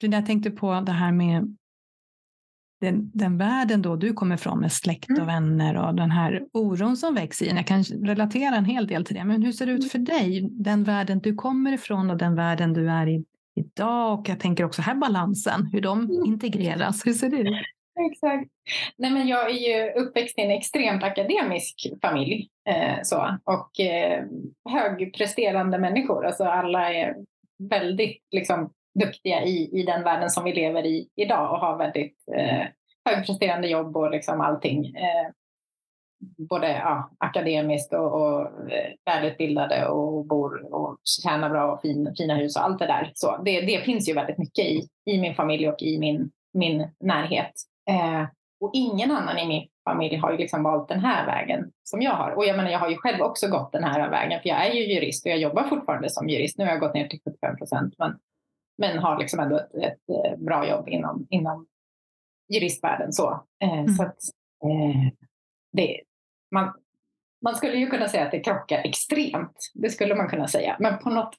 Frida, 0.00 0.16
jag 0.16 0.26
tänkte 0.26 0.50
på 0.50 0.80
det 0.80 0.92
här 0.92 1.12
med 1.12 1.56
den, 2.84 3.10
den 3.14 3.38
världen 3.38 3.82
då 3.82 3.96
du 3.96 4.12
kommer 4.12 4.34
ifrån 4.34 4.60
med 4.60 4.72
släkt 4.72 5.10
och 5.10 5.18
mm. 5.18 5.26
vänner 5.26 5.76
och 5.76 5.94
den 5.94 6.10
här 6.10 6.42
oron 6.52 6.96
som 6.96 7.14
väcks 7.14 7.42
i 7.42 7.48
Jag 7.48 7.66
kan 7.66 7.82
relatera 7.82 8.56
en 8.56 8.64
hel 8.64 8.86
del 8.86 9.04
till 9.04 9.16
det. 9.16 9.24
Men 9.24 9.42
hur 9.42 9.52
ser 9.52 9.66
det 9.66 9.72
ut 9.72 9.78
mm. 9.78 9.88
för 9.88 9.98
dig? 9.98 10.48
Den 10.50 10.84
världen 10.84 11.18
du 11.18 11.34
kommer 11.34 11.72
ifrån 11.72 12.10
och 12.10 12.16
den 12.16 12.34
världen 12.34 12.72
du 12.72 12.90
är 12.90 13.06
i 13.06 13.24
idag 13.56 14.18
och 14.18 14.28
jag 14.28 14.40
tänker 14.40 14.64
också 14.64 14.82
här 14.82 14.94
balansen, 14.94 15.68
hur 15.72 15.80
de 15.80 16.00
mm. 16.00 16.24
integreras. 16.24 17.06
Hur 17.06 17.12
ser 17.12 17.28
det 17.28 17.36
ut? 17.36 17.56
Exakt. 18.12 18.50
Nej, 18.96 19.10
men 19.10 19.28
jag 19.28 19.50
är 19.50 19.54
ju 19.54 19.90
uppväxt 19.92 20.38
i 20.38 20.42
en 20.42 20.50
extremt 20.50 21.02
akademisk 21.02 21.86
familj 22.02 22.48
eh, 22.68 22.96
så, 23.02 23.38
och 23.44 23.80
eh, 23.80 24.24
högpresterande 24.70 25.78
människor. 25.78 26.26
Alltså 26.26 26.44
alla 26.44 26.94
är 26.94 27.16
väldigt 27.58 28.22
liksom, 28.30 28.70
duktiga 28.94 29.44
i, 29.44 29.80
i 29.80 29.82
den 29.82 30.02
världen 30.02 30.30
som 30.30 30.44
vi 30.44 30.52
lever 30.52 30.86
i 30.86 31.08
idag 31.16 31.52
och 31.52 31.58
har 31.58 31.78
väldigt 31.78 32.16
eh, 32.36 32.66
högpresterande 33.04 33.68
jobb 33.68 33.96
och 33.96 34.10
liksom 34.10 34.40
allting. 34.40 34.86
Eh, 34.86 35.30
både 36.48 36.68
ja, 36.68 37.10
akademiskt 37.18 37.92
och, 37.92 38.12
och 38.12 38.40
eh, 38.70 38.92
välutbildade 39.04 39.86
och 39.86 40.26
bor 40.26 40.74
och 40.74 40.98
tjänar 41.04 41.50
bra 41.50 41.72
och 41.72 41.80
fin, 41.80 42.14
fina 42.18 42.34
hus 42.34 42.56
och 42.56 42.64
allt 42.64 42.78
det 42.78 42.86
där. 42.86 43.12
Så 43.14 43.42
det, 43.44 43.60
det 43.60 43.84
finns 43.84 44.08
ju 44.08 44.14
väldigt 44.14 44.38
mycket 44.38 44.64
i, 44.64 44.88
i 45.06 45.20
min 45.20 45.34
familj 45.34 45.68
och 45.68 45.82
i 45.82 45.98
min, 45.98 46.30
min 46.52 46.88
närhet. 47.00 47.52
Eh, 47.90 48.24
och 48.60 48.70
ingen 48.74 49.10
annan 49.10 49.38
i 49.38 49.46
min 49.46 49.68
familj 49.84 50.16
har 50.16 50.32
ju 50.32 50.38
liksom 50.38 50.62
valt 50.62 50.88
den 50.88 51.00
här 51.00 51.26
vägen 51.26 51.70
som 51.82 52.02
jag 52.02 52.12
har. 52.12 52.30
Och 52.30 52.46
jag 52.46 52.56
menar, 52.56 52.70
jag 52.70 52.78
har 52.78 52.90
ju 52.90 52.96
själv 52.96 53.22
också 53.22 53.48
gått 53.48 53.72
den 53.72 53.84
här 53.84 54.10
vägen, 54.10 54.40
för 54.42 54.48
jag 54.48 54.66
är 54.66 54.72
ju 54.72 54.94
jurist 54.94 55.26
och 55.26 55.32
jag 55.32 55.38
jobbar 55.38 55.62
fortfarande 55.62 56.10
som 56.10 56.28
jurist. 56.28 56.58
Nu 56.58 56.64
har 56.64 56.72
jag 56.72 56.80
gått 56.80 56.94
ner 56.94 57.08
till 57.08 57.20
75 57.24 57.56
procent, 57.56 57.94
men, 57.98 58.18
men 58.78 58.98
har 58.98 59.18
liksom 59.18 59.40
ändå 59.40 59.56
ett, 59.56 59.74
ett, 59.74 60.08
eh, 60.08 60.36
bra 60.38 60.68
jobb 60.68 60.88
inom, 60.88 61.26
inom 61.30 61.66
juristvärlden. 62.48 63.12
Så, 63.12 63.44
eh, 63.62 63.72
mm. 63.72 63.88
så 63.88 64.02
att, 64.02 64.16
eh, 64.64 65.12
det, 65.72 66.00
man, 66.50 66.72
man 67.42 67.54
skulle 67.54 67.76
ju 67.76 67.86
kunna 67.86 68.08
säga 68.08 68.24
att 68.24 68.30
det 68.30 68.40
krockar 68.40 68.78
extremt. 68.84 69.70
Det 69.74 69.90
skulle 69.90 70.14
man 70.14 70.28
kunna 70.28 70.48
säga. 70.48 70.76
Men 70.80 70.98
på 70.98 71.10
något 71.10 71.34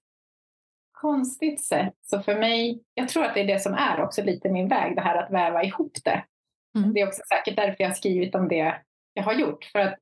konstigt 0.91 1.63
sätt, 1.63 1.93
så 2.01 2.19
för 2.21 2.39
mig, 2.39 2.83
jag 2.93 3.09
tror 3.09 3.23
att 3.23 3.33
det 3.33 3.41
är 3.41 3.47
det 3.47 3.59
som 3.59 3.73
är 3.73 4.01
också 4.01 4.23
lite 4.23 4.49
min 4.49 4.67
väg, 4.67 4.95
det 4.95 5.01
här 5.01 5.23
att 5.23 5.31
väva 5.31 5.63
ihop 5.63 5.91
det. 6.03 6.23
Mm. 6.77 6.93
Det 6.93 6.99
är 6.99 7.07
också 7.07 7.21
säkert 7.29 7.55
därför 7.55 7.75
jag 7.83 7.89
har 7.89 7.95
skrivit 7.95 8.35
om 8.35 8.47
det 8.47 8.81
jag 9.13 9.23
har 9.23 9.33
gjort. 9.33 9.65
För 9.65 9.79
att 9.79 9.95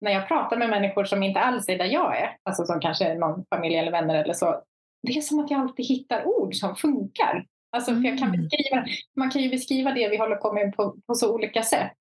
när 0.00 0.12
jag 0.12 0.28
pratar 0.28 0.56
med 0.56 0.70
människor 0.70 1.04
som 1.04 1.22
inte 1.22 1.40
alls 1.40 1.68
är 1.68 1.78
där 1.78 1.84
jag 1.84 2.18
är, 2.18 2.36
alltså 2.42 2.64
som 2.64 2.80
kanske 2.80 3.04
är 3.04 3.14
någon 3.14 3.44
familj 3.54 3.76
eller 3.76 3.92
vänner 3.92 4.14
eller 4.24 4.34
så, 4.34 4.62
det 5.02 5.16
är 5.16 5.20
som 5.20 5.40
att 5.40 5.50
jag 5.50 5.60
alltid 5.60 5.86
hittar 5.86 6.24
ord 6.24 6.54
som 6.54 6.76
funkar. 6.76 7.46
Alltså, 7.70 7.94
för 7.94 8.02
jag 8.02 8.18
kan 8.18 8.28
mm. 8.28 8.40
beskriva, 8.40 8.84
man 9.16 9.30
kan 9.30 9.42
ju 9.42 9.50
beskriva 9.50 9.92
det 9.92 10.08
vi 10.08 10.16
håller 10.16 10.36
på 10.36 10.52
med 10.52 10.76
på, 10.76 10.96
på 11.06 11.14
så 11.14 11.34
olika 11.34 11.62
sätt. 11.62 11.92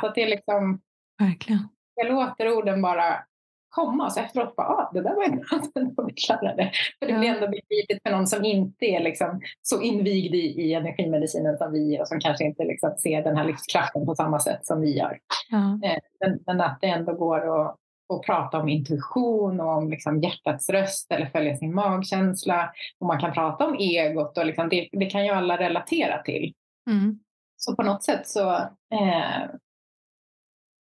Så 0.00 0.06
att 0.06 0.14
det 0.14 0.22
är 0.22 0.28
liksom, 0.28 0.80
Verkligen 1.18 1.68
jag 1.94 2.06
låter 2.06 2.52
orden 2.52 2.82
bara 2.82 3.24
komma 3.68 4.04
och 4.04 4.12
så 4.12 4.20
efteråt 4.20 4.56
bara, 4.56 4.66
ah, 4.66 4.90
det 4.94 5.02
där 5.02 5.14
var 5.14 5.24
ju 5.24 5.30
bra 5.30 5.44
att 5.98 6.08
vi 6.08 6.14
klarade. 6.14 6.70
För 6.98 7.06
det 7.06 7.12
ja. 7.12 7.18
blir 7.18 7.28
ändå 7.28 7.46
begripligt 7.46 8.02
för 8.02 8.10
någon 8.10 8.26
som 8.26 8.44
inte 8.44 8.84
är 8.84 9.00
liksom 9.02 9.40
så 9.62 9.82
invigd 9.82 10.34
i, 10.34 10.38
i 10.38 10.74
energimedicinen 10.74 11.58
som 11.58 11.72
vi 11.72 11.96
är 11.96 12.00
och 12.00 12.08
som 12.08 12.20
kanske 12.20 12.44
inte 12.44 12.64
liksom 12.64 12.94
ser 12.98 13.22
den 13.22 13.36
här 13.36 13.44
livskraften 13.44 14.06
på 14.06 14.14
samma 14.14 14.40
sätt 14.40 14.66
som 14.66 14.80
vi 14.80 14.98
gör. 14.98 15.18
Ja. 15.50 15.80
Eh, 15.88 15.98
men, 16.20 16.40
men, 16.46 16.60
att 16.60 16.78
det 16.80 16.86
ändå 16.86 17.12
går 17.12 17.60
att, 17.60 17.76
att 18.16 18.26
prata 18.26 18.58
om 18.58 18.68
intuition 18.68 19.60
och 19.60 19.76
om 19.76 19.90
liksom 19.90 20.20
hjärtats 20.20 20.68
röst 20.68 21.12
eller 21.12 21.26
följa 21.26 21.56
sin 21.56 21.74
magkänsla. 21.74 22.72
Och 22.98 23.06
man 23.06 23.20
kan 23.20 23.32
prata 23.32 23.66
om 23.66 23.76
egot 23.78 24.38
och 24.38 24.46
liksom 24.46 24.68
det, 24.68 24.88
det 24.92 25.06
kan 25.06 25.24
ju 25.24 25.30
alla 25.30 25.58
relatera 25.58 26.22
till. 26.22 26.54
Mm. 26.90 27.18
Så 27.56 27.76
på 27.76 27.82
något 27.82 28.02
sätt 28.02 28.28
så 28.28 28.54
eh, 28.94 29.44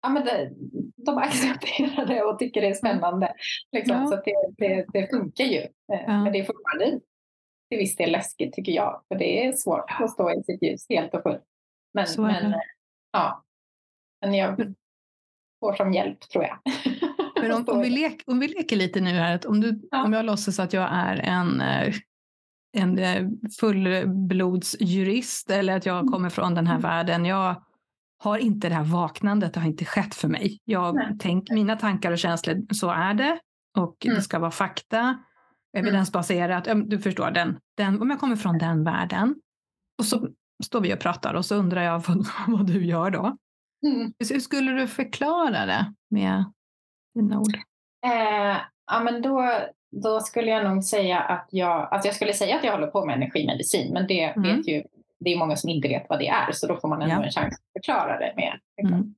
ja, 0.01 0.09
men 0.09 0.25
det, 0.25 0.51
de 0.95 1.17
accepterar 1.17 2.05
det 2.05 2.23
och 2.23 2.39
tycker 2.39 2.61
det 2.61 2.67
är 2.67 2.73
spännande. 2.73 3.33
Liksom. 3.71 3.95
Ja. 3.95 4.07
Så 4.07 4.15
det, 4.15 4.35
det, 4.57 4.85
det, 4.93 5.07
funkar 5.09 5.45
ju. 5.45 5.59
Eh, 5.59 6.01
ja. 6.07 6.23
Men 6.23 6.33
det 6.33 6.39
är 6.39 6.43
fortfarande 6.43 6.99
till 7.69 7.77
viss 7.77 7.95
del 7.95 8.11
läskigt 8.11 8.53
tycker 8.53 8.71
jag. 8.71 9.03
För 9.07 9.15
det 9.15 9.45
är 9.45 9.51
svårt 9.51 9.85
att 9.99 10.11
stå 10.11 10.31
i 10.31 10.43
sitt 10.43 10.63
ljus 10.63 10.85
helt 10.89 11.13
och 11.13 11.23
fullt. 11.23 11.43
Men, 11.93 12.07
men, 12.17 12.53
ja. 13.11 13.43
men 14.21 14.33
jag 14.33 14.75
får 15.59 15.73
som 15.73 15.93
hjälp 15.93 16.19
tror 16.19 16.43
jag. 16.43 16.57
Men 17.41 17.51
om, 17.51 17.63
om, 17.67 17.81
vi 17.81 17.89
lek, 17.89 18.23
om 18.25 18.39
vi 18.39 18.47
leker 18.47 18.75
lite 18.75 19.01
nu 19.01 19.09
här, 19.09 19.35
att 19.35 19.45
om, 19.45 19.61
du, 19.61 19.81
ja. 19.91 20.03
om 20.03 20.13
jag 20.13 20.25
låtsas 20.25 20.59
att 20.59 20.73
jag 20.73 20.89
är 20.91 21.15
en 21.15 21.61
eh, 21.61 21.93
en 22.73 22.99
eh, 22.99 23.27
fullblodsjurist 23.59 25.49
eller 25.49 25.77
att 25.77 25.85
jag 25.85 25.99
mm. 25.99 26.11
kommer 26.11 26.29
från 26.29 26.55
den 26.55 26.67
här 26.67 26.75
mm. 26.75 26.81
världen. 26.81 27.25
Jag 27.25 27.63
har 28.23 28.37
inte 28.37 28.69
det 28.69 28.75
här 28.75 28.83
vaknandet, 28.83 29.53
det 29.53 29.59
har 29.59 29.67
inte 29.67 29.85
skett 29.85 30.15
för 30.15 30.27
mig. 30.27 30.59
Jag 30.65 31.17
tänk, 31.19 31.49
mina 31.49 31.75
tankar 31.75 32.11
och 32.11 32.17
känslor, 32.17 32.73
så 32.73 32.89
är 32.89 33.13
det. 33.13 33.39
Och 33.77 34.05
mm. 34.05 34.15
det 34.15 34.21
ska 34.21 34.39
vara 34.39 34.51
fakta, 34.51 35.23
evidensbaserat. 35.77 36.67
Du 36.85 36.99
förstår, 36.99 37.31
den, 37.31 37.59
den, 37.77 38.01
om 38.01 38.09
jag 38.09 38.19
kommer 38.19 38.35
från 38.35 38.57
den 38.57 38.83
världen 38.83 39.35
och 39.97 40.05
så 40.05 40.29
står 40.63 40.81
vi 40.81 40.93
och 40.93 40.99
pratar 40.99 41.33
och 41.33 41.45
så 41.45 41.55
undrar 41.55 41.81
jag 41.81 41.99
vad, 42.07 42.27
vad 42.47 42.67
du 42.67 42.85
gör 42.85 43.11
då. 43.11 43.37
Mm. 43.85 44.13
Hur 44.29 44.39
skulle 44.39 44.71
du 44.71 44.87
förklara 44.87 45.65
det 45.65 45.93
med 46.09 46.45
dina 47.13 47.39
ord? 47.39 47.55
Eh, 48.05 48.57
ja, 48.91 48.99
men 49.03 49.21
då, 49.21 49.51
då 49.91 50.19
skulle 50.19 50.51
jag 50.51 50.63
nog 50.63 50.83
säga 50.83 51.19
att 51.19 51.47
jag, 51.51 51.87
alltså 51.91 52.07
jag 52.07 52.15
skulle 52.15 52.33
säga 52.33 52.55
att 52.55 52.63
jag 52.63 52.71
håller 52.71 52.87
på 52.87 53.05
med 53.05 53.15
energimedicin, 53.15 53.93
men 53.93 54.07
det 54.07 54.23
mm. 54.23 54.57
vet 54.57 54.67
ju 54.67 54.83
det 55.19 55.33
är 55.33 55.37
många 55.37 55.55
som 55.55 55.69
inte 55.69 55.87
vet 55.87 56.05
vad 56.09 56.19
det 56.19 56.27
är, 56.27 56.51
så 56.51 56.67
då 56.67 56.77
får 56.77 56.87
man 56.87 57.01
ändå 57.01 57.15
ja. 57.15 57.25
en 57.25 57.31
chans 57.31 57.53
att 57.53 57.73
förklara 57.73 58.19
det 58.19 58.33
med 58.35 58.59
mm. 58.83 59.15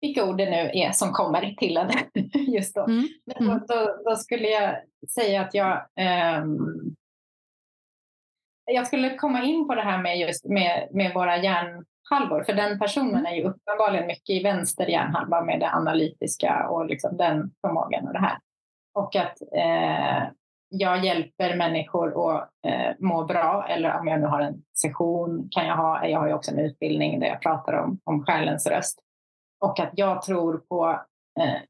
vilka 0.00 0.24
ord 0.24 0.36
det 0.36 0.50
nu 0.50 0.70
är 0.74 0.92
som 0.92 1.12
kommer 1.12 1.54
till 1.54 1.76
en 1.76 1.90
just 2.54 2.74
då. 2.74 2.84
Mm. 2.84 3.08
Men 3.24 3.46
då, 3.46 3.52
mm. 3.52 3.64
då, 3.68 4.02
då, 4.04 4.16
skulle 4.16 4.48
jag 4.48 4.76
säga 5.14 5.40
att 5.40 5.54
jag 5.54 5.86
um, 6.42 6.94
jag 8.64 8.86
skulle 8.86 9.16
komma 9.16 9.42
in 9.42 9.68
på 9.68 9.74
det 9.74 9.82
här 9.82 10.02
med 10.02 10.18
just 10.18 10.44
med, 10.44 10.88
med 10.92 11.14
våra 11.14 11.36
hjärnhalvor, 12.12 12.42
för 12.42 12.52
den 12.52 12.78
personen 12.78 13.14
mm. 13.14 13.26
är 13.26 13.36
ju 13.36 13.44
uppenbarligen 13.44 14.06
mycket 14.06 14.30
i 14.30 14.42
vänster 14.42 14.86
hjärnhalva 14.86 15.44
med 15.44 15.60
det 15.60 15.70
analytiska 15.70 16.68
och 16.68 16.86
liksom 16.86 17.16
den 17.16 17.50
förmågan 17.60 18.06
och 18.06 18.12
det 18.12 18.18
här. 18.18 18.38
Och 18.94 19.16
att 19.16 19.42
eh, 19.56 20.28
jag 20.68 21.04
hjälper 21.04 21.56
människor 21.56 22.34
att 22.34 22.48
eh, 22.66 22.94
må 22.98 23.24
bra 23.24 23.66
eller 23.68 23.98
om 23.98 24.06
jag 24.06 24.20
nu 24.20 24.26
har 24.26 24.40
en 24.40 24.62
session 24.82 25.48
kan 25.50 25.66
jag 25.66 25.76
ha, 25.76 26.06
jag 26.06 26.20
har 26.20 26.26
ju 26.26 26.34
också 26.34 26.50
en 26.50 26.58
utbildning 26.58 27.20
där 27.20 27.26
jag 27.26 27.42
pratar 27.42 27.72
om, 27.72 27.98
om 28.04 28.24
själens 28.24 28.66
röst. 28.66 28.98
Och 29.64 29.80
att 29.80 29.90
jag 29.92 30.22
tror 30.22 30.58
på 30.68 31.00
eh, 31.40 31.60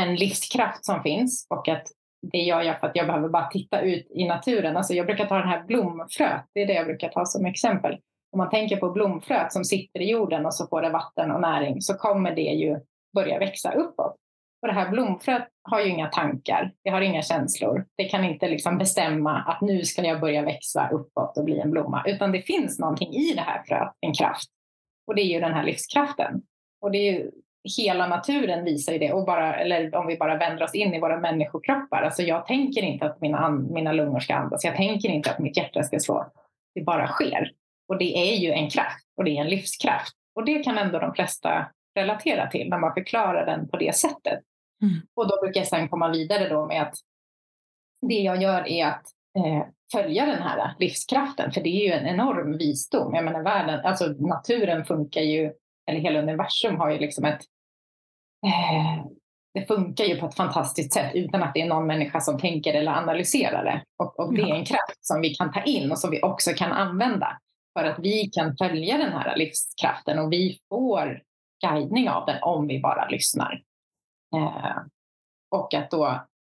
en 0.00 0.14
livskraft 0.14 0.84
som 0.84 1.02
finns 1.02 1.46
och 1.50 1.68
att 1.68 1.86
det 2.32 2.38
gör 2.38 2.62
jag 2.62 2.80
för 2.80 2.86
att 2.86 2.96
jag 2.96 3.06
behöver 3.06 3.28
bara 3.28 3.48
titta 3.48 3.80
ut 3.80 4.06
i 4.10 4.24
naturen. 4.24 4.76
Alltså 4.76 4.94
jag 4.94 5.06
brukar 5.06 5.26
ta 5.26 5.38
den 5.38 5.48
här 5.48 5.64
blomfröet, 5.64 6.44
det 6.54 6.62
är 6.62 6.66
det 6.66 6.72
jag 6.72 6.86
brukar 6.86 7.08
ta 7.08 7.24
som 7.24 7.46
exempel. 7.46 7.98
Om 8.32 8.38
man 8.38 8.50
tänker 8.50 8.76
på 8.76 8.90
blomfröet 8.90 9.52
som 9.52 9.64
sitter 9.64 10.00
i 10.00 10.10
jorden 10.10 10.46
och 10.46 10.54
så 10.54 10.66
får 10.66 10.82
det 10.82 10.90
vatten 10.90 11.30
och 11.30 11.40
näring 11.40 11.82
så 11.82 11.94
kommer 11.94 12.34
det 12.34 12.42
ju 12.42 12.80
börja 13.14 13.38
växa 13.38 13.72
uppåt. 13.72 14.16
Och 14.62 14.68
det 14.68 14.74
här 14.74 14.90
blomfröet 14.90 15.48
har 15.62 15.80
ju 15.80 15.88
inga 15.88 16.06
tankar, 16.06 16.72
det 16.84 16.90
har 16.90 17.00
inga 17.00 17.22
känslor. 17.22 17.86
Det 17.96 18.04
kan 18.04 18.24
inte 18.24 18.48
liksom 18.48 18.78
bestämma 18.78 19.42
att 19.42 19.60
nu 19.60 19.84
ska 19.84 20.02
jag 20.02 20.20
börja 20.20 20.42
växa 20.42 20.88
uppåt 20.88 21.38
och 21.38 21.44
bli 21.44 21.60
en 21.60 21.70
blomma, 21.70 22.02
utan 22.06 22.32
det 22.32 22.42
finns 22.42 22.78
någonting 22.78 23.12
i 23.14 23.34
det 23.34 23.40
här 23.40 23.62
fröet, 23.66 23.92
en 24.00 24.14
kraft. 24.14 24.48
Och 25.06 25.14
det 25.14 25.22
är 25.22 25.34
ju 25.34 25.40
den 25.40 25.54
här 25.54 25.64
livskraften. 25.64 26.42
Och 26.80 26.90
det 26.90 26.98
är 26.98 27.12
ju, 27.12 27.30
hela 27.76 28.06
naturen 28.06 28.64
visar 28.64 28.92
ju 28.92 28.98
det, 28.98 29.12
och 29.12 29.26
bara, 29.26 29.54
eller 29.54 29.94
om 29.94 30.06
vi 30.06 30.16
bara 30.16 30.36
vänder 30.36 30.64
oss 30.64 30.74
in 30.74 30.94
i 30.94 31.00
våra 31.00 31.20
människokroppar. 31.20 32.02
Alltså 32.02 32.22
jag 32.22 32.46
tänker 32.46 32.82
inte 32.82 33.06
att 33.06 33.20
mina, 33.20 33.50
mina 33.50 33.92
lungor 33.92 34.20
ska 34.20 34.34
andas, 34.34 34.64
jag 34.64 34.76
tänker 34.76 35.08
inte 35.08 35.30
att 35.30 35.38
mitt 35.38 35.56
hjärta 35.56 35.82
ska 35.82 35.98
slå. 35.98 36.26
Det 36.74 36.80
bara 36.80 37.06
sker. 37.06 37.52
Och 37.88 37.98
det 37.98 38.32
är 38.32 38.36
ju 38.36 38.50
en 38.50 38.70
kraft 38.70 39.06
och 39.16 39.24
det 39.24 39.36
är 39.36 39.40
en 39.40 39.50
livskraft. 39.50 40.12
Och 40.34 40.44
det 40.44 40.64
kan 40.64 40.78
ändå 40.78 40.98
de 40.98 41.14
flesta 41.14 41.70
relatera 41.94 42.46
till 42.46 42.68
när 42.68 42.78
man 42.78 42.94
förklarar 42.94 43.46
den 43.46 43.68
på 43.68 43.76
det 43.76 43.96
sättet. 43.96 44.40
Mm. 44.82 44.94
Och 45.16 45.28
då 45.28 45.40
brukar 45.42 45.60
jag 45.60 45.68
sedan 45.68 45.88
komma 45.88 46.08
vidare 46.08 46.48
då 46.48 46.66
med 46.66 46.82
att 46.82 46.94
det 48.08 48.20
jag 48.20 48.42
gör 48.42 48.68
är 48.68 48.86
att 48.86 49.04
eh, 49.38 49.66
följa 49.92 50.26
den 50.26 50.42
här 50.42 50.74
livskraften, 50.78 51.52
för 51.52 51.60
det 51.60 51.68
är 51.68 51.86
ju 51.86 51.92
en 51.92 52.06
enorm 52.06 52.58
visdom. 52.58 53.14
Jag 53.14 53.24
menar 53.24 53.42
världen, 53.42 53.80
alltså 53.84 54.06
naturen 54.06 54.84
funkar 54.84 55.20
ju, 55.20 55.52
eller 55.86 56.00
hela 56.00 56.18
universum 56.18 56.76
har 56.76 56.90
ju 56.90 56.98
liksom 56.98 57.24
ett 57.24 57.40
eh, 58.46 59.06
det 59.54 59.66
funkar 59.66 60.04
ju 60.04 60.16
på 60.16 60.26
ett 60.26 60.34
fantastiskt 60.34 60.92
sätt 60.92 61.10
utan 61.14 61.42
att 61.42 61.54
det 61.54 61.60
är 61.60 61.68
någon 61.68 61.86
människa 61.86 62.20
som 62.20 62.38
tänker 62.38 62.74
eller 62.74 62.92
analyserar 62.92 63.64
det. 63.64 63.82
Och, 63.98 64.20
och 64.20 64.34
det 64.34 64.42
är 64.42 64.54
en 64.54 64.64
kraft 64.64 64.98
som 65.00 65.20
vi 65.20 65.34
kan 65.34 65.52
ta 65.52 65.62
in 65.62 65.90
och 65.92 65.98
som 65.98 66.10
vi 66.10 66.22
också 66.22 66.50
kan 66.50 66.72
använda 66.72 67.38
för 67.78 67.84
att 67.84 67.98
vi 67.98 68.30
kan 68.32 68.56
följa 68.56 68.98
den 68.98 69.12
här 69.12 69.36
livskraften 69.36 70.18
och 70.18 70.32
vi 70.32 70.58
får 70.68 71.22
guidning 71.66 72.08
av 72.08 72.26
den 72.26 72.42
om 72.42 72.66
vi 72.66 72.80
bara 72.80 73.08
lyssnar. 73.08 73.62
Eh, 74.34 74.82
och 75.50 75.74
att 75.74 75.90
då, 75.90 76.06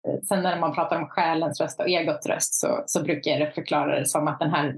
eh, 0.09 0.21
sen 0.29 0.43
när 0.43 0.61
man 0.61 0.75
pratar 0.75 0.97
om 0.97 1.09
själens 1.09 1.61
röst 1.61 1.81
och 1.81 1.89
egots 1.89 2.27
röst 2.27 2.55
så, 2.55 2.83
så 2.87 3.03
brukar 3.03 3.31
jag 3.31 3.55
förklara 3.55 3.99
det 3.99 4.07
som 4.07 4.29
att 4.29 4.39
den 4.39 4.51
här 4.51 4.77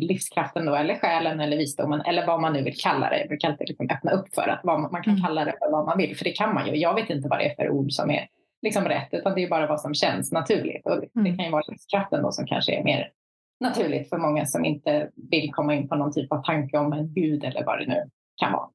livskraften 0.00 0.66
då, 0.66 0.74
eller 0.74 0.94
själen 0.94 1.40
eller 1.40 1.56
visdomen 1.56 2.00
eller 2.00 2.26
vad 2.26 2.40
man 2.40 2.52
nu 2.52 2.62
vill 2.62 2.76
kalla 2.76 3.10
det. 3.10 3.18
Jag 3.18 3.28
brukar 3.28 3.48
alltid 3.48 3.68
liksom 3.68 3.88
öppna 3.90 4.10
upp 4.10 4.34
för 4.34 4.48
att 4.48 4.60
vad, 4.62 4.80
man 4.80 5.02
kan 5.02 5.12
mm. 5.12 5.24
kalla 5.24 5.44
det 5.44 5.54
för 5.58 5.70
vad 5.70 5.86
man 5.86 5.98
vill, 5.98 6.16
för 6.16 6.24
det 6.24 6.32
kan 6.32 6.54
man 6.54 6.66
ju. 6.66 6.76
Jag 6.76 6.94
vet 6.94 7.10
inte 7.10 7.28
vad 7.28 7.38
det 7.38 7.50
är 7.50 7.54
för 7.54 7.70
ord 7.70 7.92
som 7.92 8.10
är 8.10 8.28
liksom 8.62 8.84
rätt, 8.84 9.08
utan 9.12 9.34
det 9.34 9.42
är 9.42 9.48
bara 9.48 9.66
vad 9.66 9.80
som 9.80 9.94
känns 9.94 10.32
naturligt. 10.32 10.86
Och 10.86 11.00
det, 11.00 11.16
mm. 11.16 11.30
det 11.30 11.36
kan 11.36 11.44
ju 11.44 11.50
vara 11.50 11.64
livskraften 11.68 12.22
då 12.22 12.32
som 12.32 12.46
kanske 12.46 12.74
är 12.74 12.84
mer 12.84 13.10
naturligt 13.62 14.08
för 14.08 14.18
många 14.18 14.46
som 14.46 14.64
inte 14.64 15.10
vill 15.30 15.52
komma 15.52 15.74
in 15.74 15.88
på 15.88 15.94
någon 15.94 16.12
typ 16.12 16.32
av 16.32 16.42
tanke 16.42 16.78
om 16.78 16.92
en 16.92 17.14
gud 17.14 17.44
eller 17.44 17.64
vad 17.64 17.78
det 17.78 17.86
nu 17.86 18.10
kan 18.36 18.52
vara. 18.52 18.68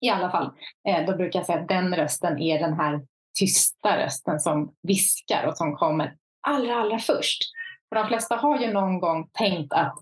I 0.00 0.10
alla 0.10 0.30
fall, 0.30 0.50
eh, 0.88 1.06
då 1.06 1.16
brukar 1.16 1.38
jag 1.38 1.46
säga 1.46 1.58
att 1.58 1.68
den 1.68 1.96
rösten 1.96 2.38
är 2.38 2.58
den 2.58 2.74
här 2.74 3.00
tysta 3.38 4.04
rösten 4.04 4.40
som 4.40 4.74
viskar 4.82 5.46
och 5.46 5.56
som 5.56 5.76
kommer 5.76 6.16
allra, 6.48 6.76
allra 6.76 6.98
först. 6.98 7.42
För 7.88 7.96
de 7.96 8.08
flesta 8.08 8.36
har 8.36 8.60
ju 8.60 8.72
någon 8.72 9.00
gång 9.00 9.28
tänkt 9.32 9.72
att, 9.72 9.94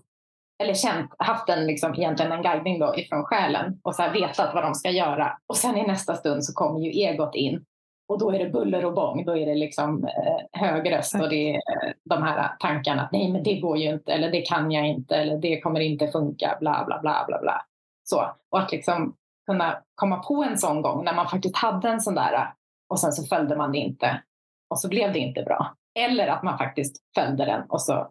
eller 0.63 0.73
känt, 0.73 1.11
haft 1.17 1.49
en, 1.49 1.67
liksom, 1.67 1.93
egentligen 1.93 2.31
en 2.31 2.41
guidning 2.41 2.79
då 2.79 2.95
ifrån 2.97 3.23
själen 3.23 3.79
och 3.83 3.95
så 3.95 4.01
här 4.01 4.13
vetat 4.13 4.53
vad 4.53 4.63
de 4.63 4.75
ska 4.75 4.89
göra. 4.89 5.37
Och 5.47 5.57
sen 5.57 5.77
i 5.77 5.87
nästa 5.87 6.15
stund 6.15 6.43
så 6.43 6.53
kommer 6.53 6.79
ju 6.79 6.91
egot 6.91 7.35
in 7.35 7.65
och 8.11 8.19
då 8.19 8.31
är 8.31 8.39
det 8.39 8.49
buller 8.49 8.85
och 8.85 8.93
bång. 8.93 9.25
Då 9.25 9.37
är 9.37 9.45
det 9.45 9.55
liksom 9.55 10.03
eh, 10.03 10.61
hög 10.61 10.91
röst 10.91 11.15
och 11.15 11.29
det 11.29 11.49
är 11.49 11.55
eh, 11.55 11.93
de 12.05 12.23
här 12.23 12.55
tankarna 12.59 13.01
att 13.01 13.11
nej, 13.11 13.31
men 13.31 13.43
det 13.43 13.59
går 13.59 13.77
ju 13.77 13.89
inte 13.89 14.13
eller 14.13 14.31
det 14.31 14.41
kan 14.41 14.71
jag 14.71 14.87
inte 14.87 15.15
eller 15.15 15.37
det 15.37 15.61
kommer 15.61 15.79
inte 15.79 16.07
funka, 16.07 16.57
bla 16.59 16.83
bla 16.85 17.01
bla 17.01 17.25
bla 17.27 17.41
bla. 17.41 17.65
Så, 18.03 18.35
och 18.49 18.59
att 18.59 18.71
liksom 18.71 19.15
kunna 19.45 19.83
komma 19.95 20.23
på 20.23 20.43
en 20.43 20.57
sån 20.57 20.81
gång 20.81 21.05
när 21.05 21.13
man 21.13 21.27
faktiskt 21.27 21.57
hade 21.57 21.89
en 21.89 22.01
sån 22.01 22.15
där 22.15 22.53
och 22.89 22.99
sen 22.99 23.11
så 23.11 23.23
följde 23.23 23.55
man 23.55 23.71
det 23.71 23.77
inte 23.77 24.21
och 24.69 24.79
så 24.79 24.89
blev 24.89 25.13
det 25.13 25.19
inte 25.19 25.43
bra. 25.43 25.75
Eller 25.99 26.27
att 26.27 26.43
man 26.43 26.57
faktiskt 26.57 26.97
följde 27.15 27.45
den 27.45 27.61
och 27.69 27.81
så 27.81 28.09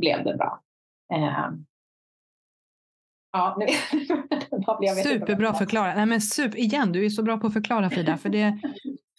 blev 0.00 0.24
det 0.24 0.34
bra. 0.34 0.60
Eh, 1.14 1.50
ja, 3.32 3.56
nu 3.58 3.66
Superbra 5.02 5.54
förklarat. 5.54 5.96
Nej, 5.96 6.06
men 6.06 6.20
super, 6.20 6.58
igen, 6.58 6.92
du 6.92 7.04
är 7.04 7.10
så 7.10 7.22
bra 7.22 7.38
på 7.38 7.46
att 7.46 7.52
förklara 7.52 7.90
Frida. 7.90 8.16
För 8.16 8.28
det, 8.28 8.58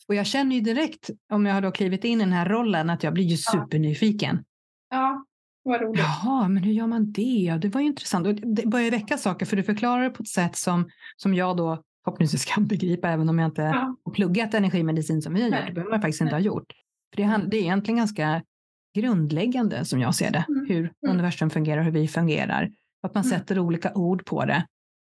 och 0.07 0.15
jag 0.15 0.25
känner 0.25 0.55
ju 0.55 0.61
direkt, 0.61 1.09
om 1.33 1.45
jag 1.45 1.53
har 1.53 1.61
då 1.61 1.71
klivit 1.71 2.03
in 2.03 2.21
i 2.21 2.23
den 2.23 2.33
här 2.33 2.49
rollen, 2.49 2.89
att 2.89 3.03
jag 3.03 3.13
blir 3.13 3.23
ju 3.23 3.37
supernyfiken. 3.37 4.43
Ja, 4.89 5.25
vad 5.63 5.81
roligt. 5.81 5.99
Jaha, 5.99 6.47
men 6.47 6.63
hur 6.63 6.71
gör 6.71 6.87
man 6.87 7.11
det? 7.11 7.57
Det 7.61 7.69
var 7.69 7.81
ju 7.81 7.87
intressant. 7.87 8.27
Och 8.27 8.35
det 8.35 8.65
börjar 8.65 8.91
väcka 8.91 9.17
saker, 9.17 9.45
för 9.45 9.55
du 9.57 9.63
förklarar 9.63 10.03
det 10.03 10.09
på 10.09 10.23
ett 10.23 10.29
sätt 10.29 10.55
som, 10.55 10.89
som 11.17 11.33
jag 11.33 11.57
då 11.57 11.83
förhoppningsvis 12.03 12.45
kan 12.45 12.67
begripa, 12.67 13.09
även 13.09 13.29
om 13.29 13.39
jag 13.39 13.47
inte 13.47 13.61
ja. 13.61 13.95
har 14.05 14.11
pluggat 14.11 14.53
energimedicin 14.53 15.21
som 15.21 15.33
vi 15.33 15.41
har 15.41 15.49
gjort. 15.49 15.67
Det 15.67 15.73
behöver 15.73 15.91
man 15.91 16.01
faktiskt 16.01 16.21
inte 16.21 16.35
ha 16.35 16.39
gjort. 16.39 16.73
För 17.15 17.21
det, 17.21 17.47
det 17.47 17.57
är 17.57 17.61
egentligen 17.61 17.97
ganska 17.97 18.43
grundläggande 18.95 19.85
som 19.85 19.99
jag 19.99 20.15
ser 20.15 20.31
det, 20.31 20.45
mm. 20.49 20.65
hur 20.69 20.79
mm. 20.79 20.91
universum 21.07 21.49
fungerar, 21.49 21.83
hur 21.83 21.91
vi 21.91 22.07
fungerar. 22.07 22.71
Att 23.03 23.13
man 23.13 23.23
mm. 23.23 23.39
sätter 23.39 23.59
olika 23.59 23.93
ord 23.93 24.25
på 24.25 24.45
det. 24.45 24.65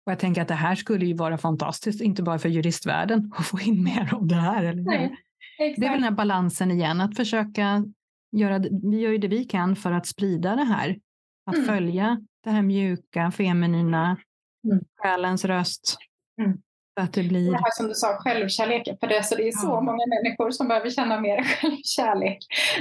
Och 0.05 0.11
jag 0.11 0.19
tänker 0.19 0.41
att 0.41 0.47
det 0.47 0.53
här 0.53 0.75
skulle 0.75 1.05
ju 1.05 1.13
vara 1.13 1.37
fantastiskt, 1.37 2.01
inte 2.01 2.23
bara 2.23 2.39
för 2.39 2.49
juristvärlden 2.49 3.31
att 3.37 3.45
få 3.45 3.59
in 3.59 3.83
mer 3.83 4.13
av 4.13 4.27
det 4.27 4.35
här. 4.35 4.63
Eller 4.63 4.81
Nej, 4.81 5.15
det 5.57 5.85
är 5.85 5.89
väl 5.89 5.91
den 5.91 6.03
här 6.03 6.11
balansen 6.11 6.71
igen, 6.71 7.01
att 7.01 7.15
försöka 7.15 7.85
göra, 8.31 8.59
vi 8.59 8.99
gör 8.99 9.11
ju 9.11 9.17
det 9.17 9.27
vi 9.27 9.43
kan 9.43 9.75
för 9.75 9.91
att 9.91 10.05
sprida 10.05 10.55
det 10.55 10.63
här. 10.63 10.99
Att 11.45 11.55
mm. 11.55 11.67
följa 11.67 12.25
det 12.43 12.49
här 12.49 12.61
mjuka, 12.61 13.31
feminina, 13.31 14.17
mm. 14.65 14.83
själens 14.97 15.45
röst. 15.45 15.97
Mm. 16.41 16.57
Att 16.99 17.13
det 17.13 17.23
blir... 17.23 17.51
Det 17.51 17.57
här 17.57 17.71
som 17.71 17.87
du 17.87 17.93
sa, 17.93 18.17
självkärleken. 18.19 18.97
För 18.99 19.07
det, 19.07 19.23
så, 19.23 19.35
det 19.35 19.47
är 19.47 19.51
så 19.51 19.67
ja. 19.67 19.81
många 19.81 20.05
människor 20.07 20.51
som 20.51 20.67
behöver 20.67 20.89
känna 20.89 21.19
mer 21.19 21.43
självkärlek. 21.61 22.37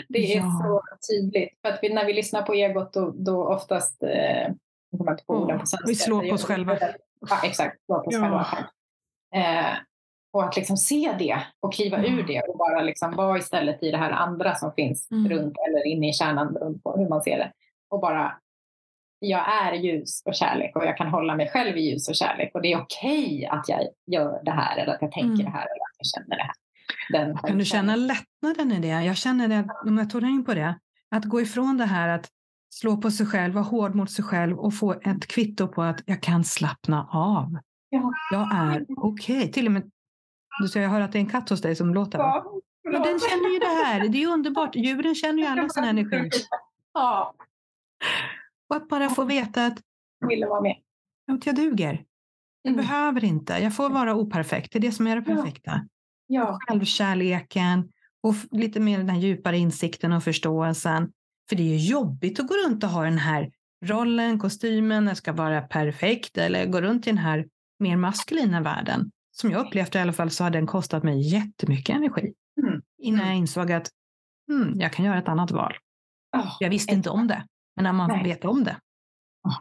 Det 0.09 0.35
är 0.35 0.37
ja. 0.37 0.61
så 0.63 0.83
tydligt. 1.13 1.59
För 1.63 1.69
att 1.69 1.79
vi, 1.83 1.95
när 1.95 2.07
vi 2.07 2.13
lyssnar 2.13 2.43
på 2.43 2.55
egot 2.55 2.93
då, 2.93 3.15
då 3.17 3.49
oftast, 3.49 4.03
eh, 4.03 4.53
på 5.27 5.35
orden 5.35 5.59
på 5.59 5.67
svenska. 5.67 5.89
Vi 5.89 5.95
slår 5.95 6.29
på 6.29 6.35
oss 6.35 6.45
själva. 6.45 6.79
Ja, 7.29 7.41
exakt, 7.45 7.77
ja. 7.87 8.05
Eh, 9.35 9.77
och 10.33 10.45
att 10.45 10.57
liksom 10.57 10.77
se 10.77 11.15
det 11.19 11.43
och 11.61 11.73
kliva 11.73 11.97
mm. 11.97 12.19
ur 12.19 12.27
det 12.27 12.41
och 12.41 12.59
bara 12.59 12.83
liksom 12.83 13.17
vara 13.17 13.39
istället 13.39 13.83
i 13.83 13.91
det 13.91 13.97
här 13.97 14.11
andra 14.11 14.55
som 14.55 14.73
finns 14.73 15.11
mm. 15.11 15.33
runt 15.33 15.57
eller 15.69 15.87
inne 15.87 16.09
i 16.09 16.13
kärnan 16.13 16.57
runt 16.57 16.83
på 16.83 16.97
hur 16.97 17.09
man 17.09 17.23
ser 17.23 17.39
det. 17.39 17.53
Och 17.91 18.01
bara, 18.01 18.39
jag 19.19 19.65
är 19.65 19.73
ljus 19.73 20.23
och 20.25 20.35
kärlek 20.35 20.77
och 20.77 20.85
jag 20.85 20.97
kan 20.97 21.09
hålla 21.09 21.37
mig 21.37 21.49
själv 21.49 21.77
i 21.77 21.81
ljus 21.81 22.09
och 22.09 22.15
kärlek 22.15 22.51
och 22.55 22.63
det 22.63 22.73
är 22.73 22.81
okej 22.81 23.25
okay 23.25 23.47
att 23.47 23.69
jag 23.69 23.81
gör 24.07 24.41
det 24.45 24.51
här 24.51 24.77
eller 24.79 24.95
att 24.95 25.03
jag 25.03 25.13
tänker 25.13 25.43
mm. 25.43 25.45
det 25.45 25.51
här 25.51 25.67
eller 25.67 25.85
att 25.85 25.97
jag 25.99 26.07
känner 26.07 26.37
det 26.37 26.43
här. 26.43 26.55
Den 27.13 27.37
kan 27.37 27.59
du 27.59 27.65
känna 27.65 27.97
lättnaden 27.97 28.73
i 28.73 28.81
det? 28.81 29.05
Jag 29.05 29.17
känner 29.17 29.49
det, 29.49 29.69
om 29.87 29.99
jag 29.99 30.11
tog 30.11 30.23
in 30.23 30.45
på 30.45 30.55
det, 30.55 30.75
att 31.11 31.25
gå 31.25 31.41
ifrån 31.41 31.79
det 31.79 31.85
här 31.85 32.09
att 32.09 32.29
slå 32.71 32.97
på 32.97 33.11
sig 33.11 33.27
själv, 33.27 33.55
vara 33.55 33.65
hård 33.65 33.95
mot 33.95 34.11
sig 34.11 34.25
själv 34.25 34.59
och 34.59 34.75
få 34.75 34.93
ett 34.93 35.27
kvitto 35.27 35.69
på 35.69 35.83
att 35.83 36.03
jag 36.07 36.23
kan 36.23 36.45
slappna 36.45 37.09
av. 37.13 37.59
Ja. 37.89 38.13
Jag 38.33 38.55
är 38.55 38.87
okej. 38.97 39.39
Okay. 39.39 39.53
Till 39.53 39.67
och 39.67 39.73
med 39.73 39.91
du 40.61 40.69
ser, 40.69 40.81
jag 40.81 40.91
hör 40.91 41.01
att 41.01 41.13
det 41.13 41.19
är 41.19 41.21
en 41.21 41.29
katt 41.31 41.49
hos 41.51 41.61
dig 41.61 41.77
som 41.77 41.95
låter. 41.95 42.19
Ja, 42.19 42.61
Men 42.85 43.03
den 43.03 43.21
känner 43.21 43.53
ju 43.53 43.59
det 43.59 43.85
här. 43.85 44.09
Det 44.09 44.23
är 44.23 44.29
underbart. 44.29 44.77
Djuren 44.77 45.15
känner 45.15 45.39
ju 45.43 45.49
alla 45.49 45.69
här 45.77 45.89
energi. 45.89 46.31
Ja. 46.95 47.35
Och 48.69 48.77
att 48.77 48.89
bara 48.89 49.11
få 49.11 49.25
veta 49.25 49.67
att 49.67 49.79
Ville 50.29 50.47
vara 50.47 50.61
med. 50.61 50.77
jag 51.45 51.57
duger. 51.57 52.05
Jag 52.63 52.73
mm. 52.73 52.87
behöver 52.87 53.25
inte. 53.25 53.53
Jag 53.53 53.77
får 53.77 53.91
vara 53.91 54.15
operfekt. 54.15 54.73
Det 54.73 54.79
är 54.79 54.81
det 54.81 54.93
som 54.93 55.07
är 55.07 55.17
det 55.17 55.23
perfekta. 55.23 55.71
Ja. 56.27 56.41
Ja. 56.43 56.59
Självkärleken 56.69 57.93
och 58.21 58.35
lite 58.51 58.81
mer 58.81 58.99
den 58.99 59.09
här 59.09 59.19
djupare 59.19 59.59
insikten 59.59 60.13
och 60.13 60.25
förståelsen. 60.25 61.13
För 61.51 61.57
det 61.57 61.63
är 61.63 61.77
ju 61.77 61.91
jobbigt 61.91 62.41
att 62.41 62.49
gå 62.49 62.55
runt 62.55 62.85
och 62.85 62.91
ha 62.91 63.05
den 63.05 63.19
här 63.19 63.51
rollen, 63.85 64.39
kostymen, 64.39 65.05
den 65.05 65.17
ska 65.17 65.33
vara 65.33 65.63
perfekt 65.63 66.39
eller 66.39 66.67
gå 66.67 66.81
runt 66.81 67.07
i 67.07 67.11
den 67.11 67.19
här 67.19 67.47
mer 67.79 67.97
maskulina 67.97 68.61
världen 68.61 69.11
som 69.41 69.51
jag 69.51 69.67
upplevt 69.67 69.95
i 69.95 69.99
alla 69.99 70.13
fall, 70.13 70.31
så 70.31 70.45
har 70.45 70.51
den 70.51 70.67
kostat 70.67 71.03
mig 71.03 71.21
jättemycket 71.21 71.97
energi. 71.97 72.33
Mm. 72.63 72.83
Innan 72.99 73.21
jag 73.21 73.29
mm. 73.29 73.39
insåg 73.39 73.73
att 73.73 73.89
hmm, 74.49 74.81
jag 74.81 74.93
kan 74.93 75.05
göra 75.05 75.19
ett 75.19 75.29
annat 75.29 75.51
val. 75.51 75.75
Oh, 76.37 76.57
jag 76.61 76.71
visste 76.71 76.95
inte 76.95 77.11
om 77.11 77.27
det, 77.27 77.45
men 77.77 77.83
när 77.83 77.93
man 77.93 78.11
nej. 78.11 78.25
vet 78.25 78.45
om 78.45 78.65
det. 78.65 78.77
Oh. 79.49 79.57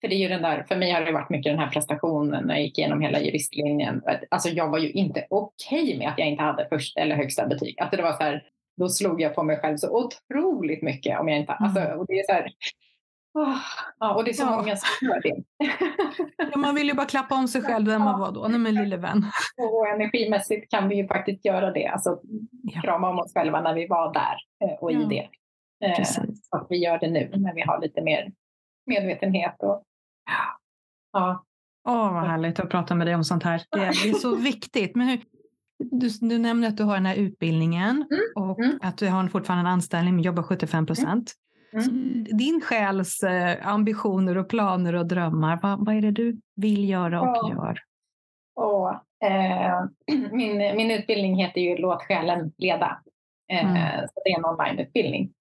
För, 0.00 0.08
det 0.08 0.14
är 0.14 0.18
ju 0.18 0.28
den 0.28 0.42
där, 0.42 0.64
för 0.68 0.76
mig 0.76 0.92
har 0.92 1.00
det 1.00 1.12
varit 1.12 1.30
mycket 1.30 1.52
den 1.52 1.58
här 1.58 1.70
prestationen 1.70 2.46
när 2.46 2.54
jag 2.54 2.62
gick 2.62 2.78
igenom 2.78 3.00
hela 3.00 3.20
juristlinjen. 3.20 4.02
Alltså 4.30 4.48
jag 4.48 4.68
var 4.70 4.78
ju 4.78 4.90
inte 4.90 5.26
okej 5.30 5.82
okay 5.82 5.98
med 5.98 6.08
att 6.08 6.18
jag 6.18 6.28
inte 6.28 6.42
hade 6.42 6.68
första 6.68 7.00
eller 7.00 7.16
högsta 7.16 7.46
betyg. 7.46 7.80
Alltså 7.80 7.96
det 7.96 8.02
var 8.02 8.12
så 8.12 8.22
här, 8.22 8.42
då 8.76 8.88
slog 8.88 9.20
jag 9.20 9.34
på 9.34 9.42
mig 9.42 9.60
själv 9.60 9.76
så 9.76 10.04
otroligt 10.04 10.82
mycket. 10.82 11.20
Om 11.20 11.28
jag 11.28 11.38
inte, 11.38 11.52
alltså, 11.52 11.80
mm. 11.80 11.98
och 11.98 12.06
det 12.06 12.20
är 12.20 12.24
så 12.26 12.32
här, 12.32 12.52
Oh, 13.38 13.58
ja, 13.98 14.14
och 14.14 14.24
det 14.24 14.30
är 14.30 14.32
så 14.32 14.42
ja. 14.42 14.56
många 14.56 14.76
som 14.76 15.08
gör 15.08 15.20
det. 15.22 15.42
ja, 16.52 16.58
man 16.58 16.74
vill 16.74 16.88
ju 16.88 16.94
bara 16.94 17.06
klappa 17.06 17.34
om 17.34 17.48
sig 17.48 17.62
själv 17.62 17.86
vem 17.86 18.02
man 18.02 18.20
var 18.20 18.32
då. 18.32 18.46
Nej 18.48 18.58
men 18.58 18.74
lille 18.74 18.96
vän. 18.96 19.24
Och 19.58 19.88
energimässigt 19.88 20.70
kan 20.70 20.88
vi 20.88 20.96
ju 20.96 21.06
faktiskt 21.06 21.44
göra 21.44 21.70
det. 21.70 21.86
Alltså 21.86 22.20
ja. 22.62 22.80
krama 22.80 23.08
om 23.08 23.18
oss 23.18 23.34
själva 23.34 23.60
när 23.60 23.74
vi 23.74 23.86
var 23.86 24.12
där 24.12 24.36
eh, 24.64 24.78
och 24.78 24.92
i 24.92 25.04
det. 25.04 25.28
Eh, 25.86 26.04
så 26.04 26.22
att 26.50 26.66
vi 26.68 26.76
gör 26.76 26.98
det 26.98 27.10
nu 27.10 27.32
när 27.36 27.54
vi 27.54 27.60
har 27.60 27.80
lite 27.80 28.02
mer 28.02 28.32
medvetenhet. 28.86 29.56
Och, 29.58 29.82
ja. 31.12 31.44
Åh, 31.88 31.94
oh, 31.94 32.12
vad 32.12 32.26
härligt 32.26 32.60
att 32.60 32.70
prata 32.70 32.94
med 32.94 33.06
dig 33.06 33.14
om 33.14 33.24
sånt 33.24 33.42
här. 33.42 33.62
Det 33.70 33.78
är, 33.78 34.04
det 34.04 34.10
är 34.10 34.14
så 34.14 34.36
viktigt. 34.36 34.96
Men 34.96 35.08
hur, 35.08 35.20
du, 35.78 36.08
du 36.20 36.38
nämner 36.38 36.68
att 36.68 36.76
du 36.76 36.82
har 36.82 36.94
den 36.94 37.06
här 37.06 37.16
utbildningen 37.16 38.06
mm. 38.10 38.50
och 38.50 38.60
mm. 38.60 38.78
att 38.82 38.98
du 38.98 39.08
har 39.08 39.28
fortfarande 39.28 39.60
en 39.60 39.72
anställning 39.72 40.14
men 40.14 40.24
jobbar 40.24 40.42
75 40.42 40.86
procent. 40.86 41.32
Mm. 41.72 42.24
Din 42.24 42.60
själs 42.60 43.22
eh, 43.22 43.68
ambitioner 43.68 44.38
och 44.38 44.48
planer 44.48 44.94
och 44.94 45.06
drömmar, 45.06 45.58
vad, 45.62 45.86
vad 45.86 45.94
är 45.96 46.00
det 46.00 46.10
du 46.10 46.40
vill 46.56 46.88
göra 46.88 47.20
och 47.20 47.36
ja. 47.36 47.50
gör? 47.52 47.78
Och, 48.56 48.90
eh, 49.28 49.84
min, 50.32 50.76
min 50.76 50.90
utbildning 50.90 51.36
heter 51.36 51.60
ju 51.60 51.76
Låt 51.76 52.02
själen 52.02 52.52
leda. 52.58 52.98
Eh, 53.52 53.70
mm. 53.70 54.08
så 54.08 54.20
det 54.24 54.30
är 54.30 54.38
en 54.38 54.44
onlineutbildning. 54.44 55.32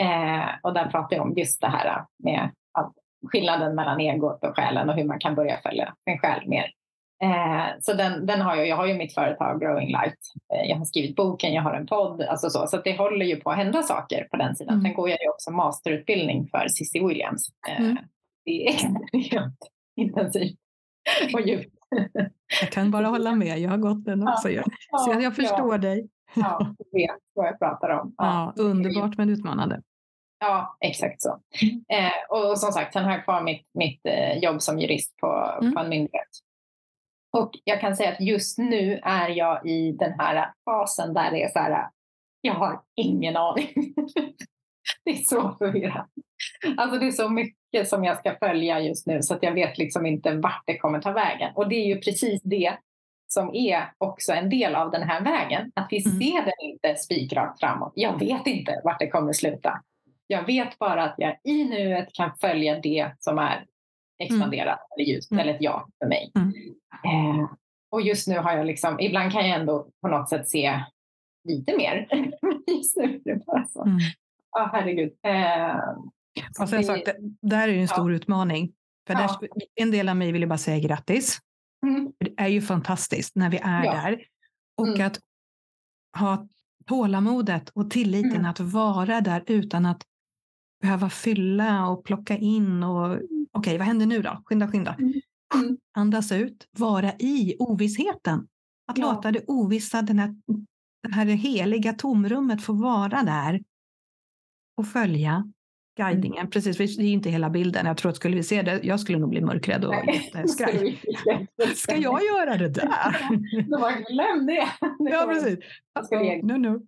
Eh, 0.00 0.48
och 0.62 0.74
där 0.74 0.90
pratar 0.90 1.16
jag 1.16 1.26
om 1.26 1.32
just 1.36 1.60
det 1.60 1.68
här 1.68 2.04
med 2.18 2.50
att 2.72 2.92
skillnaden 3.32 3.74
mellan 3.74 4.00
egot 4.00 4.44
och 4.44 4.56
själen 4.56 4.88
och 4.88 4.94
hur 4.94 5.04
man 5.04 5.18
kan 5.18 5.34
börja 5.34 5.58
följa 5.62 5.94
sin 6.04 6.18
själ 6.18 6.48
mer. 6.48 6.70
Eh, 7.22 7.66
så 7.80 7.92
den, 7.92 8.26
den 8.26 8.40
har 8.40 8.56
jag, 8.56 8.68
jag 8.68 8.76
har 8.76 8.86
ju 8.86 8.94
mitt 8.94 9.14
företag 9.14 9.60
Growing 9.60 9.88
Light. 9.88 10.18
Eh, 10.54 10.70
jag 10.70 10.76
har 10.76 10.84
skrivit 10.84 11.16
boken, 11.16 11.54
jag 11.54 11.62
har 11.62 11.74
en 11.74 11.86
podd, 11.86 12.22
alltså 12.22 12.50
så, 12.50 12.66
så 12.66 12.76
det 12.76 12.98
håller 12.98 13.26
ju 13.26 13.36
på 13.36 13.50
att 13.50 13.56
hända 13.56 13.82
saker 13.82 14.28
på 14.30 14.36
den 14.36 14.56
sidan. 14.56 14.74
Mm. 14.74 14.84
Sen 14.84 14.94
går 14.94 15.10
jag 15.10 15.18
ju 15.22 15.28
också 15.28 15.50
masterutbildning 15.50 16.48
för 16.48 16.68
Cissi 16.68 17.06
Williams. 17.06 17.48
Eh, 17.68 17.80
mm. 17.80 17.96
Det 18.44 18.66
är 18.66 18.68
extremt 19.14 19.58
intensivt 19.96 20.58
och 21.34 21.40
djupt. 21.40 21.74
Jag 22.60 22.70
kan 22.72 22.90
bara 22.90 23.06
hålla 23.06 23.34
med, 23.34 23.58
jag 23.58 23.70
har 23.70 23.78
gått 23.78 24.04
den 24.04 24.28
också. 24.28 24.50
Ja, 24.50 24.62
så 24.98 25.10
jag, 25.10 25.22
jag 25.22 25.36
förstår 25.36 25.74
ja. 25.74 25.78
dig. 25.78 26.08
Ja, 26.34 26.74
jag 26.78 27.00
vet 27.00 27.20
vad 27.34 27.46
jag 27.46 27.58
pratar 27.58 27.88
om. 27.88 28.14
Ja, 28.16 28.52
underbart 28.56 29.18
men 29.18 29.28
utmanande. 29.28 29.82
Ja, 30.40 30.76
exakt 30.80 31.22
så. 31.22 31.38
Mm. 31.62 32.06
Eh, 32.06 32.12
och, 32.28 32.58
som 32.58 32.72
sagt, 32.72 32.92
sen 32.92 33.04
har 33.04 33.12
jag 33.12 33.24
kvar 33.24 33.42
mitt, 33.42 33.66
mitt 33.74 34.00
eh, 34.04 34.38
jobb 34.38 34.62
som 34.62 34.78
jurist 34.78 35.16
på, 35.16 35.58
mm. 35.60 35.74
på 35.74 35.80
en 35.80 35.88
myndighet. 35.88 36.28
Och 37.32 37.50
jag 37.64 37.80
kan 37.80 37.96
säga 37.96 38.12
att 38.12 38.20
just 38.20 38.58
nu 38.58 39.00
är 39.02 39.28
jag 39.28 39.66
i 39.66 39.92
den 39.92 40.12
här 40.18 40.52
fasen 40.64 41.14
där 41.14 41.30
det 41.30 41.42
är 41.42 41.48
så 41.48 41.58
här, 41.58 41.88
jag 42.40 42.54
har 42.54 42.80
ingen 42.96 43.36
aning. 43.36 43.68
det 45.04 45.10
är 45.10 45.24
så 45.24 45.56
förvirrat. 45.58 46.08
Alltså 46.76 46.98
det 46.98 47.06
är 47.06 47.10
så 47.10 47.28
mycket 47.28 47.88
som 47.88 48.04
jag 48.04 48.18
ska 48.18 48.36
följa 48.38 48.80
just 48.80 49.06
nu 49.06 49.22
så 49.22 49.34
att 49.34 49.42
jag 49.42 49.52
vet 49.52 49.78
liksom 49.78 50.06
inte 50.06 50.34
vart 50.34 50.62
det 50.66 50.78
kommer 50.78 51.00
ta 51.00 51.12
vägen. 51.12 51.52
Och 51.54 51.68
det 51.68 51.76
är 51.76 51.86
ju 51.86 52.00
precis 52.00 52.42
det 52.42 52.76
som 53.28 53.54
är 53.54 53.92
också 53.98 54.32
en 54.32 54.50
del 54.50 54.74
av 54.74 54.90
den 54.90 55.02
här 55.02 55.20
vägen. 55.24 55.72
Att 55.74 55.88
vi 55.90 56.06
mm. 56.06 56.18
ser 56.18 56.44
den 56.44 56.54
inte 56.60 56.94
spikrakt 56.94 57.60
framåt. 57.60 57.92
Jag 57.96 58.18
vet 58.18 58.46
inte 58.46 58.80
vart 58.84 58.98
det 58.98 59.08
kommer 59.08 59.32
sluta. 59.32 59.82
Jag 60.26 60.46
vet 60.46 60.78
bara 60.78 61.04
att 61.04 61.14
jag 61.18 61.36
i 61.44 61.64
nuet 61.64 62.12
kan 62.12 62.30
följa 62.40 62.80
det 62.80 63.10
som 63.18 63.38
är 63.38 63.64
expanderat 64.22 64.78
mm. 64.78 64.88
eller 64.96 65.14
ljust, 65.14 65.30
mm. 65.30 65.42
eller 65.42 65.54
ett 65.54 65.62
ja 65.62 65.88
för 65.98 66.08
mig. 66.08 66.32
Mm. 66.34 67.40
Eh, 67.40 67.50
och 67.90 68.02
just 68.02 68.28
nu 68.28 68.38
har 68.38 68.56
jag 68.56 68.66
liksom, 68.66 69.00
ibland 69.00 69.32
kan 69.32 69.48
jag 69.48 69.60
ändå 69.60 69.88
på 70.02 70.08
något 70.08 70.28
sätt 70.28 70.48
se 70.48 70.80
lite 71.48 71.76
mer. 71.76 72.08
just 72.66 72.96
nu 72.96 73.04
är 73.04 73.34
det 73.34 73.44
bara 73.46 73.66
så. 73.66 73.84
Mm. 73.84 73.98
Ja, 74.52 74.70
herregud. 74.72 75.12
Eh, 75.22 75.76
och 76.60 76.68
sen 76.68 76.84
sagt, 76.84 77.04
det 77.04 77.16
där 77.40 77.68
är 77.68 77.72
ju 77.72 77.80
en 77.80 77.88
stor 77.88 78.10
ja. 78.10 78.16
utmaning. 78.16 78.72
För 79.06 79.14
ja. 79.14 79.38
där, 79.40 79.48
en 79.74 79.90
del 79.90 80.08
av 80.08 80.16
mig 80.16 80.32
vill 80.32 80.42
ju 80.42 80.48
bara 80.48 80.58
säga 80.58 80.78
grattis. 80.78 81.38
Mm. 81.86 82.12
Det 82.18 82.34
är 82.36 82.48
ju 82.48 82.62
fantastiskt 82.62 83.36
när 83.36 83.50
vi 83.50 83.60
är 83.62 83.84
ja. 83.84 83.92
där. 83.92 84.24
Och 84.76 84.88
mm. 84.88 85.06
att 85.06 85.20
ha 86.18 86.48
tålamodet 86.86 87.68
och 87.68 87.90
tilliten 87.90 88.30
mm. 88.30 88.50
att 88.50 88.60
vara 88.60 89.20
där 89.20 89.44
utan 89.46 89.86
att 89.86 90.02
behöva 90.82 91.10
fylla 91.10 91.86
och 91.88 92.04
plocka 92.04 92.36
in 92.36 92.82
och 92.82 93.20
okej, 93.52 93.70
okay, 93.70 93.78
vad 93.78 93.86
händer 93.86 94.06
nu 94.06 94.22
då? 94.22 94.42
Skynda, 94.44 94.68
skynda. 94.68 94.94
Mm. 94.94 95.12
mm. 95.54 95.78
Andas 95.94 96.32
ut, 96.32 96.68
vara 96.78 97.12
i 97.18 97.56
ovissheten. 97.58 98.48
Att 98.86 98.98
ja. 98.98 99.12
låta 99.12 99.30
det 99.30 99.44
ovissa, 99.46 100.02
den 100.02 100.18
här, 100.18 100.34
det 101.08 101.14
här 101.14 101.26
heliga 101.26 101.92
tomrummet 101.92 102.62
få 102.62 102.72
vara 102.72 103.22
där 103.22 103.62
och 104.76 104.86
följa 104.86 105.52
guidningen. 105.96 106.38
Mm. 106.38 106.50
Precis, 106.50 106.96
det 106.96 107.04
är 107.04 107.12
inte 107.12 107.30
hela 107.30 107.50
bilden. 107.50 107.86
Jag 107.86 107.96
tror 107.96 108.10
att 108.10 108.16
skulle 108.16 108.36
vi 108.36 108.42
se 108.42 108.62
det, 108.62 108.80
jag 108.82 109.00
skulle 109.00 109.18
nog 109.18 109.30
bli 109.30 109.40
mörkrädd 109.40 109.84
och 109.84 109.94
jätteskraj. 109.94 111.00
Ska 111.74 111.96
jag 111.96 112.20
göra 112.22 112.56
det 112.56 112.68
där? 112.68 113.28
Glöm 114.12 114.46
det! 114.46 114.68
ja, 114.98 115.26
precis. 115.32 115.58
No, 116.42 116.52
no. 116.52 116.82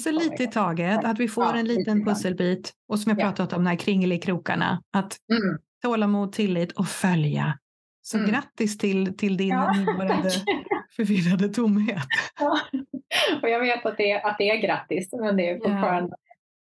Så 0.00 0.10
lite 0.10 0.42
i 0.42 0.46
taget, 0.46 1.04
att 1.04 1.18
vi 1.18 1.28
får 1.28 1.54
en 1.54 1.66
liten 1.66 2.04
pusselbit 2.04 2.72
och 2.88 2.98
som 2.98 3.10
jag 3.10 3.18
pratat 3.18 3.52
om, 3.52 3.64
de 3.64 3.70
här 3.70 3.76
kringelikrokarna. 3.76 4.82
Att 4.92 5.16
mm. 5.32 5.58
Tålamod, 5.86 6.32
tillit 6.32 6.72
och 6.72 6.88
följa. 6.88 7.58
Så 8.02 8.18
mm. 8.18 8.30
grattis 8.30 8.78
till, 8.78 9.16
till 9.16 9.36
din 9.36 9.48
ja, 9.48 9.72
nuvarande 9.76 10.30
förvirrade 10.96 11.48
tomhet. 11.48 12.02
Ja. 12.40 12.60
Och 13.42 13.48
jag 13.48 13.60
vet 13.60 13.86
att 13.86 13.96
det, 13.96 14.10
är, 14.10 14.26
att 14.26 14.38
det 14.38 14.50
är 14.50 14.56
grattis, 14.56 15.12
men 15.12 15.36
det 15.36 15.50
är 15.50 15.54
fortfarande 15.54 16.16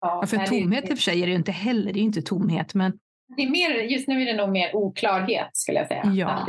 Ja, 0.01 0.25
för 0.27 0.37
tomhet 0.37 0.83
i 0.83 0.93
och 0.93 0.97
för 0.97 1.03
sig 1.03 1.21
är 1.21 1.25
det 1.25 1.31
ju 1.31 1.37
inte 1.37 1.51
heller, 1.51 1.93
det 1.93 1.99
är 1.99 2.01
inte 2.01 2.21
tomhet. 2.21 2.73
Men... 2.73 2.93
Det 3.37 3.43
är 3.43 3.49
mer, 3.49 3.69
just 3.69 4.07
nu 4.07 4.21
är 4.21 4.25
det 4.25 4.33
nog 4.33 4.49
mer 4.49 4.75
oklarhet 4.75 5.49
skulle 5.53 5.77
jag 5.77 5.87
säga. 5.87 6.03
Ja. 6.15 6.47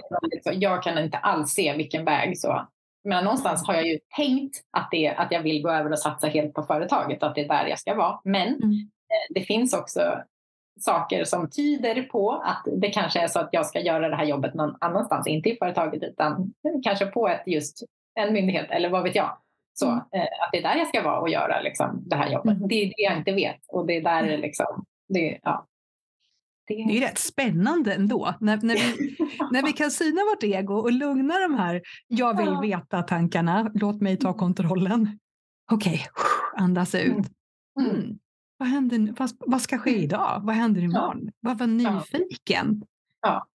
Jag 0.52 0.82
kan 0.82 0.98
inte 0.98 1.18
alls 1.18 1.50
se 1.50 1.76
vilken 1.76 2.04
väg. 2.04 2.38
Så. 2.38 2.68
Men 3.04 3.24
någonstans 3.24 3.66
har 3.66 3.74
jag 3.74 3.86
ju 3.86 3.98
tänkt 4.16 4.56
att, 4.70 4.88
det, 4.90 5.08
att 5.08 5.32
jag 5.32 5.42
vill 5.42 5.62
gå 5.62 5.70
över 5.70 5.92
och 5.92 5.98
satsa 5.98 6.26
helt 6.26 6.54
på 6.54 6.62
företaget, 6.62 7.22
att 7.22 7.34
det 7.34 7.40
är 7.40 7.48
där 7.48 7.66
jag 7.66 7.78
ska 7.78 7.94
vara. 7.94 8.20
Men 8.24 8.48
mm. 8.48 8.70
Eh, 8.70 9.34
det 9.34 9.40
finns 9.40 9.74
också 9.74 10.00
saker 10.80 11.24
som 11.24 11.50
tyder 11.50 12.02
på 12.02 12.30
att 12.30 12.64
det 12.80 12.88
kanske 12.88 13.20
är 13.20 13.28
så 13.28 13.40
att 13.40 13.48
jag 13.52 13.66
ska 13.66 13.80
göra 13.80 14.08
det 14.08 14.16
här 14.16 14.24
jobbet 14.24 14.54
någon 14.54 14.76
annanstans, 14.80 15.26
inte 15.26 15.48
i 15.48 15.56
företaget 15.56 16.02
utan 16.02 16.52
kanske 16.82 17.06
på 17.06 17.28
ett 17.28 17.42
just 17.46 17.82
en 18.14 18.32
myndighet 18.32 18.70
eller 18.70 18.90
vad 18.90 19.02
vet 19.02 19.14
jag. 19.14 19.38
Så, 19.74 19.86
mm. 19.86 19.98
eh, 19.98 20.22
att 20.22 20.48
det 20.52 20.58
är 20.58 20.62
där 20.62 20.76
jag 20.76 20.88
ska 20.88 21.02
vara 21.02 21.20
och 21.20 21.28
göra 21.28 21.60
liksom, 21.60 22.02
det 22.06 22.16
här 22.16 22.32
jobbet. 22.32 22.56
Mm. 22.56 22.68
Det 22.68 22.74
är 22.74 22.86
det 22.86 23.02
jag 23.02 23.18
inte 23.18 23.32
vet. 23.32 23.60
Och 23.68 23.86
det 23.86 23.96
är 23.96 24.02
där 24.02 24.22
mm. 24.22 24.40
liksom, 24.40 24.84
det, 25.08 25.38
ja. 25.42 25.66
Det... 26.66 26.74
det 26.74 26.98
är 26.98 27.00
rätt 27.00 27.18
spännande 27.18 27.94
ändå, 27.94 28.34
när, 28.40 28.58
när, 28.62 28.74
vi, 28.74 29.16
när 29.52 29.62
vi 29.62 29.72
kan 29.72 29.90
syna 29.90 30.20
vårt 30.30 30.42
ego 30.42 30.74
och 30.74 30.92
lugna 30.92 31.38
de 31.38 31.54
här 31.54 31.82
jag 32.08 32.36
vill 32.36 32.70
veta-tankarna. 32.70 33.70
Låt 33.74 34.00
mig 34.00 34.16
ta 34.16 34.32
kontrollen. 34.32 35.18
Okej, 35.72 35.92
okay. 35.94 36.64
andas 36.64 36.94
ut. 36.94 37.26
Mm. 37.80 38.18
Mm. 38.66 38.88
Vad, 38.88 38.98
händer, 38.98 39.14
vad, 39.18 39.30
vad, 39.38 39.60
ska 39.60 39.78
ske 39.78 39.96
idag? 39.96 40.40
Vad 40.42 40.54
händer 40.54 40.82
imorgon? 40.82 41.20
Ja. 41.24 41.32
Vad 41.40 41.58
var 41.58 41.66
nyfiken? 41.66 42.82
Ja. 43.22 43.46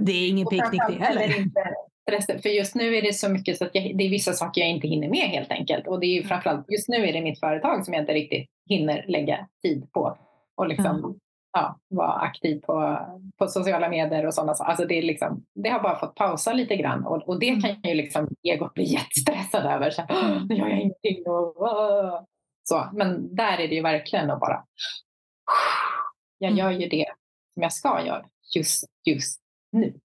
Det 0.00 0.12
är 0.12 0.28
ingen 0.28 0.46
picknick 0.46 0.82
det 0.88 1.04
heller. 1.04 2.42
För 2.42 2.48
just 2.48 2.74
nu 2.74 2.96
är 2.96 3.02
det 3.02 3.12
så 3.12 3.28
mycket 3.28 3.58
så 3.58 3.64
att 3.64 3.70
jag, 3.72 3.98
det 3.98 4.04
är 4.04 4.10
vissa 4.10 4.32
saker 4.32 4.60
jag 4.60 4.70
inte 4.70 4.88
hinner 4.88 5.08
med 5.08 5.28
helt 5.28 5.50
enkelt. 5.50 5.86
Och 5.86 6.00
det 6.00 6.06
är 6.06 6.12
ju 6.14 6.18
mm. 6.18 6.28
framförallt, 6.28 6.70
just 6.70 6.88
nu 6.88 6.96
är 6.96 7.12
det 7.12 7.20
mitt 7.20 7.40
företag 7.40 7.84
som 7.84 7.94
jag 7.94 8.02
inte 8.02 8.12
riktigt 8.12 8.48
hinner 8.68 9.04
lägga 9.08 9.48
tid 9.62 9.92
på. 9.92 10.18
Och 10.56 10.68
liksom, 10.68 10.96
mm. 10.96 11.14
ja, 11.52 11.78
vara 11.88 12.12
aktiv 12.12 12.60
på, 12.60 12.98
på 13.38 13.46
sociala 13.46 13.88
medier 13.88 14.26
och 14.26 14.34
sådana 14.34 14.54
saker. 14.54 14.70
Alltså 14.70 14.86
det, 14.86 14.98
är 14.98 15.02
liksom, 15.02 15.44
det 15.54 15.68
har 15.68 15.82
bara 15.82 15.98
fått 15.98 16.14
pausa 16.14 16.52
lite 16.52 16.76
grann. 16.76 17.06
Och, 17.06 17.28
och 17.28 17.40
det 17.40 17.48
mm. 17.48 17.60
kan 17.60 17.90
ju 17.90 17.94
liksom 17.94 18.28
egot 18.42 18.74
bli 18.74 18.84
jättestressad 18.84 19.66
över. 19.66 19.90
Så, 19.90 20.02
mm. 20.02 20.46
Nu 20.48 20.54
gör 20.54 20.68
jag 20.68 20.80
ingenting. 20.80 21.26
Och, 21.26 21.56
så. 22.68 22.90
Men 22.92 23.34
där 23.34 23.58
är 23.58 23.68
det 23.68 23.74
ju 23.74 23.82
verkligen 23.82 24.30
att 24.30 24.40
bara... 24.40 24.64
Jag 26.38 26.52
mm. 26.52 26.58
gör 26.58 26.70
ju 26.70 26.88
det 26.88 27.06
som 27.54 27.62
jag 27.62 27.72
ska 27.72 28.06
göra 28.06 28.26
just, 28.54 28.84
just 29.04 29.40
nu. 29.72 30.00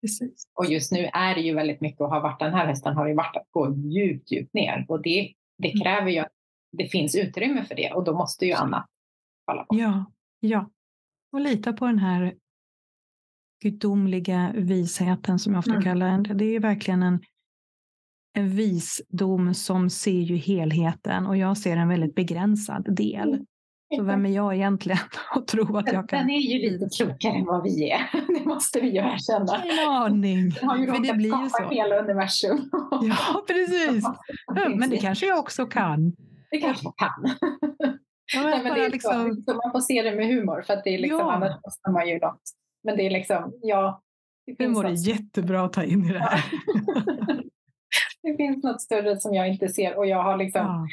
Precis. 0.00 0.44
Och 0.54 0.66
just 0.66 0.92
nu 0.92 1.10
är 1.12 1.34
det 1.34 1.40
ju 1.40 1.54
väldigt 1.54 1.80
mycket 1.80 2.00
och 2.00 2.10
har 2.10 2.20
varit 2.20 2.38
den 2.38 2.54
här 2.54 2.66
hösten 2.66 2.96
har 2.96 3.08
det 3.08 3.14
varit 3.14 3.36
att 3.36 3.50
gå 3.50 3.74
djupt, 3.74 4.32
djupt 4.32 4.54
ner. 4.54 4.86
Och 4.88 5.02
det, 5.02 5.34
det 5.58 5.72
mm. 5.72 5.82
kräver 5.82 6.10
ju 6.10 6.18
att 6.18 6.32
det 6.72 6.88
finns 6.88 7.14
utrymme 7.14 7.64
för 7.64 7.74
det 7.74 7.92
och 7.92 8.04
då 8.04 8.16
måste 8.16 8.46
ju 8.46 8.52
annat 8.52 8.86
falla 9.46 9.64
på. 9.64 9.76
Ja, 9.78 10.04
ja. 10.40 10.70
Och 11.32 11.40
lita 11.40 11.72
på 11.72 11.86
den 11.86 11.98
här 11.98 12.34
gudomliga 13.62 14.52
visheten 14.54 15.38
som 15.38 15.52
jag 15.52 15.58
ofta 15.58 15.70
mm. 15.70 15.82
kallar 15.82 16.06
den. 16.06 16.38
Det 16.38 16.44
är 16.44 16.60
verkligen 16.60 17.02
en, 17.02 17.20
en 18.32 18.48
visdom 18.48 19.54
som 19.54 19.90
ser 19.90 20.20
ju 20.20 20.36
helheten 20.36 21.26
och 21.26 21.36
jag 21.36 21.58
ser 21.58 21.76
en 21.76 21.88
väldigt 21.88 22.14
begränsad 22.14 22.96
del. 22.96 23.28
Mm. 23.28 23.46
Så 23.96 24.02
vem 24.02 24.26
är 24.26 24.30
jag 24.30 24.54
egentligen 24.54 24.98
och 25.36 25.46
tro 25.46 25.76
att 25.76 25.92
jag 25.92 26.08
kan... 26.08 26.18
Den 26.18 26.30
är 26.30 26.40
ju 26.40 26.70
lite 26.70 26.88
klokare 26.96 27.32
än 27.32 27.44
vad 27.44 27.62
vi 27.62 27.90
är. 27.90 28.10
Det 28.38 28.44
måste 28.44 28.80
vi 28.80 28.88
ju 28.88 28.96
erkänna. 28.96 29.64
Ingen 29.64 29.88
aning. 29.88 30.50
Den 30.50 30.68
har 30.68 30.78
ju 30.78 30.86
För 30.86 31.02
det 31.02 31.14
blir 31.14 31.42
ju 31.42 31.48
så. 31.48 31.68
hela 31.70 31.96
universum. 31.96 32.70
Ja, 33.02 33.44
precis. 33.46 34.04
men 34.76 34.90
det 34.90 34.96
kanske 34.96 35.26
jag 35.26 35.38
också 35.38 35.66
kan. 35.66 36.16
Det 36.50 36.58
kanske 36.58 36.84
jag 36.84 36.96
kan. 36.96 37.36
Ja, 38.34 38.42
men 38.42 38.50
Nej, 38.50 38.62
men 38.62 38.74
det 38.74 38.84
är 38.84 38.90
liksom... 38.90 39.42
så, 39.46 39.54
man 39.54 39.72
får 39.72 39.80
se 39.80 40.02
det 40.02 40.16
med 40.16 40.26
humor 40.26 40.62
för 40.66 40.74
att 40.74 40.84
det 40.84 40.94
är 40.94 40.98
liksom, 40.98 41.18
ja. 41.18 41.32
annars 41.32 41.52
måste 41.64 41.90
man 41.90 42.08
ju 42.08 42.18
något. 42.18 42.42
Men 42.84 42.96
det 42.96 43.06
är 43.06 43.10
liksom, 43.10 43.52
ja. 43.62 44.02
Det 44.46 44.64
humor 44.64 44.86
är 44.86 45.08
jättebra 45.08 45.64
att 45.64 45.72
ta 45.72 45.82
in 45.82 46.04
i 46.04 46.12
det 46.12 46.18
här. 46.18 46.44
det 48.22 48.36
finns 48.36 48.64
något 48.64 48.80
större 48.80 49.20
som 49.20 49.34
jag 49.34 49.48
inte 49.48 49.68
ser 49.68 49.96
och 49.96 50.06
jag 50.06 50.22
har 50.22 50.36
liksom 50.36 50.62
ja 50.66 50.86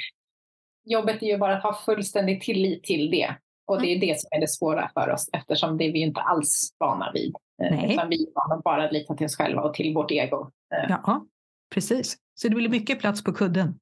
jobbet 0.87 1.23
är 1.23 1.27
ju 1.27 1.37
bara 1.37 1.57
att 1.57 1.63
ha 1.63 1.73
fullständig 1.85 2.41
tillit 2.41 2.83
till 2.83 3.11
det. 3.11 3.35
Och 3.67 3.81
det 3.81 3.87
är 3.87 3.95
mm. 3.95 4.07
det 4.07 4.19
som 4.19 4.27
är 4.31 4.41
det 4.41 4.47
svåra 4.47 4.89
för 4.93 5.09
oss 5.09 5.29
eftersom 5.33 5.77
det 5.77 5.83
är 5.83 5.93
vi 5.93 5.99
inte 5.99 6.21
alls 6.21 6.75
vana 6.79 7.11
vid. 7.13 7.35
Eh, 7.63 7.71
Nej. 7.71 7.93
Utan 7.93 8.09
vi 8.09 8.23
är 8.23 8.33
vana 8.35 8.61
bara 8.61 8.85
att 8.85 8.93
lita 8.93 9.15
till 9.15 9.25
oss 9.25 9.35
själva 9.35 9.61
och 9.61 9.73
till 9.73 9.93
vårt 9.93 10.11
ego. 10.11 10.51
Eh. 10.75 10.85
Ja, 10.89 11.25
precis. 11.73 12.17
Så 12.35 12.47
det 12.47 12.55
blir 12.55 12.69
mycket 12.69 12.99
plats 12.99 13.23
på 13.23 13.33
kudden. 13.33 13.79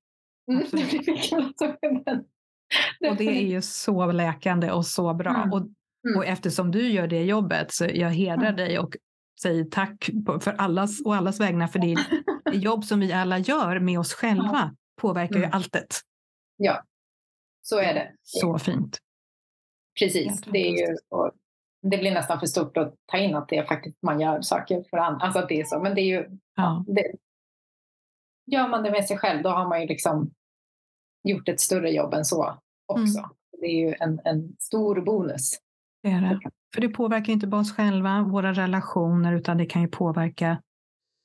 Mm, 0.52 0.64
det 0.72 0.90
blir 0.90 1.00
mycket 1.00 1.30
plats 1.30 1.58
på 1.58 1.74
kudden. 1.82 2.24
Och 3.10 3.16
det 3.16 3.28
är 3.28 3.42
ju 3.48 3.62
så 3.62 4.12
läkande 4.12 4.72
och 4.72 4.86
så 4.86 5.14
bra. 5.14 5.36
Mm. 5.36 5.54
Och, 5.54 5.60
mm. 5.60 6.18
och 6.18 6.26
eftersom 6.26 6.72
du 6.72 6.90
gör 6.90 7.08
det 7.08 7.24
jobbet 7.24 7.74
så 7.74 7.86
jag 7.94 8.10
hedrar 8.10 8.54
mm. 8.54 8.56
dig 8.56 8.80
och 8.80 8.96
säger 9.42 9.64
tack 9.64 10.10
för 10.42 10.52
allas 10.52 11.02
och 11.06 11.16
allas 11.16 11.40
vägnar 11.40 11.68
för 11.68 11.80
det 11.80 11.96
jobb 12.58 12.86
som 12.86 13.00
vi 13.00 13.14
alla 13.14 13.40
gör 13.40 13.80
med 13.80 14.00
oss 14.00 14.14
själva 14.14 14.76
påverkar 15.02 15.40
ju 15.40 15.46
alltet. 15.46 15.88
Ja, 16.58 16.84
så 17.62 17.80
är 17.80 17.94
det. 17.94 18.12
Så 18.22 18.60
fint. 18.60 18.98
Precis, 20.00 20.42
det 20.42 20.60
är 20.60 20.90
ju 20.90 20.98
det 21.92 21.98
blir 21.98 22.12
nästan 22.12 22.40
för 22.40 22.48
stort 22.48 22.78
att 22.78 22.96
ta 23.06 23.18
in 23.18 23.36
att 23.36 23.50
det 23.50 23.58
är 23.58 23.66
faktiskt 23.66 23.98
man 24.02 24.20
gör 24.20 24.42
saker 24.42 24.84
för 24.90 24.98
andra. 24.98 25.26
Alltså 25.26 25.40
att 25.40 25.50
det 25.50 25.62
är 25.62 25.66
så. 25.66 25.80
Men 25.80 25.96
det 25.96 26.02
är 26.02 26.06
ju, 26.06 26.40
ja. 26.56 26.86
det, 26.88 27.12
gör 28.46 28.68
man 28.68 28.84
det 28.84 28.92
med 28.92 29.06
sig 29.06 29.18
själv 29.18 29.44
då 29.44 29.50
har 29.50 29.70
man 29.70 29.82
ju 29.82 29.88
liksom 29.88 30.32
gjort 31.24 31.50
ett 31.50 31.60
större 31.60 31.92
jobb 31.92 32.14
än 32.14 32.26
så 32.26 32.60
också. 32.86 33.18
Mm. 33.18 33.30
Det 33.62 33.66
är 33.66 33.88
ju 33.88 33.96
en, 34.00 34.20
en 34.24 34.56
stor 34.60 35.02
bonus. 35.02 35.52
Det 36.04 36.10
är 36.10 36.22
det. 36.22 36.40
För 36.76 36.82
det 36.82 36.90
påverkar 36.90 37.34
inte 37.34 37.48
bara 37.48 37.62
oss 37.62 37.76
själva, 37.76 38.22
våra 38.22 38.54
relationer, 38.54 39.34
utan 39.34 39.58
det 39.58 39.66
kan 39.66 39.82
ju 39.82 39.88
påverka 39.88 40.62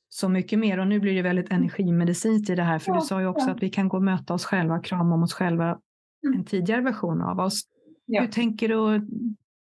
så 0.08 0.28
mycket 0.28 0.58
mer. 0.58 0.78
Och 0.78 0.86
nu 0.86 1.00
blir 1.00 1.14
det 1.14 1.22
väldigt 1.22 1.52
energimedicinskt 1.52 2.50
i 2.50 2.54
det 2.54 2.62
här, 2.62 2.78
för 2.78 2.92
ja, 2.92 2.98
du 2.98 3.00
sa 3.00 3.20
ju 3.20 3.26
också 3.26 3.46
ja. 3.46 3.52
att 3.54 3.62
vi 3.62 3.70
kan 3.70 3.88
gå 3.88 3.96
och 3.96 4.02
möta 4.02 4.34
oss 4.34 4.44
själva, 4.44 4.80
krama 4.80 5.14
om 5.14 5.22
oss 5.22 5.34
själva, 5.34 5.78
mm. 6.26 6.38
en 6.38 6.44
tidigare 6.44 6.80
version 6.80 7.22
av 7.22 7.40
oss. 7.40 7.62
Ja. 8.06 8.20
Hur 8.20 8.28
tänker 8.28 8.68
du 8.68 9.06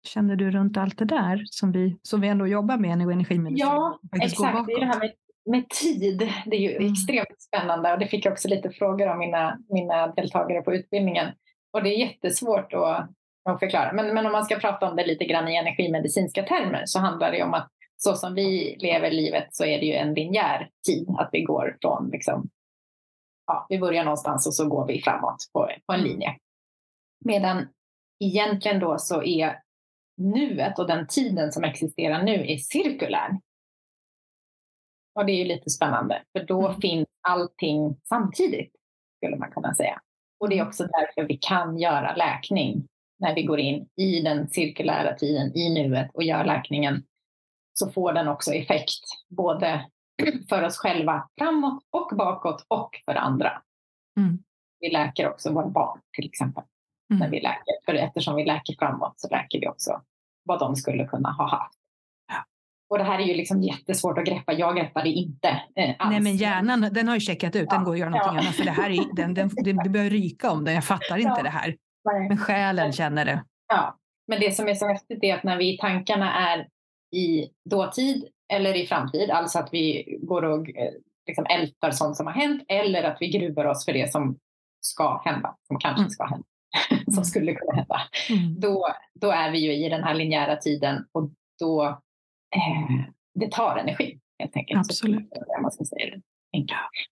känner 0.08 0.36
du 0.36 0.52
runt 0.52 0.78
allt 0.78 0.98
det 0.98 1.06
där 1.06 1.42
som 1.46 1.72
vi, 1.72 1.98
som 2.02 2.22
vi 2.22 2.28
ändå 2.28 2.48
jobbar 2.48 2.78
med 2.78 2.90
i 3.00 3.04
energimedicin? 3.04 3.68
Ja, 3.68 4.00
exakt. 4.22 4.68
Det 4.68 4.74
är 4.74 4.80
det 4.80 4.86
här 4.86 5.00
med, 5.00 5.12
med 5.46 5.70
tid. 5.70 6.32
Det 6.46 6.56
är 6.56 6.62
ju 6.62 6.76
mm. 6.76 6.92
extremt 6.92 7.42
spännande 7.42 7.94
och 7.94 8.00
det 8.00 8.08
fick 8.08 8.26
jag 8.26 8.32
också 8.32 8.48
lite 8.48 8.70
frågor 8.70 9.12
om 9.12 9.20
mina, 9.20 9.60
mina 9.70 10.08
deltagare 10.08 10.62
på 10.62 10.74
utbildningen. 10.74 11.28
Och 11.74 11.84
det 11.84 11.90
är 11.90 12.00
jättesvårt 12.00 12.74
att, 12.74 13.10
att 13.50 13.60
förklara. 13.60 13.94
Men, 13.94 14.14
men 14.14 14.26
om 14.26 14.32
man 14.32 14.46
ska 14.46 14.56
prata 14.56 14.90
om 14.90 14.96
det 14.96 15.06
lite 15.06 15.26
grann 15.26 15.48
i 15.48 15.56
energimedicinska 15.56 16.44
termer 16.44 16.84
så 16.86 17.00
handlar 17.00 17.32
det 17.32 17.44
om 17.44 17.54
att 17.54 17.70
så 17.98 18.16
som 18.16 18.34
vi 18.36 18.76
lever 18.80 19.12
livet 19.12 19.48
så 19.52 19.66
är 19.66 19.80
det 19.80 19.86
ju 19.86 19.94
en 19.94 20.14
linjär 20.14 20.70
tid. 20.86 21.08
Att 21.18 21.30
vi 21.32 21.42
går 21.42 21.78
från, 21.82 22.10
liksom, 22.10 22.50
ja, 23.48 23.66
vi 23.70 23.80
börjar 23.80 24.04
någonstans 24.04 24.48
och 24.48 24.54
så 24.54 24.70
går 24.70 24.88
vi 24.88 25.02
framåt 25.02 25.38
på, 25.54 25.70
på 25.86 25.94
en 25.94 26.02
linje. 26.02 26.36
Medan 27.26 27.68
egentligen 28.20 28.80
då 28.80 28.98
så 28.98 29.24
är 29.24 29.62
nuet 30.18 30.80
och 30.80 30.88
den 30.88 31.08
tiden 31.08 31.52
som 31.52 31.64
existerar 31.64 32.24
nu 32.24 32.52
är 32.52 32.58
cirkulär. 32.58 33.40
Och 35.16 35.26
det 35.26 35.32
är 35.32 35.38
ju 35.38 35.46
lite 35.46 35.70
spännande, 35.70 36.24
för 36.38 36.46
då 36.46 36.68
mm. 36.68 36.82
finns 36.82 37.08
allting 37.22 37.96
samtidigt, 38.10 38.72
skulle 39.18 39.38
man 39.38 39.52
kunna 39.52 39.74
säga. 39.74 40.02
Och 40.40 40.50
det 40.50 40.60
är 40.60 40.68
också 40.68 40.84
därför 40.84 41.28
vi 41.28 41.38
kan 41.38 41.78
göra 41.78 42.16
läkning 42.16 42.88
när 43.20 43.36
vi 43.36 43.44
går 43.44 43.60
in 43.60 43.88
i 43.96 44.22
den 44.22 44.50
cirkulära 44.50 45.16
tiden, 45.16 45.58
i 45.58 45.70
nuet 45.70 46.12
och 46.14 46.24
gör 46.24 46.46
läkningen 46.46 47.04
så 47.74 47.92
får 47.92 48.14
den 48.14 48.28
också 48.28 48.54
effekt 48.54 49.04
både 49.30 49.86
för 50.50 50.64
oss 50.64 50.78
själva 50.78 51.30
framåt 51.38 51.84
och 51.90 52.18
bakåt 52.18 52.66
och 52.68 52.90
för 53.06 53.16
andra. 53.16 53.62
Mm. 54.18 54.40
Vi 54.80 54.92
läker 54.92 55.30
också 55.30 55.54
våra 55.54 55.70
barn 55.70 56.00
till 56.16 56.26
exempel. 56.26 56.64
Mm. 57.12 57.20
När 57.20 57.30
vi 57.30 57.42
läker. 57.42 57.74
För 57.86 57.94
eftersom 57.94 58.36
vi 58.36 58.46
läker 58.46 58.76
framåt 58.80 59.14
så 59.16 59.30
läker 59.30 59.60
vi 59.60 59.68
också 59.68 60.02
vad 60.44 60.60
de 60.60 60.76
skulle 60.76 61.06
kunna 61.06 61.32
ha 61.32 61.50
haft. 61.50 61.80
Och 62.90 62.98
det 62.98 63.04
här 63.04 63.20
är 63.20 63.24
ju 63.24 63.34
liksom 63.34 63.64
jättesvårt 63.64 64.18
att 64.18 64.26
greppa. 64.26 64.54
Jag 64.54 64.76
greppar 64.78 65.04
det 65.04 65.10
inte 65.10 65.48
eh, 65.76 65.96
alls. 66.00 66.12
Nej, 66.12 66.20
men 66.20 66.38
hjärnan 66.38 66.90
den 66.92 67.08
har 67.08 67.16
ju 67.16 67.22
checkat 67.22 67.56
ut. 67.56 67.70
Den 67.70 67.84
går 67.84 67.94
att 67.94 68.00
göra 68.00 68.10
någonting 68.10 68.36
ja. 68.36 68.42
annat. 68.42 68.56
För 68.56 68.66
det 68.66 68.72
här 68.72 68.90
är, 68.90 69.16
den, 69.16 69.34
den, 69.34 69.50
det, 69.64 69.74
det 69.84 69.90
börjar 69.90 70.10
ryka 70.10 70.52
om 70.52 70.66
den. 70.66 70.74
Jag 70.74 70.84
fattar 70.84 71.18
inte 71.18 71.34
ja. 71.38 71.44
det 71.44 71.50
här. 71.50 71.76
Men 72.04 72.38
själen 72.38 72.92
känner 72.92 73.26
det. 73.26 73.44
Ja, 73.68 73.98
men 74.28 74.40
det 74.40 74.56
som 74.56 74.68
är 74.68 74.74
så 74.74 74.88
häftigt 74.88 75.24
är 75.24 75.36
att 75.36 75.44
när 75.44 75.58
vi 75.58 75.74
i 75.74 75.78
tankarna 75.78 76.34
är 76.34 76.68
i 77.16 77.50
dåtid 77.70 78.28
eller 78.54 78.76
i 78.76 78.88
framtid, 78.88 79.30
alltså 79.32 79.60
att 79.60 79.70
vi 79.72 80.18
går 80.22 80.44
och 80.44 80.70
eh, 80.70 80.92
liksom 81.28 81.46
ältar 81.46 81.92
sånt 81.92 82.18
som 82.18 82.26
har 82.28 82.34
hänt 82.34 82.64
eller 82.68 83.04
att 83.04 83.18
vi 83.20 83.28
gruvar 83.28 83.66
oss 83.66 83.86
för 83.86 83.94
det 83.94 84.12
som 84.12 84.38
ska 84.82 85.22
hända, 85.26 85.56
som 85.68 85.80
kanske 85.80 86.02
mm. 86.02 86.10
ska 86.10 86.26
hända. 86.26 86.48
som 87.06 87.14
mm. 87.14 87.24
skulle 87.24 87.54
kunna 87.54 87.74
hända. 87.76 88.02
Mm. 88.30 88.60
Då, 88.60 88.88
då 89.14 89.32
är 89.32 89.52
vi 89.52 89.60
ju 89.60 89.86
i 89.86 89.90
den 89.90 90.04
här 90.04 90.14
linjära 90.14 90.56
tiden 90.56 91.06
och 91.12 91.30
då 91.60 91.84
eh, 92.56 93.06
det 93.34 93.52
tar 93.52 93.78
energi 93.78 94.20
helt 94.40 94.56
enkelt. 94.56 94.80
Absolut. 94.80 95.30
Så, 95.30 95.62
man 95.62 95.72
ska 95.72 95.86
säga 95.86 96.06
det. 96.06 96.22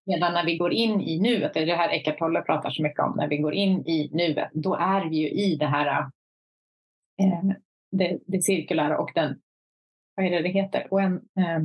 Medan 0.06 0.34
när 0.34 0.46
vi 0.46 0.58
går 0.58 0.74
in 0.74 1.02
i 1.02 1.20
nuet, 1.20 1.54
det 1.54 1.60
är 1.60 1.66
det 1.66 1.76
här 1.76 1.90
Eckart 1.90 2.18
Tolle 2.18 2.42
pratar 2.42 2.70
så 2.70 2.84
mycket 2.84 3.00
om, 3.00 3.14
när 3.18 3.28
vi 3.28 3.38
går 3.38 3.54
in 3.54 3.88
i 3.88 4.10
nuet, 4.14 4.50
då 4.54 4.76
är 4.76 5.10
vi 5.10 5.18
ju 5.18 5.30
i 5.30 5.56
det 5.56 5.68
här 5.68 6.02
eh, 7.22 7.44
det, 7.92 8.20
det 8.28 8.44
cirkulära 8.44 8.98
och 8.98 9.12
den, 9.16 9.40
vad 10.16 10.26
är 10.26 10.30
det 10.30 10.42
det 10.42 10.50
heter? 10.50 10.88
Och 10.92 11.02
en, 11.02 11.16
eh, 11.16 11.60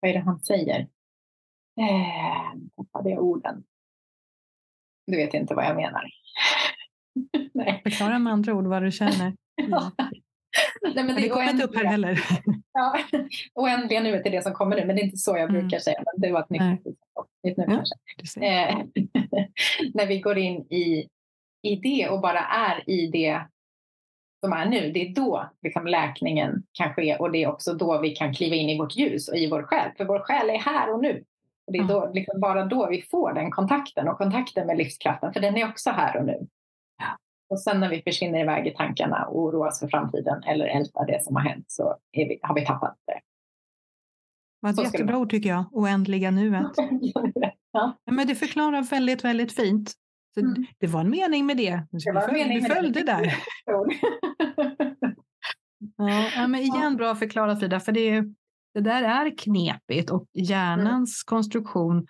vad 0.00 0.10
är 0.10 0.14
det 0.14 0.20
han 0.20 0.40
säger? 0.40 0.80
Eh, 1.80 2.60
tappade 2.76 3.10
jag 3.10 3.24
orden. 3.24 3.64
Du 5.06 5.16
vet 5.16 5.34
inte 5.34 5.54
vad 5.54 5.64
jag 5.64 5.76
menar. 5.76 6.04
Nej. 7.54 7.80
Förklara 7.82 8.18
med 8.18 8.32
andra 8.32 8.54
ord 8.54 8.66
vad 8.66 8.82
du 8.82 8.90
känner. 8.90 9.36
Ja. 9.70 9.92
Nej, 10.82 11.04
men 11.04 11.06
det, 11.06 11.20
det 11.20 11.28
kommer 11.28 11.50
inte 11.50 11.64
upp 11.64 11.76
här 11.76 11.84
heller. 11.84 12.20
ja, 12.72 12.98
oändliga 13.54 14.00
nuet 14.00 14.26
är 14.26 14.30
det 14.30 14.42
som 14.42 14.52
kommer 14.52 14.76
nu, 14.76 14.84
men 14.84 14.96
det 14.96 15.02
är 15.02 15.04
inte 15.04 15.16
så 15.16 15.30
jag 15.30 15.50
mm. 15.50 15.60
brukar 15.60 15.78
säga. 15.78 16.02
Men 16.06 16.20
det 16.20 16.32
var 16.32 16.40
ett 16.40 16.50
nytt, 16.50 16.84
nytt 17.44 17.56
nu 17.56 17.64
ja, 17.68 17.84
kanske. 18.16 18.40
Eh, 18.40 18.76
när 19.94 20.06
vi 20.06 20.20
går 20.20 20.38
in 20.38 20.56
i, 20.56 21.08
i 21.62 21.76
det 21.76 22.08
och 22.08 22.20
bara 22.20 22.40
är 22.40 22.90
i 22.90 23.06
det 23.06 23.40
som 24.40 24.52
är 24.52 24.66
nu, 24.66 24.92
det 24.92 25.08
är 25.08 25.14
då 25.14 25.50
liksom 25.62 25.86
läkningen 25.86 26.62
kan 26.72 26.94
ske 26.94 27.16
och 27.16 27.32
det 27.32 27.42
är 27.42 27.48
också 27.48 27.74
då 27.74 28.00
vi 28.00 28.10
kan 28.10 28.34
kliva 28.34 28.56
in 28.56 28.68
i 28.68 28.78
vårt 28.78 28.96
ljus 28.96 29.28
och 29.28 29.36
i 29.36 29.50
vår 29.50 29.62
själ. 29.62 29.90
För 29.96 30.04
vår 30.04 30.18
själ 30.18 30.50
är 30.50 30.58
här 30.58 30.94
och 30.94 31.02
nu. 31.02 31.24
Och 31.66 31.72
det 31.72 31.78
är 31.78 31.84
då, 31.84 32.10
liksom 32.14 32.40
bara 32.40 32.64
då 32.64 32.88
vi 32.90 33.02
får 33.02 33.32
den 33.32 33.50
kontakten 33.50 34.08
och 34.08 34.18
kontakten 34.18 34.66
med 34.66 34.78
livskraften, 34.78 35.32
för 35.32 35.40
den 35.40 35.56
är 35.56 35.68
också 35.68 35.90
här 35.90 36.16
och 36.16 36.24
nu. 36.24 36.46
Och 37.50 37.60
sen 37.60 37.80
när 37.80 37.88
vi 37.88 38.02
försvinner 38.02 38.40
iväg 38.40 38.66
i 38.66 38.70
tankarna 38.70 39.26
och 39.26 39.38
oroas 39.38 39.80
för 39.80 39.88
framtiden 39.88 40.42
eller 40.42 40.66
ältar 40.66 41.06
det 41.06 41.24
som 41.24 41.36
har 41.36 41.42
hänt 41.42 41.64
så 41.68 41.96
vi, 42.12 42.38
har 42.42 42.54
vi 42.54 42.66
tappat 42.66 42.96
det. 43.06 43.20
Vad 44.60 44.72
ett 44.72 44.84
jättebra 44.84 45.18
ord 45.18 45.30
tycker 45.30 45.48
jag, 45.48 45.64
oändliga 45.72 46.30
nuet. 46.30 46.72
ja. 47.72 47.98
Men 48.10 48.26
det 48.26 48.34
förklarar 48.34 48.82
väldigt, 48.82 49.24
väldigt 49.24 49.52
fint. 49.52 49.92
Mm. 50.40 50.66
Det 50.78 50.86
var 50.86 51.00
en 51.00 51.10
mening 51.10 51.46
med 51.46 51.56
det. 51.56 51.86
det 51.90 52.12
var 52.12 52.28
du, 52.28 52.60
du 52.60 52.74
följde 52.74 53.02
där. 53.02 53.34
ja, 56.36 56.46
men 56.46 56.60
igen 56.60 56.96
bra 56.96 57.14
förklarat 57.14 57.60
Frida, 57.60 57.80
för 57.80 57.92
det, 57.92 58.20
det 58.74 58.80
där 58.80 59.02
är 59.02 59.38
knepigt 59.38 60.10
och 60.10 60.26
hjärnans 60.34 61.24
mm. 61.24 61.26
konstruktion, 61.26 62.06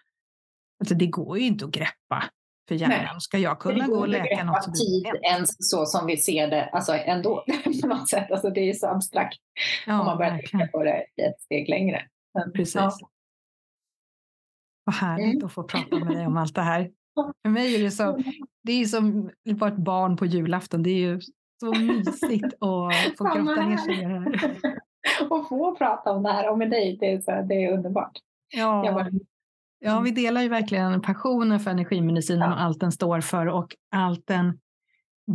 alltså 0.80 0.94
det 0.94 1.06
går 1.06 1.38
ju 1.38 1.44
inte 1.44 1.64
att 1.64 1.70
greppa 1.70 2.24
för 2.68 2.74
hjärnan. 2.74 3.20
Ska 3.20 3.38
jag 3.38 3.58
kunna 3.58 3.86
gå 3.86 3.98
och 3.98 4.08
läka 4.08 4.44
något 4.44 4.64
som 4.64 4.72
tid 4.72 5.06
ens 5.22 5.70
så 5.70 5.86
som 5.86 6.06
vi 6.06 6.16
ser 6.16 6.48
det 6.48 6.68
alltså 6.72 6.92
ändå 6.92 7.44
på 7.82 7.86
något 7.86 8.08
sätt. 8.08 8.30
Alltså 8.30 8.50
det 8.50 8.60
är 8.60 8.74
så 8.74 8.86
abstrakt 8.86 9.38
ja, 9.86 10.00
om 10.00 10.06
man 10.06 10.18
börjar 10.18 10.38
tänka 10.38 10.66
på 10.66 10.82
det 10.82 11.04
ett 11.16 11.40
steg 11.40 11.68
längre. 11.68 12.02
Men, 12.34 12.52
Precis. 12.52 12.74
Ja. 12.74 12.90
Vad 14.84 14.94
härligt 14.94 15.34
mm. 15.34 15.46
att 15.46 15.52
få 15.52 15.62
prata 15.62 15.98
med 15.98 16.16
dig 16.16 16.26
om 16.26 16.36
allt 16.36 16.54
det 16.54 16.62
här. 16.62 16.90
För 17.42 17.50
mig 17.50 17.74
är 17.74 17.82
det, 17.82 17.90
så, 17.90 18.22
det 18.62 18.72
är 18.72 18.84
som 18.84 19.30
att 19.50 19.58
vara 19.58 19.72
ett 19.72 19.78
barn 19.78 20.16
på 20.16 20.26
julafton. 20.26 20.82
Det 20.82 20.90
är 20.90 20.98
ju 20.98 21.20
så 21.60 21.72
mysigt 21.72 22.44
att 22.44 23.16
få 23.18 23.24
grotta 23.24 23.66
ner 23.66 23.76
sig 23.76 23.98
i 23.98 24.00
det 24.00 24.08
här. 24.08 24.50
Och 25.30 25.48
få 25.48 25.76
prata 25.76 26.12
om 26.12 26.22
det 26.22 26.32
här 26.32 26.50
och 26.50 26.58
med 26.58 26.70
dig, 26.70 26.96
det 27.00 27.12
är, 27.12 27.20
så, 27.20 27.46
det 27.48 27.64
är 27.64 27.72
underbart. 27.72 28.18
Ja. 28.56 28.92
Bara... 28.92 29.10
Ja, 29.80 30.00
vi 30.00 30.10
delar 30.10 30.42
ju 30.42 30.48
verkligen 30.48 31.02
passionen 31.02 31.60
för 31.60 31.70
energimedicinen 31.70 32.50
ja. 32.50 32.54
och 32.54 32.60
allt 32.60 32.80
den 32.80 32.92
står 32.92 33.20
för 33.20 33.46
och 33.46 33.76
allt 33.90 34.26
den 34.26 34.58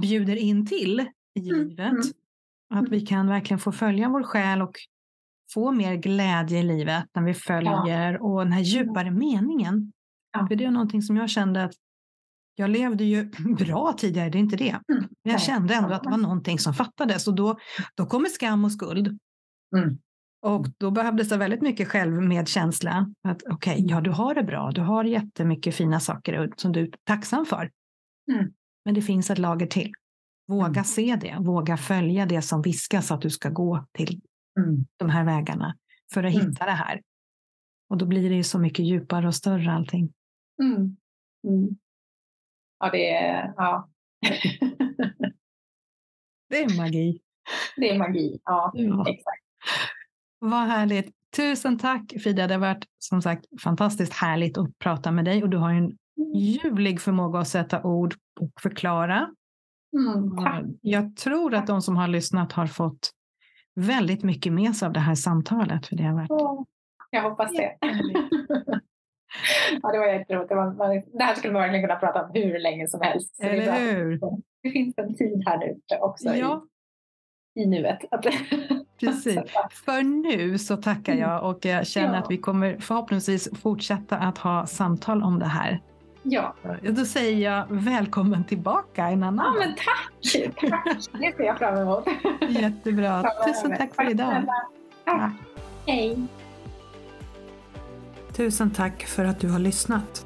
bjuder 0.01 0.35
in 0.35 0.65
till 0.65 0.99
i 1.39 1.49
mm. 1.49 1.61
livet. 1.61 1.91
Mm. 1.91 2.03
Att 2.73 2.89
vi 2.89 3.01
kan 3.01 3.27
verkligen 3.27 3.59
få 3.59 3.71
följa 3.71 4.09
vår 4.09 4.23
själ 4.23 4.61
och 4.61 4.75
få 5.53 5.71
mer 5.71 5.95
glädje 5.95 6.59
i 6.59 6.63
livet 6.63 7.05
när 7.15 7.23
vi 7.23 7.33
följer 7.33 8.13
ja. 8.13 8.19
och 8.19 8.43
den 8.43 8.51
här 8.51 8.61
djupare 8.61 9.11
meningen. 9.11 9.91
Ja. 10.31 10.47
För 10.47 10.55
det 10.55 10.65
är 10.65 10.71
någonting 10.71 11.01
som 11.01 11.17
jag 11.17 11.29
kände 11.29 11.63
att 11.63 11.73
jag 12.55 12.69
levde 12.69 13.03
ju 13.03 13.23
bra 13.59 13.93
tidigare, 13.97 14.29
det 14.29 14.37
är 14.37 14.39
inte 14.39 14.55
det. 14.55 14.69
Mm. 14.69 15.07
Men 15.23 15.31
jag 15.31 15.41
kände 15.41 15.73
ändå 15.73 15.93
att 15.93 16.03
det 16.03 16.09
var 16.09 16.17
någonting 16.17 16.59
som 16.59 16.73
fattades 16.73 17.27
och 17.27 17.35
då, 17.35 17.57
då 17.95 18.05
kommer 18.05 18.29
skam 18.29 18.65
och 18.65 18.71
skuld. 18.71 19.19
Mm. 19.77 19.97
Och 20.43 20.67
då 20.77 20.91
behövdes 20.91 21.29
det 21.29 21.37
väldigt 21.37 21.61
mycket 21.61 21.87
självmedkänsla. 21.87 23.13
Att 23.23 23.43
okej, 23.43 23.73
okay, 23.73 23.85
ja 23.87 24.01
du 24.01 24.11
har 24.11 24.35
det 24.35 24.43
bra, 24.43 24.71
du 24.71 24.81
har 24.81 25.03
jättemycket 25.03 25.75
fina 25.75 25.99
saker 25.99 26.53
som 26.57 26.71
du 26.71 26.81
är 26.81 26.89
tacksam 27.03 27.45
för. 27.45 27.71
Mm. 28.31 28.53
Men 28.85 28.93
det 28.93 29.01
finns 29.01 29.29
ett 29.29 29.37
lager 29.37 29.67
till. 29.67 29.93
Våga 30.47 30.65
mm. 30.65 30.83
se 30.83 31.17
det, 31.21 31.37
våga 31.39 31.77
följa 31.77 32.25
det 32.25 32.41
som 32.41 32.61
viskas 32.61 33.11
att 33.11 33.21
du 33.21 33.29
ska 33.29 33.49
gå 33.49 33.85
till 33.91 34.21
mm. 34.59 34.85
de 34.97 35.09
här 35.09 35.25
vägarna 35.25 35.75
för 36.13 36.23
att 36.23 36.35
mm. 36.35 36.47
hitta 36.47 36.65
det 36.65 36.71
här. 36.71 37.01
Och 37.89 37.97
då 37.97 38.05
blir 38.05 38.29
det 38.29 38.35
ju 38.35 38.43
så 38.43 38.59
mycket 38.59 38.85
djupare 38.85 39.27
och 39.27 39.35
större 39.35 39.71
allting. 39.71 40.13
Mm. 40.63 40.97
Mm. 41.47 41.77
Ja, 42.79 42.89
det 42.91 43.09
är... 43.15 43.53
Ja. 43.57 43.89
det 46.49 46.63
är 46.63 46.77
magi. 46.77 47.21
Det 47.75 47.89
är 47.89 47.97
magi, 47.97 48.39
ja, 48.43 48.71
ja. 48.73 49.05
exakt. 49.07 49.43
Vad 50.45 50.59
härligt. 50.67 51.11
Tusen 51.35 51.77
tack 51.79 52.13
Frida, 52.23 52.47
det 52.47 52.53
har 52.53 52.61
varit 52.61 52.85
som 52.99 53.21
sagt 53.21 53.45
fantastiskt 53.63 54.13
härligt 54.13 54.57
att 54.57 54.79
prata 54.79 55.11
med 55.11 55.25
dig 55.25 55.43
och 55.43 55.49
du 55.49 55.57
har 55.57 55.71
en 55.71 55.97
ljuvlig 56.35 57.01
förmåga 57.01 57.39
att 57.39 57.47
sätta 57.47 57.83
ord 57.83 58.13
och 58.39 58.61
förklara. 58.61 59.29
Mm, 59.97 60.77
Jag 60.81 61.15
tror 61.15 61.53
att 61.53 61.67
de 61.67 61.81
som 61.81 61.97
har 61.97 62.07
lyssnat 62.07 62.51
har 62.51 62.67
fått 62.67 63.09
väldigt 63.75 64.23
mycket 64.23 64.53
med 64.53 64.75
sig 64.75 64.85
av 64.85 64.93
det 64.93 64.99
här 64.99 65.15
samtalet. 65.15 65.87
För 65.87 65.95
det, 65.95 66.03
har 66.03 66.13
varit... 66.13 66.67
Jag 67.09 67.29
hoppas 67.29 67.51
det. 67.51 67.77
ja, 69.81 69.91
det 69.91 69.99
var 69.99 70.07
jätteroligt. 70.07 70.49
Det, 70.49 70.55
var, 70.55 71.17
det 71.17 71.23
här 71.23 71.35
skulle 71.35 71.53
man 71.53 71.61
verkligen 71.61 71.87
kunna 71.87 71.99
prata 71.99 72.23
om 72.23 72.31
hur 72.33 72.59
länge 72.59 72.87
som 72.87 73.01
helst. 73.01 73.39
Eller 73.43 73.65
det 73.65 73.71
hur? 73.71 74.19
Det 74.63 74.71
finns 74.71 74.97
en 74.97 75.15
tid 75.15 75.43
här 75.45 75.57
nu 75.57 75.79
också 76.01 76.29
ja. 76.29 76.63
I, 77.55 77.65
nuet. 77.65 77.99
Precis. 78.99 79.39
För 79.85 80.03
nu 80.03 80.57
så 80.57 80.77
tackar 80.77 81.13
jag 81.13 81.49
och 81.49 81.65
jag 81.65 81.87
känner 81.87 82.13
ja. 82.13 82.19
att 82.19 82.31
vi 82.31 82.37
kommer 82.37 82.77
förhoppningsvis 82.79 83.49
fortsätta 83.61 84.17
att 84.17 84.37
ha 84.37 84.65
samtal 84.65 85.23
om 85.23 85.39
det 85.39 85.45
här. 85.45 85.81
Ja. 86.23 86.55
Då 86.81 87.05
säger 87.05 87.51
jag 87.51 87.65
välkommen 87.69 88.43
tillbaka 88.43 89.07
en 89.07 89.23
annan 89.23 89.45
Ja, 89.45 89.65
men 89.65 89.75
tack! 89.75 90.69
tack. 90.69 90.97
Det 91.11 91.37
ser 91.37 91.43
jag 91.43 91.57
fram 91.57 91.77
emot. 91.77 92.05
Jättebra. 92.49 93.23
Tusen 93.45 93.77
tack 93.77 93.95
för 93.95 94.09
idag. 94.09 94.45
Tack. 95.05 95.31
Hej. 95.85 96.27
Tusen 98.33 98.71
tack 98.71 99.03
för 99.03 99.25
att 99.25 99.39
du 99.39 99.49
har 99.49 99.59
lyssnat. 99.59 100.25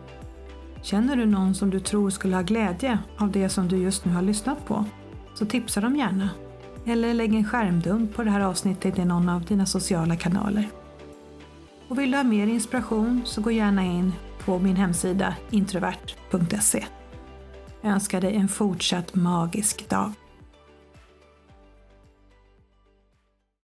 Känner 0.82 1.15
du 1.15 1.25
någon 1.25 1.55
som 1.55 1.69
du 1.69 1.80
tror 1.80 2.09
skulle 2.09 2.36
ha 2.36 2.43
glädje 2.43 2.99
av 3.17 3.32
det 3.32 3.49
som 3.49 3.67
du 3.67 3.78
just 3.78 4.05
nu 4.05 4.13
har 4.13 4.21
lyssnat 4.21 4.65
på? 4.65 4.86
Så 5.34 5.45
tipsa 5.45 5.82
dem 5.82 5.95
gärna. 5.95 6.30
Eller 6.90 7.14
lägg 7.14 7.36
en 7.36 7.46
skärmdump 7.46 8.16
på 8.16 8.24
det 8.24 8.30
här 8.32 8.42
avsnittet 8.42 9.00
i 9.00 9.06
någon 9.06 9.30
av 9.30 9.46
dina 9.46 9.66
sociala 9.66 10.16
kanaler. 10.16 10.70
Och 11.88 12.00
vill 12.00 12.12
du 12.12 12.18
ha 12.18 12.24
mer 12.24 12.48
inspiration 12.48 13.22
så 13.26 13.42
gå 13.42 13.52
gärna 13.52 13.84
in 13.84 14.14
på 14.46 14.60
min 14.60 14.76
hemsida 14.76 15.36
introvert.se. 15.50 16.86
Jag 17.82 17.92
önskar 17.92 18.22
dig 18.22 18.36
en 18.36 18.48
fortsatt 18.48 19.16
magisk 19.16 19.90
dag. 19.90 20.14